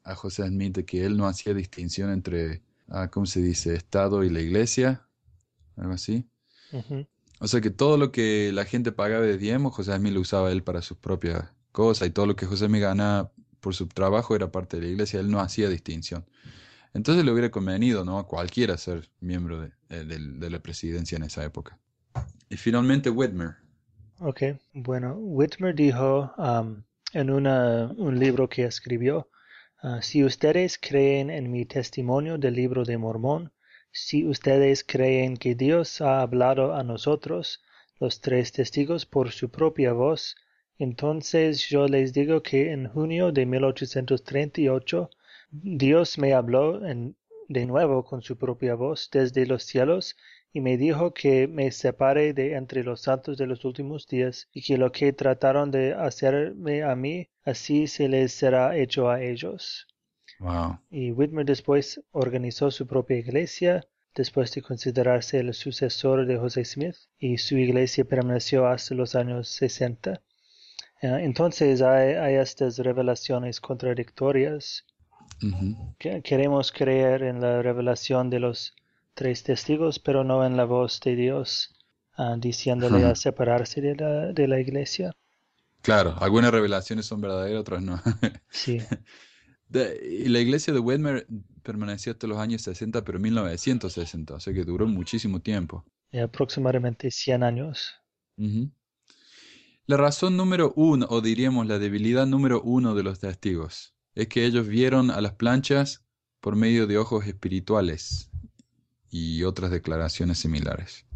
a, 0.02 0.14
José 0.14 0.46
Smith 0.46 0.74
de 0.76 0.84
que 0.84 1.04
él 1.04 1.16
no 1.16 1.26
hacía 1.26 1.52
distinción 1.52 2.10
entre, 2.10 2.62
ah, 2.88 3.08
¿cómo 3.10 3.26
se 3.26 3.42
dice?, 3.42 3.74
Estado 3.74 4.24
y 4.24 4.30
la 4.30 4.40
iglesia, 4.40 5.06
algo 5.76 5.92
así. 5.92 6.26
O 7.38 7.48
sea 7.48 7.60
que 7.60 7.70
todo 7.70 7.98
lo 7.98 8.10
que 8.10 8.50
la 8.52 8.64
gente 8.64 8.92
pagaba 8.92 9.24
de 9.24 9.36
diezmo, 9.36 9.70
José 9.70 9.96
Smith 9.96 10.14
lo 10.14 10.20
usaba 10.20 10.50
él 10.52 10.62
para 10.62 10.82
sus 10.82 10.96
propias 10.96 11.55
cosas 11.76 12.08
y 12.08 12.10
todo 12.10 12.24
lo 12.24 12.36
que 12.36 12.46
José 12.46 12.68
Smith 12.68 12.80
ganaba 12.80 13.30
por 13.60 13.74
su 13.74 13.86
trabajo 13.86 14.34
era 14.34 14.50
parte 14.50 14.78
de 14.78 14.84
la 14.84 14.88
iglesia, 14.88 15.20
él 15.20 15.30
no 15.30 15.40
hacía 15.40 15.68
distinción. 15.68 16.24
Entonces 16.94 17.22
le 17.22 17.30
hubiera 17.30 17.50
convenido 17.50 18.02
¿no? 18.02 18.18
a 18.18 18.26
cualquiera 18.26 18.78
ser 18.78 19.10
miembro 19.20 19.60
de, 19.60 19.72
eh, 19.90 20.50
la 20.50 20.58
presidencia 20.60 21.16
en 21.16 21.24
esa 21.24 21.44
época. 21.44 21.78
Y 22.48 22.56
finalmente 22.56 23.10
Whitmer. 23.10 23.56
Ok, 24.20 24.40
bueno, 24.72 25.16
Whitmer 25.18 25.74
dijo 25.74 26.32
um, 26.38 26.82
en 27.12 27.28
una, 27.28 27.92
un 27.98 28.18
libro 28.18 28.48
que 28.48 28.64
escribió, 28.64 29.28
uh, 29.82 30.00
si 30.00 30.24
ustedes 30.24 30.78
creen 30.78 31.28
en 31.28 31.50
mi 31.52 31.66
testimonio 31.66 32.38
del 32.38 32.54
libro 32.54 32.84
de 32.84 32.96
Mormón, 32.96 33.52
si 33.92 34.26
ustedes 34.26 34.82
creen 34.82 35.36
que 35.36 35.54
Dios 35.54 36.00
ha 36.00 36.22
hablado 36.22 36.74
a 36.74 36.82
nosotros, 36.82 37.60
los 38.00 38.22
tres 38.22 38.52
testigos, 38.52 39.04
por 39.04 39.30
su 39.32 39.50
propia 39.50 39.92
voz, 39.92 40.36
entonces 40.78 41.68
yo 41.68 41.86
les 41.86 42.12
digo 42.12 42.42
que 42.42 42.72
en 42.72 42.88
junio 42.88 43.32
de 43.32 43.46
1838 43.46 45.10
Dios 45.50 46.18
me 46.18 46.34
habló 46.34 46.80
de 46.80 47.66
nuevo 47.66 48.04
con 48.04 48.22
su 48.22 48.36
propia 48.36 48.74
voz 48.74 49.08
desde 49.12 49.46
los 49.46 49.62
cielos 49.62 50.16
y 50.56 50.60
me 50.62 50.78
dijo 50.78 51.12
que 51.12 51.48
me 51.48 51.70
separe 51.70 52.32
de 52.32 52.54
entre 52.54 52.82
los 52.82 53.02
santos 53.02 53.36
de 53.36 53.46
los 53.46 53.66
últimos 53.66 54.06
días, 54.08 54.48
y 54.54 54.62
que 54.62 54.78
lo 54.78 54.90
que 54.90 55.12
trataron 55.12 55.70
de 55.70 55.92
hacerme 55.92 56.82
a 56.82 56.96
mí, 56.96 57.28
así 57.44 57.86
se 57.86 58.08
les 58.08 58.32
será 58.32 58.74
hecho 58.74 59.10
a 59.10 59.22
ellos. 59.22 59.86
Y 60.90 61.12
Whitmer 61.12 61.44
después 61.44 62.00
organizó 62.10 62.70
su 62.70 62.86
propia 62.86 63.18
iglesia, 63.18 63.86
después 64.14 64.50
de 64.54 64.62
considerarse 64.62 65.40
el 65.40 65.52
sucesor 65.52 66.24
de 66.24 66.38
José 66.38 66.64
Smith, 66.64 66.96
y 67.18 67.36
su 67.36 67.58
iglesia 67.58 68.06
permaneció 68.06 68.66
hasta 68.66 68.94
los 68.94 69.14
años 69.14 69.48
60. 69.50 70.22
Entonces 71.00 71.82
hay, 71.82 72.34
estas 72.34 72.78
revelaciones 72.78 73.60
contradictorias. 73.60 74.84
Queremos 75.98 76.72
creer 76.72 77.22
en 77.22 77.40
la 77.40 77.62
revelación 77.62 78.30
de 78.30 78.40
los 78.40 78.74
tres 79.14 79.42
testigos, 79.42 79.98
pero 79.98 80.24
no 80.24 80.44
en 80.44 80.56
la 80.56 80.64
voz 80.64 81.00
de 81.00 81.16
Dios, 81.16 81.74
ah, 82.16 82.36
diciéndole 82.38 83.04
a 83.04 83.14
separarse 83.14 83.80
de 83.80 83.96
la, 83.96 84.32
de 84.32 84.48
la 84.48 84.60
iglesia. 84.60 85.12
Claro, 85.82 86.16
algunas 86.20 86.50
revelaciones 86.50 87.06
son 87.06 87.20
verdaderas, 87.20 87.60
otras 87.60 87.82
no. 87.82 88.00
Sí. 88.50 88.78
y 89.70 90.28
la 90.28 90.40
iglesia 90.40 90.72
de 90.72 90.80
Wedmer 90.80 91.26
permaneció 91.62 92.12
hasta 92.12 92.26
los 92.26 92.38
años 92.38 92.62
60, 92.62 93.04
pero 93.04 93.18
1960, 93.18 94.34
o 94.34 94.40
sea 94.40 94.52
que 94.52 94.64
duró 94.64 94.86
muchísimo 94.86 95.40
tiempo. 95.40 95.84
aproximadamente 96.12 97.10
100 97.10 97.42
años. 97.42 97.94
La 99.88 99.96
razón 99.96 100.36
número 100.36 100.72
uno, 100.74 101.06
o 101.08 101.20
diríamos 101.20 101.68
la 101.68 101.78
debilidad 101.78 102.26
número 102.26 102.60
uno 102.62 102.96
de 102.96 103.04
los 103.04 103.20
testigos, 103.20 103.94
es 104.16 104.26
que 104.26 104.44
ellos 104.44 104.66
vieron 104.66 105.12
a 105.12 105.20
las 105.20 105.34
planchas 105.34 106.04
por 106.40 106.56
medio 106.56 106.88
de 106.88 106.98
ojos 106.98 107.24
espirituales 107.24 108.28
y 109.08 109.44
otras 109.44 109.70
declaraciones 109.70 110.38
similares. 110.38 111.06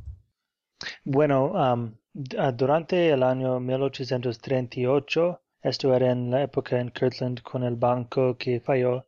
Bueno, 1.04 1.50
um, 1.52 1.96
durante 2.12 3.10
el 3.10 3.24
año 3.24 3.58
1838, 3.58 5.40
esto 5.62 5.92
era 5.92 6.12
en 6.12 6.30
la 6.30 6.44
época 6.44 6.78
en 6.78 6.90
Kirtland 6.90 7.42
con 7.42 7.64
el 7.64 7.74
banco 7.74 8.36
que 8.38 8.60
falló 8.60 9.04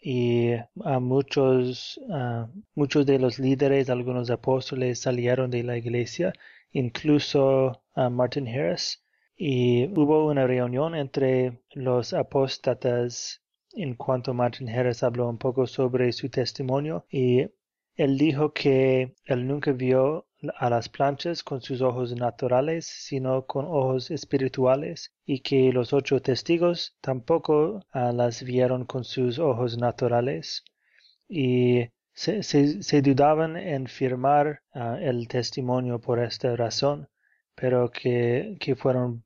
y 0.00 0.52
a 0.84 1.00
muchos, 1.00 2.00
ah, 2.10 2.48
muchos 2.76 3.04
de 3.06 3.18
los 3.18 3.40
líderes, 3.40 3.90
algunos 3.90 4.30
apóstoles 4.30 5.00
salieron 5.00 5.50
de 5.50 5.64
la 5.64 5.76
iglesia, 5.76 6.32
incluso 6.72 7.82
Martin 7.94 8.48
Harris, 8.48 9.02
y 9.36 9.86
hubo 9.98 10.26
una 10.26 10.46
reunión 10.46 10.94
entre 10.94 11.62
los 11.72 12.12
apóstatas 12.12 13.42
en 13.72 13.94
cuanto 13.94 14.34
Martin 14.34 14.68
Harris 14.68 15.02
habló 15.02 15.28
un 15.28 15.38
poco 15.38 15.66
sobre 15.66 16.12
su 16.12 16.28
testimonio 16.28 17.06
y 17.10 17.46
él 17.94 18.18
dijo 18.18 18.52
que 18.52 19.14
él 19.24 19.46
nunca 19.46 19.72
vio 19.72 20.26
a 20.56 20.70
las 20.70 20.88
planchas 20.88 21.42
con 21.42 21.60
sus 21.60 21.82
ojos 21.82 22.14
naturales, 22.14 22.86
sino 22.86 23.46
con 23.46 23.66
ojos 23.66 24.10
espirituales, 24.10 25.12
y 25.26 25.40
que 25.40 25.70
los 25.72 25.92
ocho 25.92 26.22
testigos 26.22 26.96
tampoco 27.02 27.84
ah, 27.92 28.12
las 28.12 28.42
vieron 28.42 28.86
con 28.86 29.04
sus 29.04 29.38
ojos 29.38 29.76
naturales, 29.76 30.64
y 31.28 31.90
se, 32.12 33.02
dudaban 33.02 33.56
en 33.56 33.86
firmar 33.86 34.62
ah, 34.74 34.98
el 35.00 35.28
testimonio 35.28 36.00
por 36.00 36.18
esta 36.18 36.54
razón, 36.56 37.08
pero 37.54 37.90
que, 37.90 38.56
fueron 38.78 39.24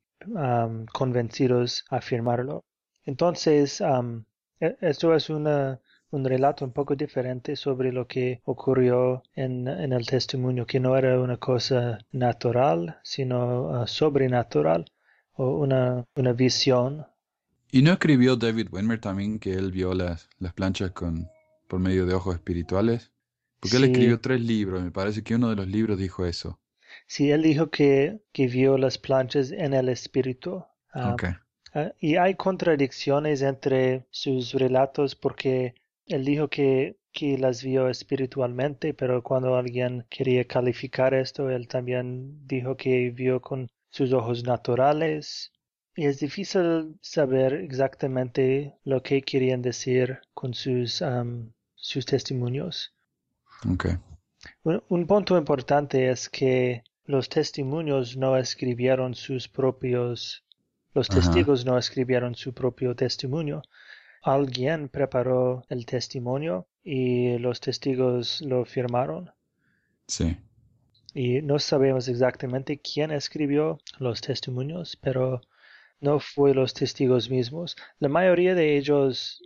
convencidos 0.93 1.85
a 1.89 2.01
firmarlo. 2.01 2.65
Entonces, 3.05 3.81
e, 4.59 4.77
esto 4.81 5.13
es 5.13 5.29
una 5.29 5.79
un 6.15 6.23
relato 6.23 6.65
un 6.65 6.71
poco 6.71 6.95
diferente 6.95 7.55
sobre 7.55 7.91
lo 7.91 8.07
que 8.07 8.41
ocurrió 8.45 9.23
en, 9.33 9.67
el 9.67 10.05
testimonio, 10.05 10.65
que 10.65 10.79
no 10.79 10.97
era 10.97 11.19
una 11.19 11.37
cosa 11.37 11.99
natural, 12.11 12.99
sino 13.03 13.75
ah, 13.75 13.87
sobrenatural 13.87 14.85
o 15.33 15.57
una, 15.57 16.05
una 16.15 16.33
visión. 16.33 17.05
¿Y 17.71 17.81
no 17.81 17.91
escribió 17.91 18.35
David 18.37 18.69
Wenmer 18.71 18.99
también 18.99 19.39
que 19.39 19.53
él 19.53 19.71
vio 19.71 19.93
las, 19.93 20.29
las 20.39 20.53
planchas 20.53 20.91
con, 20.91 21.27
por 21.75 21.81
medio 21.81 22.05
de 22.05 22.13
ojos 22.13 22.35
espirituales? 22.35 23.11
Porque 23.59 23.75
él 23.75 23.83
escribió 23.83 24.21
tres 24.21 24.39
libros, 24.39 24.81
me 24.81 24.91
parece 24.91 25.23
que 25.23 25.35
uno 25.35 25.49
de 25.49 25.57
los 25.57 25.67
libros 25.67 25.99
dijo 25.99 26.25
eso. 26.25 26.57
Sí, 27.05 27.31
él 27.31 27.41
dijo 27.41 27.69
que, 27.69 28.21
que 28.31 28.47
vio 28.47 28.77
las 28.77 28.97
planchas 28.97 29.51
en 29.51 29.73
el 29.73 29.89
espíritu. 29.89 30.63
Ah, 30.93 31.17
ah, 31.73 31.91
y 31.99 32.15
hay 32.15 32.35
contradicciones 32.35 33.41
entre 33.41 34.05
sus 34.09 34.53
relatos 34.53 35.17
porque 35.17 35.75
él 36.05 36.23
dijo 36.23 36.47
que, 36.47 36.97
que 37.11 37.37
las 37.37 37.61
vio 37.61 37.89
espiritualmente, 37.89 38.93
pero 38.93 39.21
cuando 39.21 39.57
alguien 39.57 40.05
quería 40.09 40.45
calificar 40.45 41.13
esto, 41.13 41.49
él 41.49 41.67
también 41.67 42.47
dijo 42.47 42.77
que 42.77 43.09
vio 43.09 43.41
con 43.41 43.67
sus 43.89 44.13
ojos 44.13 44.45
naturales 44.45 45.51
y 45.97 46.05
es 46.05 46.19
difícil 46.19 46.97
saber 47.01 47.53
exactamente 47.53 48.77
lo 48.83 49.01
que 49.01 49.21
querían 49.21 49.61
decir 49.61 50.19
con 50.33 50.53
sus, 50.53 51.01
sus 51.85 52.05
testimonios. 52.05 52.93
Okay. 53.73 53.97
Un, 54.63 55.05
punto 55.05 55.37
importante 55.37 56.09
es 56.09 56.29
que 56.29 56.83
los 57.05 57.29
testimonios 57.29 58.17
no 58.17 58.37
escribieron 58.37 59.13
sus 59.13 59.47
propios, 59.47 60.43
los 60.95 61.07
testigos 61.09 61.63
no 61.63 61.77
escribieron 61.77 62.33
su 62.33 62.53
propio 62.53 62.95
testimonio. 62.95 63.61
Alguien 64.23 64.89
preparó 64.89 65.63
el 65.69 65.85
testimonio 65.85 66.67
y 66.83 67.37
los 67.37 67.59
testigos 67.59 68.41
lo 68.41 68.65
firmaron. 68.65 69.31
Sí. 70.07 70.37
Y 71.13 71.43
no 71.43 71.59
sabemos 71.59 72.07
exactamente 72.07 72.79
quién 72.79 73.11
escribió 73.11 73.79
los 73.99 74.21
testimonios, 74.21 74.97
pero 74.99 75.41
no 75.99 76.19
fue 76.19 76.55
los 76.55 76.73
testigos 76.73 77.29
mismos. 77.29 77.75
La 77.99 78.09
mayoría 78.09 78.55
de 78.55 78.75
ellos 78.75 79.41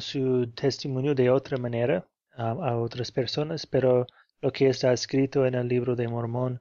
su 0.00 0.50
testimonio 0.54 1.14
de 1.14 1.30
otra 1.30 1.58
manera 1.58 2.06
a 2.36 2.76
otras 2.76 3.12
personas, 3.12 3.66
pero 3.66 4.06
lo 4.40 4.52
que 4.52 4.68
está 4.68 4.92
escrito 4.92 5.46
en 5.46 5.54
el 5.54 5.68
libro 5.68 5.94
de 5.94 6.08
Mormón 6.08 6.60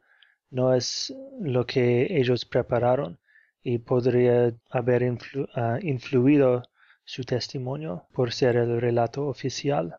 no 0.52 0.74
es 0.74 1.14
lo 1.40 1.66
que 1.66 2.08
ellos 2.10 2.46
prepararon 2.46 3.20
y 3.64 3.80
podría 3.80 4.54
haber 4.70 5.18
ah, 5.56 5.80
influido 5.82 6.64
su 7.06 7.24
testimonio 7.24 8.08
por 8.14 8.32
ser 8.34 8.58
el 8.58 8.80
relato 8.80 9.28
oficial. 9.28 9.96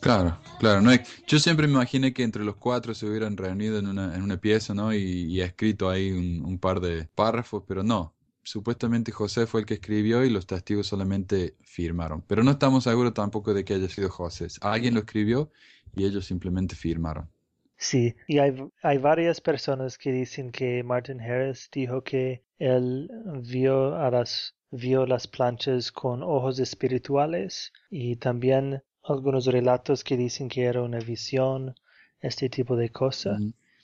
Claro, 0.00 0.38
claro. 0.58 0.80
No 0.80 0.90
yo 1.26 1.38
siempre 1.38 1.66
me 1.66 1.74
imaginé 1.74 2.12
que 2.12 2.22
entre 2.22 2.42
los 2.42 2.56
cuatro 2.56 2.94
se 2.94 3.06
hubieran 3.06 3.36
reunido 3.36 3.78
en 3.78 3.86
una, 3.86 4.14
en 4.14 4.22
una 4.22 4.38
pieza, 4.38 4.74
¿no? 4.74 4.94
Y, 4.94 5.40
escrito 5.40 5.90
ahí 5.90 6.10
un, 6.10 6.58
par 6.58 6.80
de 6.80 7.06
párrafos, 7.14 7.64
pero 7.66 7.82
no 7.82 8.14
supuestamente 8.42 9.12
José 9.12 9.46
fue 9.46 9.60
el 9.60 9.66
que 9.66 9.74
escribió 9.74 10.24
y 10.24 10.30
los 10.30 10.46
testigos 10.46 10.86
solamente 10.86 11.56
firmaron. 11.62 12.22
Pero 12.26 12.42
no 12.42 12.52
estamos 12.52 12.84
seguros 12.84 13.14
tampoco 13.14 13.54
de 13.54 13.64
que 13.64 13.74
haya 13.74 13.88
sido 13.88 14.08
José. 14.10 14.48
Alguien 14.60 14.94
lo 14.94 15.00
escribió 15.00 15.50
y 15.94 16.04
ellos 16.04 16.26
simplemente 16.26 16.74
firmaron. 16.74 17.28
Sí, 17.76 18.14
y 18.26 18.38
hay, 18.38 18.54
hay 18.82 18.98
varias 18.98 19.40
personas 19.40 19.96
que 19.96 20.12
dicen 20.12 20.52
que 20.52 20.82
Martin 20.82 21.20
Harris 21.20 21.70
dijo 21.72 22.02
que 22.02 22.42
él 22.58 23.10
vio, 23.42 23.96
a 23.96 24.10
las, 24.10 24.54
vio 24.70 25.06
las 25.06 25.26
planchas 25.26 25.90
con 25.90 26.22
ojos 26.22 26.58
espirituales 26.58 27.72
y 27.90 28.16
también 28.16 28.82
algunos 29.02 29.46
relatos 29.46 30.04
que 30.04 30.18
dicen 30.18 30.50
que 30.50 30.64
era 30.64 30.82
una 30.82 30.98
visión, 30.98 31.74
este 32.20 32.50
tipo 32.50 32.76
de 32.76 32.90
cosas. 32.90 33.40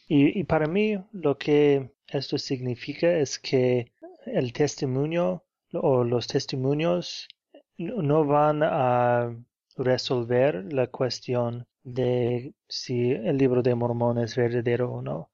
y, 0.08 0.38
y 0.38 0.44
para 0.44 0.66
mí 0.66 0.98
lo 1.12 1.38
que 1.38 1.90
esto 2.08 2.38
significa 2.38 3.10
es 3.18 3.38
que 3.38 3.92
el 4.26 4.52
testimonio 4.52 5.44
o 5.72 6.04
los 6.04 6.26
testimonios 6.26 7.28
no 7.78 8.24
van 8.24 8.62
a 8.62 9.34
resolver 9.76 10.72
la 10.72 10.86
cuestión 10.88 11.66
de 11.82 12.54
si 12.68 13.12
el 13.12 13.38
libro 13.38 13.62
de 13.62 13.74
Mormón 13.74 14.18
es 14.18 14.36
verdadero 14.36 14.92
o 14.92 15.02
no, 15.02 15.30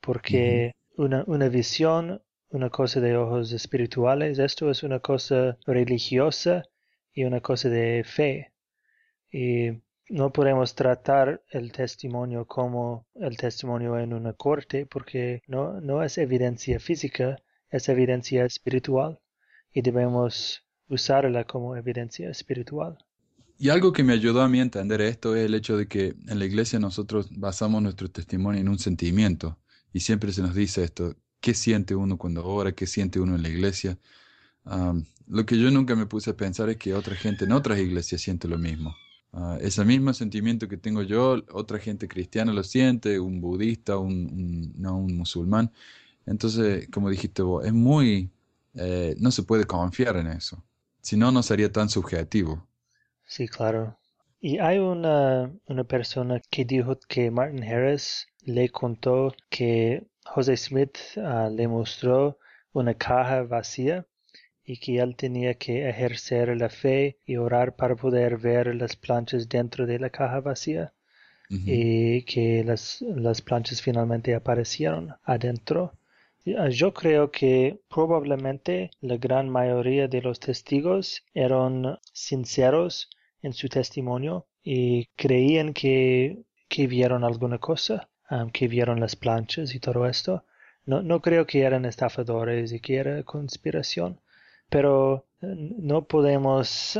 porque 0.00 0.74
una, 0.96 1.24
una 1.26 1.48
visión, 1.48 2.22
una 2.50 2.70
cosa 2.70 3.00
de 3.00 3.16
ojos 3.16 3.52
espirituales, 3.52 4.38
esto 4.38 4.70
es 4.70 4.82
una 4.82 5.00
cosa 5.00 5.58
religiosa 5.66 6.64
y 7.12 7.24
una 7.24 7.40
cosa 7.40 7.68
de 7.68 8.04
fe. 8.04 8.52
Y 9.32 9.82
no 10.08 10.32
podemos 10.32 10.74
tratar 10.74 11.42
el 11.50 11.72
testimonio 11.72 12.46
como 12.46 13.06
el 13.14 13.36
testimonio 13.36 13.98
en 13.98 14.12
una 14.12 14.32
corte 14.32 14.86
porque 14.86 15.42
no, 15.46 15.80
no 15.80 16.02
es 16.02 16.18
evidencia 16.18 16.80
física, 16.80 17.36
es 17.70 17.88
evidencia 17.88 18.44
espiritual 18.44 19.18
y 19.72 19.82
debemos 19.82 20.62
usarla 20.88 21.44
como 21.44 21.76
evidencia 21.76 22.30
espiritual. 22.30 22.98
Y 23.58 23.68
algo 23.68 23.92
que 23.92 24.02
me 24.02 24.14
ayudó 24.14 24.40
a 24.40 24.48
mí 24.48 24.58
a 24.58 24.62
entender 24.62 25.00
esto 25.02 25.36
es 25.36 25.44
el 25.44 25.54
hecho 25.54 25.76
de 25.76 25.86
que 25.86 26.14
en 26.28 26.38
la 26.38 26.46
iglesia 26.46 26.78
nosotros 26.78 27.28
basamos 27.30 27.82
nuestro 27.82 28.10
testimonio 28.10 28.60
en 28.60 28.68
un 28.68 28.78
sentimiento 28.78 29.58
y 29.92 30.00
siempre 30.00 30.32
se 30.32 30.42
nos 30.42 30.54
dice 30.54 30.82
esto, 30.82 31.14
¿qué 31.40 31.54
siente 31.54 31.94
uno 31.94 32.16
cuando 32.16 32.46
ora? 32.46 32.72
¿Qué 32.72 32.86
siente 32.86 33.20
uno 33.20 33.34
en 33.34 33.42
la 33.42 33.48
iglesia? 33.48 33.98
lo 35.26 35.46
que 35.46 35.58
yo 35.58 35.70
nunca 35.70 35.96
me 35.96 36.06
puse 36.06 36.30
a 36.30 36.36
pensar 36.36 36.68
es 36.68 36.76
que 36.76 36.94
otra 36.94 37.16
gente 37.16 37.44
en 37.44 37.52
otras 37.52 37.78
iglesias 37.78 38.20
siente 38.20 38.46
lo 38.46 38.58
mismo. 38.58 38.94
Uh, 39.32 39.54
ese 39.60 39.84
mismo 39.84 40.12
sentimiento 40.12 40.68
que 40.68 40.76
tengo 40.76 41.02
yo, 41.02 41.42
otra 41.52 41.78
gente 41.78 42.08
cristiana 42.08 42.52
lo 42.52 42.64
siente, 42.64 43.20
un 43.20 43.40
budista, 43.40 43.96
un, 43.96 44.72
no, 44.76 44.98
un 44.98 45.16
musulmán. 45.16 45.72
Entonces, 46.30 46.86
como 46.92 47.10
dijiste 47.10 47.42
vos, 47.42 47.66
es 47.66 47.72
muy, 47.72 48.30
eh, 48.74 49.16
no 49.18 49.32
se 49.32 49.42
puede 49.42 49.64
confiar 49.64 50.16
en 50.16 50.28
eso. 50.28 50.62
Si 51.02 51.16
no, 51.16 51.32
no 51.32 51.42
sería 51.42 51.72
tan 51.72 51.88
subjetivo. 51.88 52.68
Sí, 53.26 53.48
claro. 53.48 53.98
Y 54.40 54.58
hay 54.58 54.78
una, 54.78 55.52
una 55.66 55.84
persona 55.84 56.40
que 56.48 56.64
dijo 56.64 56.96
que 57.08 57.32
Martin 57.32 57.64
Harris 57.64 58.28
le 58.44 58.68
contó 58.68 59.34
que 59.48 60.06
José 60.24 60.56
Smith 60.56 60.98
ah, 61.16 61.48
le 61.50 61.66
mostró 61.66 62.38
una 62.72 62.94
caja 62.94 63.42
vacía 63.42 64.06
y 64.64 64.78
que 64.78 65.00
él 65.00 65.16
tenía 65.16 65.54
que 65.54 65.88
ejercer 65.88 66.56
la 66.56 66.68
fe 66.68 67.18
y 67.26 67.38
orar 67.38 67.74
para 67.74 67.96
poder 67.96 68.38
ver 68.38 68.72
las 68.76 68.94
planchas 68.94 69.48
dentro 69.48 69.84
de 69.84 69.98
la 69.98 70.10
caja 70.10 70.38
vacía 70.38 70.92
y 71.48 72.22
que 72.22 72.62
las, 72.62 73.02
las 73.02 73.42
planchas 73.42 73.82
finalmente 73.82 74.36
aparecieron 74.36 75.16
adentro 75.24 75.92
yo 76.44 76.94
creo 76.94 77.30
que 77.30 77.80
probablemente 77.88 78.90
la 79.00 79.16
gran 79.16 79.48
mayoría 79.50 80.08
de 80.08 80.22
los 80.22 80.40
testigos 80.40 81.22
eran 81.34 81.98
sinceros 82.12 83.10
en 83.42 83.52
su 83.52 83.68
testimonio 83.68 84.46
y 84.62 85.06
creían 85.16 85.72
que, 85.74 86.42
que 86.68 86.86
vieron 86.86 87.24
alguna 87.24 87.58
cosa, 87.58 88.08
um, 88.30 88.50
que 88.50 88.68
vieron 88.68 89.00
las 89.00 89.16
planchas 89.16 89.74
y 89.74 89.80
todo 89.80 90.06
esto. 90.06 90.44
No, 90.86 91.02
no 91.02 91.20
creo 91.20 91.46
que 91.46 91.62
eran 91.62 91.84
estafadores 91.84 92.72
y 92.72 92.80
que 92.80 92.96
era 92.96 93.22
conspiración, 93.22 94.20
pero 94.68 95.26
eh, 95.42 95.46
no 95.78 96.06
podemos 96.06 96.98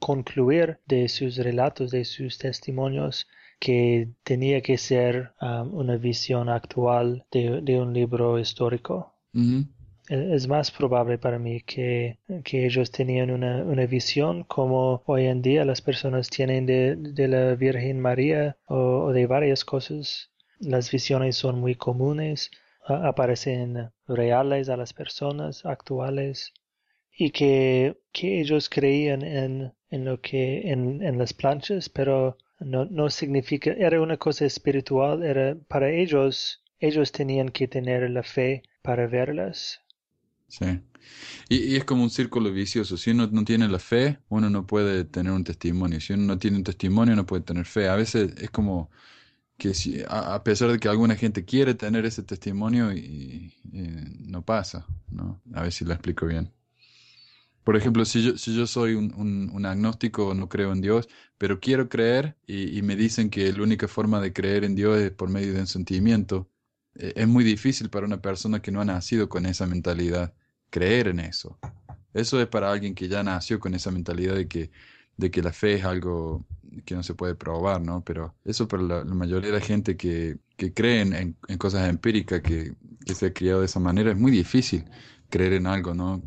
concluir 0.00 0.78
de 0.86 1.08
sus 1.08 1.36
relatos, 1.36 1.90
de 1.90 2.04
sus 2.04 2.38
testimonios, 2.38 3.28
que 3.62 4.08
tenía 4.24 4.60
que 4.60 4.76
ser 4.76 5.34
um, 5.40 5.72
una 5.72 5.96
visión 5.96 6.48
actual 6.48 7.24
de, 7.30 7.78
un 7.80 7.92
libro 7.94 8.40
histórico. 8.40 9.14
E, 9.34 10.34
es 10.34 10.48
más 10.48 10.72
probable 10.72 11.16
para 11.16 11.38
mí 11.38 11.60
que, 11.60 12.18
ellos 12.28 12.90
tenían 12.90 13.30
una, 13.30 13.86
visión 13.86 14.42
como 14.42 15.04
hoy 15.06 15.26
en 15.26 15.42
día 15.42 15.64
las 15.64 15.80
personas 15.80 16.28
tienen 16.28 16.66
de, 16.66 17.28
la 17.28 17.54
Virgen 17.54 18.00
María 18.00 18.56
o, 18.66 19.12
de 19.12 19.26
varias 19.28 19.64
cosas. 19.64 20.32
Las 20.58 20.90
visiones 20.90 21.36
son 21.36 21.60
muy 21.60 21.76
comunes, 21.76 22.50
aparecen 22.84 23.92
reales 24.08 24.70
a 24.70 24.76
las 24.76 24.92
personas 24.92 25.64
actuales 25.64 26.52
y 27.16 27.30
que, 27.30 27.96
ellos 28.12 28.68
creían 28.68 29.22
en, 29.22 29.72
lo 29.88 30.20
que 30.20 30.72
en, 30.72 31.00
en 31.00 31.16
las 31.16 31.32
planchas, 31.32 31.88
pero 31.88 32.36
no, 32.64 32.86
no 32.86 33.10
significa, 33.10 33.72
era 33.72 34.00
una 34.00 34.16
cosa 34.16 34.44
espiritual, 34.44 35.22
era 35.22 35.56
para 35.68 35.90
ellos, 35.90 36.62
ellos 36.80 37.12
tenían 37.12 37.48
que 37.50 37.68
tener 37.68 38.08
la 38.10 38.22
fe 38.22 38.62
para 38.82 39.06
verlas. 39.06 39.80
Sí. 40.48 40.80
Y, 41.48 41.76
es 41.76 41.84
como 41.84 42.02
un 42.02 42.10
círculo 42.10 42.52
vicioso. 42.52 42.96
Si 42.96 43.10
uno 43.10 43.26
no 43.30 43.44
tiene 43.44 43.68
la 43.68 43.78
fe, 43.78 44.18
uno 44.28 44.50
no 44.50 44.66
puede 44.66 45.04
tener 45.04 45.32
un 45.32 45.44
testimonio. 45.44 46.00
Si 46.00 46.12
uno 46.12 46.24
no 46.24 46.38
tiene 46.38 46.58
un 46.58 46.64
testimonio, 46.64 47.16
no 47.16 47.26
puede 47.26 47.42
tener 47.42 47.64
fe. 47.64 47.88
A 47.88 47.96
veces 47.96 48.34
es 48.38 48.50
como 48.50 48.90
que 49.58 49.74
si, 49.74 50.02
a, 50.08 50.42
pesar 50.44 50.70
de 50.72 50.78
que 50.78 50.88
alguna 50.88 51.16
gente 51.16 51.44
quiere 51.44 51.74
tener 51.74 52.04
ese 52.04 52.22
testimonio 52.22 52.92
y, 52.92 53.54
no 53.72 54.44
pasa, 54.44 54.86
¿no? 55.10 55.40
A 55.54 55.62
ver 55.62 55.72
si 55.72 55.84
lo 55.84 55.92
explico 55.92 56.26
bien. 56.26 56.52
Por 57.64 57.76
ejemplo, 57.76 58.04
si 58.04 58.22
yo, 58.22 58.36
si 58.38 58.54
yo 58.54 58.66
soy 58.66 58.94
un, 58.94 59.50
un, 59.52 59.66
agnóstico, 59.66 60.34
no 60.34 60.48
creo 60.48 60.72
en 60.72 60.80
Dios, 60.80 61.08
pero 61.38 61.60
quiero 61.60 61.88
creer 61.88 62.36
y, 62.46 62.82
me 62.82 62.96
dicen 62.96 63.30
que 63.30 63.52
la 63.52 63.62
única 63.62 63.86
forma 63.88 64.20
de 64.20 64.32
creer 64.32 64.64
en 64.64 64.74
Dios 64.74 64.98
es 64.98 65.12
por 65.12 65.28
medio 65.28 65.52
de 65.54 65.60
un 65.60 65.66
sentimiento, 65.68 66.50
eh, 66.96 67.12
es 67.16 67.28
muy 67.28 67.44
difícil 67.44 67.88
para 67.90 68.06
una 68.06 68.20
persona 68.20 68.60
que 68.60 68.72
no 68.72 68.80
ha 68.80 68.84
nacido 68.84 69.28
con 69.28 69.46
esa 69.46 69.66
mentalidad 69.66 70.34
creer 70.70 71.08
en 71.08 71.20
eso. 71.20 71.58
Eso 72.14 72.40
es 72.40 72.48
para 72.48 72.70
alguien 72.72 72.94
que 72.94 73.08
ya 73.08 73.22
nació 73.22 73.60
con 73.60 73.74
esa 73.74 73.90
mentalidad 73.90 74.34
de 74.34 74.48
que, 74.48 74.70
la 75.42 75.52
fe 75.52 75.74
es 75.74 75.84
algo 75.84 76.44
que 76.84 76.94
no 76.94 77.02
se 77.02 77.14
puede 77.14 77.34
probar, 77.36 77.80
¿no? 77.80 78.02
Pero 78.04 78.34
eso 78.44 78.66
para 78.68 78.82
la, 78.82 79.04
mayoría 79.04 79.50
de 79.50 79.58
la 79.58 79.64
gente 79.64 79.96
que, 79.96 80.38
que 80.56 80.72
cree 80.74 81.02
en, 81.02 81.36
en, 81.48 81.58
cosas 81.58 81.88
empíricas, 81.88 82.40
que, 82.42 82.74
que 83.04 83.14
se 83.14 83.26
ha 83.26 83.32
criado 83.32 83.60
de 83.60 83.66
esa 83.66 83.80
manera, 83.80 84.10
es 84.10 84.18
muy 84.18 84.32
difícil 84.32 84.84
creer 85.30 85.54
en 85.54 85.66
algo, 85.66 85.94
¿no? 85.94 86.22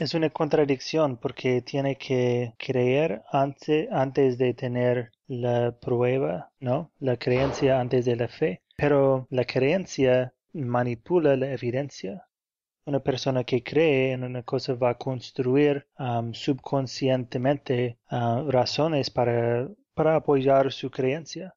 Es 0.00 0.12
una 0.14 0.28
contradicción 0.28 1.16
porque 1.18 1.62
tiene 1.62 1.96
que 1.96 2.54
creer 2.58 3.22
antes, 3.30 3.88
antes 3.92 4.38
de 4.38 4.52
tener 4.52 5.12
la 5.28 5.78
prueba, 5.80 6.50
¿no? 6.58 6.90
La 6.98 7.16
creencia 7.16 7.78
antes 7.78 8.04
de 8.04 8.16
la 8.16 8.26
fe. 8.26 8.62
Pero 8.76 9.28
la 9.30 9.44
creencia 9.44 10.34
manipula 10.52 11.36
la 11.36 11.52
evidencia. 11.52 12.26
Una 12.86 13.00
persona 13.00 13.44
que 13.44 13.62
cree 13.62 14.12
en 14.12 14.24
una 14.24 14.42
cosa 14.42 14.74
va 14.74 14.90
a 14.90 14.98
construir 14.98 15.86
subconscientemente 16.32 17.98
uh, 18.10 18.50
razones 18.50 19.10
para, 19.10 19.68
para 19.94 20.16
apoyar 20.16 20.72
su 20.72 20.90
creencia. 20.90 21.54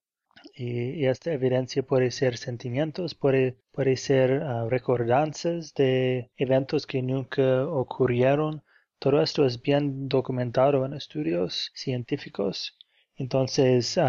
Y, 0.60 1.05
esta 1.05 1.32
evidencia 1.34 1.84
puede 1.84 2.10
ser 2.10 2.38
sentimientos, 2.38 3.14
puede, 3.14 3.58
puede 3.72 3.95
ser 3.95 4.41
uh, 4.41 4.68
recordanzas 4.68 5.74
de 5.76 6.32
eventos 6.36 6.88
que 6.88 7.03
nunca 7.03 7.68
ocurrieron. 7.68 8.64
Todo 8.97 9.22
esto 9.22 9.45
es 9.45 9.62
bien 9.62 10.10
documentado 10.10 10.84
en 10.86 10.93
estudios 10.93 11.72
científicos. 11.76 12.76
Entonces, 13.18 13.99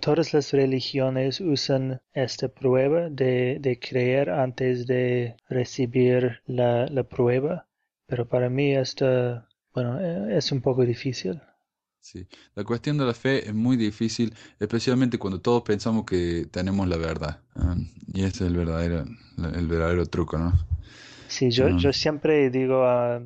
todas 0.00 0.34
las 0.34 0.52
religiones 0.52 1.40
usan 1.40 2.02
esta 2.12 2.48
prueba 2.48 3.08
de, 3.08 3.78
creer 3.80 4.28
antes 4.30 4.86
de 4.86 5.36
recibir 5.48 6.42
la, 6.46 6.86
prueba, 7.04 7.68
pero 8.06 8.28
para 8.28 8.50
mí 8.50 8.74
esto, 8.74 9.46
bueno, 9.74 9.98
e, 10.00 10.36
es 10.36 10.52
un 10.52 10.60
poco 10.60 10.84
difícil. 10.84 11.40
Sí, 12.00 12.26
la 12.54 12.64
cuestión 12.64 12.96
de 12.98 13.04
la 13.04 13.14
fe 13.14 13.46
es 13.48 13.54
muy 13.54 13.76
difícil, 13.76 14.34
especialmente 14.58 15.18
cuando 15.18 15.40
todos 15.40 15.62
pensamos 15.62 16.04
que 16.04 16.46
tenemos 16.50 16.88
la 16.88 16.96
verdad. 16.96 17.40
y 18.12 18.24
este 18.24 18.44
es 18.44 18.50
el 18.50 18.56
verdadero, 18.56 19.04
el 19.54 19.66
verdadero 19.66 20.06
truco, 20.06 20.38
¿no? 20.38 20.52
Sí, 21.28 21.50
yo, 21.50 21.68
yo 21.76 21.92
siempre 21.92 22.50
digo 22.50 22.84
a, 22.84 23.22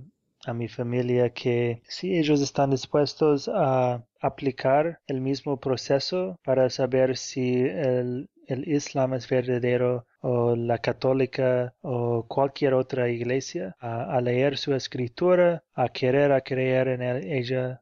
a 0.47 0.53
mi 0.53 0.69
familia 0.69 1.31
que 1.31 1.83
si 1.89 2.17
ellos 2.17 2.41
están 2.41 2.71
dispuestos 2.71 3.49
a 3.49 4.05
aplicar 4.21 5.01
el 5.07 5.21
mismo 5.21 5.59
proceso 5.59 6.39
para 6.45 6.71
saber 6.71 7.17
si 7.17 7.63
el, 7.63 8.29
Islam 8.47 9.15
es 9.15 9.27
verdadero 9.27 10.07
o 10.21 10.55
la 10.55 10.79
católica 10.79 11.75
o 11.81 12.27
cualquier 12.29 12.75
otra 12.75 13.09
iglesia, 13.09 13.75
a, 13.81 14.21
leer 14.21 14.59
su 14.59 14.75
escritura, 14.75 15.65
a 15.73 15.89
querer 15.89 16.31
a 16.33 16.43
creer 16.43 16.89
en 16.89 17.03
ella, 17.03 17.81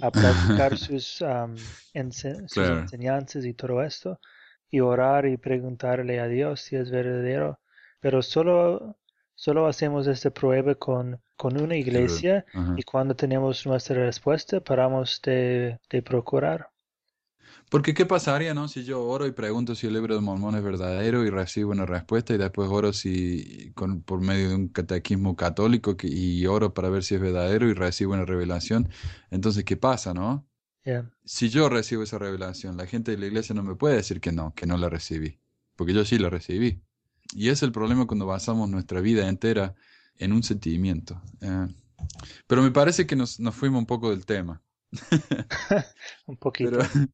a 0.00 0.10
practicar 0.10 0.76
sus, 0.78 1.22
enseñanzas 1.94 3.44
y 3.44 3.54
todo 3.54 3.82
esto, 3.82 4.18
y 4.70 4.80
orar 4.80 5.26
y 5.26 5.36
preguntarle 5.36 6.20
a 6.20 6.26
Dios 6.26 6.60
si 6.60 6.76
es 6.76 6.90
verdadero. 6.90 7.60
Pero 8.00 8.22
solo 8.22 8.96
Solo 9.40 9.66
hacemos 9.66 10.06
esta 10.06 10.28
prueba 10.28 10.74
con, 10.74 11.18
con 11.34 11.58
una 11.58 11.74
iglesia 11.74 12.44
y 12.76 12.82
cuando 12.82 13.16
tenemos 13.16 13.64
nuestra 13.64 14.04
respuesta 14.04 14.60
paramos 14.60 15.22
de, 15.22 15.78
procurar. 16.04 16.68
Porque 17.70 17.94
qué 17.94 18.04
pasaría, 18.04 18.52
¿no? 18.52 18.66
Si 18.66 18.82
yo 18.82 19.00
oro 19.04 19.28
y 19.28 19.30
pregunto 19.30 19.76
si 19.76 19.86
el 19.86 19.92
libro 19.92 20.16
de 20.16 20.20
Mormón 20.20 20.56
es 20.56 20.62
verdadero 20.64 21.24
y 21.24 21.30
recibo 21.30 21.70
una 21.70 21.86
respuesta 21.86 22.34
y 22.34 22.36
después 22.36 22.68
oro 22.68 22.92
si 22.92 23.70
con, 23.76 24.02
por 24.02 24.20
medio 24.20 24.48
de 24.48 24.56
un 24.56 24.68
catequismo 24.68 25.36
católico 25.36 25.96
y 26.02 26.44
oro 26.46 26.74
para 26.74 26.90
ver 26.90 27.04
si 27.04 27.14
es 27.14 27.20
verdadero 27.20 27.68
y 27.68 27.74
recibo 27.74 28.14
una 28.14 28.24
revelación. 28.24 28.88
Entonces, 29.30 29.62
¿qué 29.62 29.76
pasa, 29.76 30.12
no? 30.12 30.48
Si 31.24 31.48
yo 31.48 31.68
recibo 31.68 32.02
esa 32.02 32.18
revelación, 32.18 32.76
la 32.76 32.86
gente 32.86 33.12
de 33.12 33.18
la 33.18 33.26
iglesia 33.26 33.54
no 33.54 33.62
me 33.62 33.76
puede 33.76 33.94
decir 33.94 34.20
que 34.20 34.32
no, 34.32 34.52
que 34.54 34.66
no 34.66 34.76
la 34.76 34.88
recibí, 34.88 35.38
porque 35.76 35.94
yo 35.94 36.04
sí 36.04 36.18
la 36.18 36.28
recibí. 36.28 36.82
Y 37.32 37.50
es 37.50 37.62
el 37.62 37.70
problema 37.70 38.08
cuando 38.08 38.26
basamos 38.26 38.68
nuestra 38.68 39.00
vida 39.00 39.28
entera 39.28 39.76
en 40.16 40.32
un 40.32 40.42
sentimiento. 40.42 41.22
Eh. 41.40 41.68
pero 42.48 42.62
me 42.62 42.72
parece 42.72 43.06
que 43.06 43.14
nos, 43.14 43.38
nos, 43.38 43.54
fuimos 43.54 43.78
un 43.78 43.86
poco 43.86 44.10
del 44.10 44.26
tema. 44.26 44.60
un 46.26 46.36
poquito. 46.36 46.78
Pero, 46.78 47.08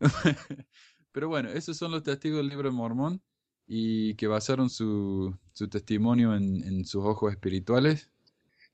bueno, 1.26 1.48
esos 1.48 1.76
son 1.76 1.90
los 1.90 2.02
testigos 2.02 2.38
del 2.38 2.48
libro 2.48 2.68
de 2.68 2.76
Mormón 2.76 3.22
y 3.66 4.14
que 4.14 4.26
basaron 4.26 4.70
su, 4.70 5.36
su 5.52 5.68
testimonio 5.68 6.34
en, 6.34 6.62
en, 6.64 6.84
sus 6.84 7.04
ojos 7.04 7.32
espirituales. 7.32 8.10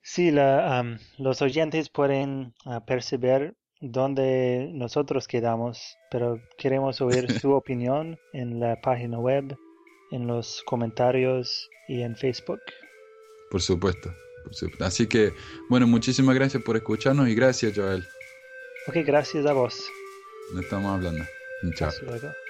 Sí, 0.02 0.30
la, 0.30 0.98
los 1.18 1.42
oyentes 1.42 1.88
pueden 1.88 2.54
uh, 2.66 2.84
percibir 2.86 3.56
dónde 3.80 4.70
nosotros 4.72 5.26
quedamos, 5.26 5.96
pero 6.10 6.40
queremos 6.58 7.00
oír 7.00 7.26
su 7.40 7.52
opinión 7.52 8.18
en 8.32 8.60
la 8.60 8.80
página 8.80 9.18
web 9.18 9.56
en 10.10 10.26
los 10.26 10.62
comentarios 10.66 11.68
y 11.88 12.02
en 12.02 12.14
Facebook. 12.14 12.60
Por 13.50 13.62
supuesto, 13.62 14.12
Así 14.80 15.06
que, 15.06 15.32
bueno, 15.68 15.86
muchísimas 15.86 16.34
gracias 16.34 16.62
por 16.62 16.76
escucharnos 16.76 17.28
y 17.28 17.34
gracias, 17.34 17.72
Joel. 17.74 18.04
Ok, 18.86 18.96
gracias 19.06 19.46
a 19.46 19.52
vos. 19.54 19.90
Nos 20.52 20.64
estamos 20.64 20.94
hablando. 20.94 21.24
Chao. 21.74 21.88
Hasta 21.88 22.04
luego. 22.04 22.43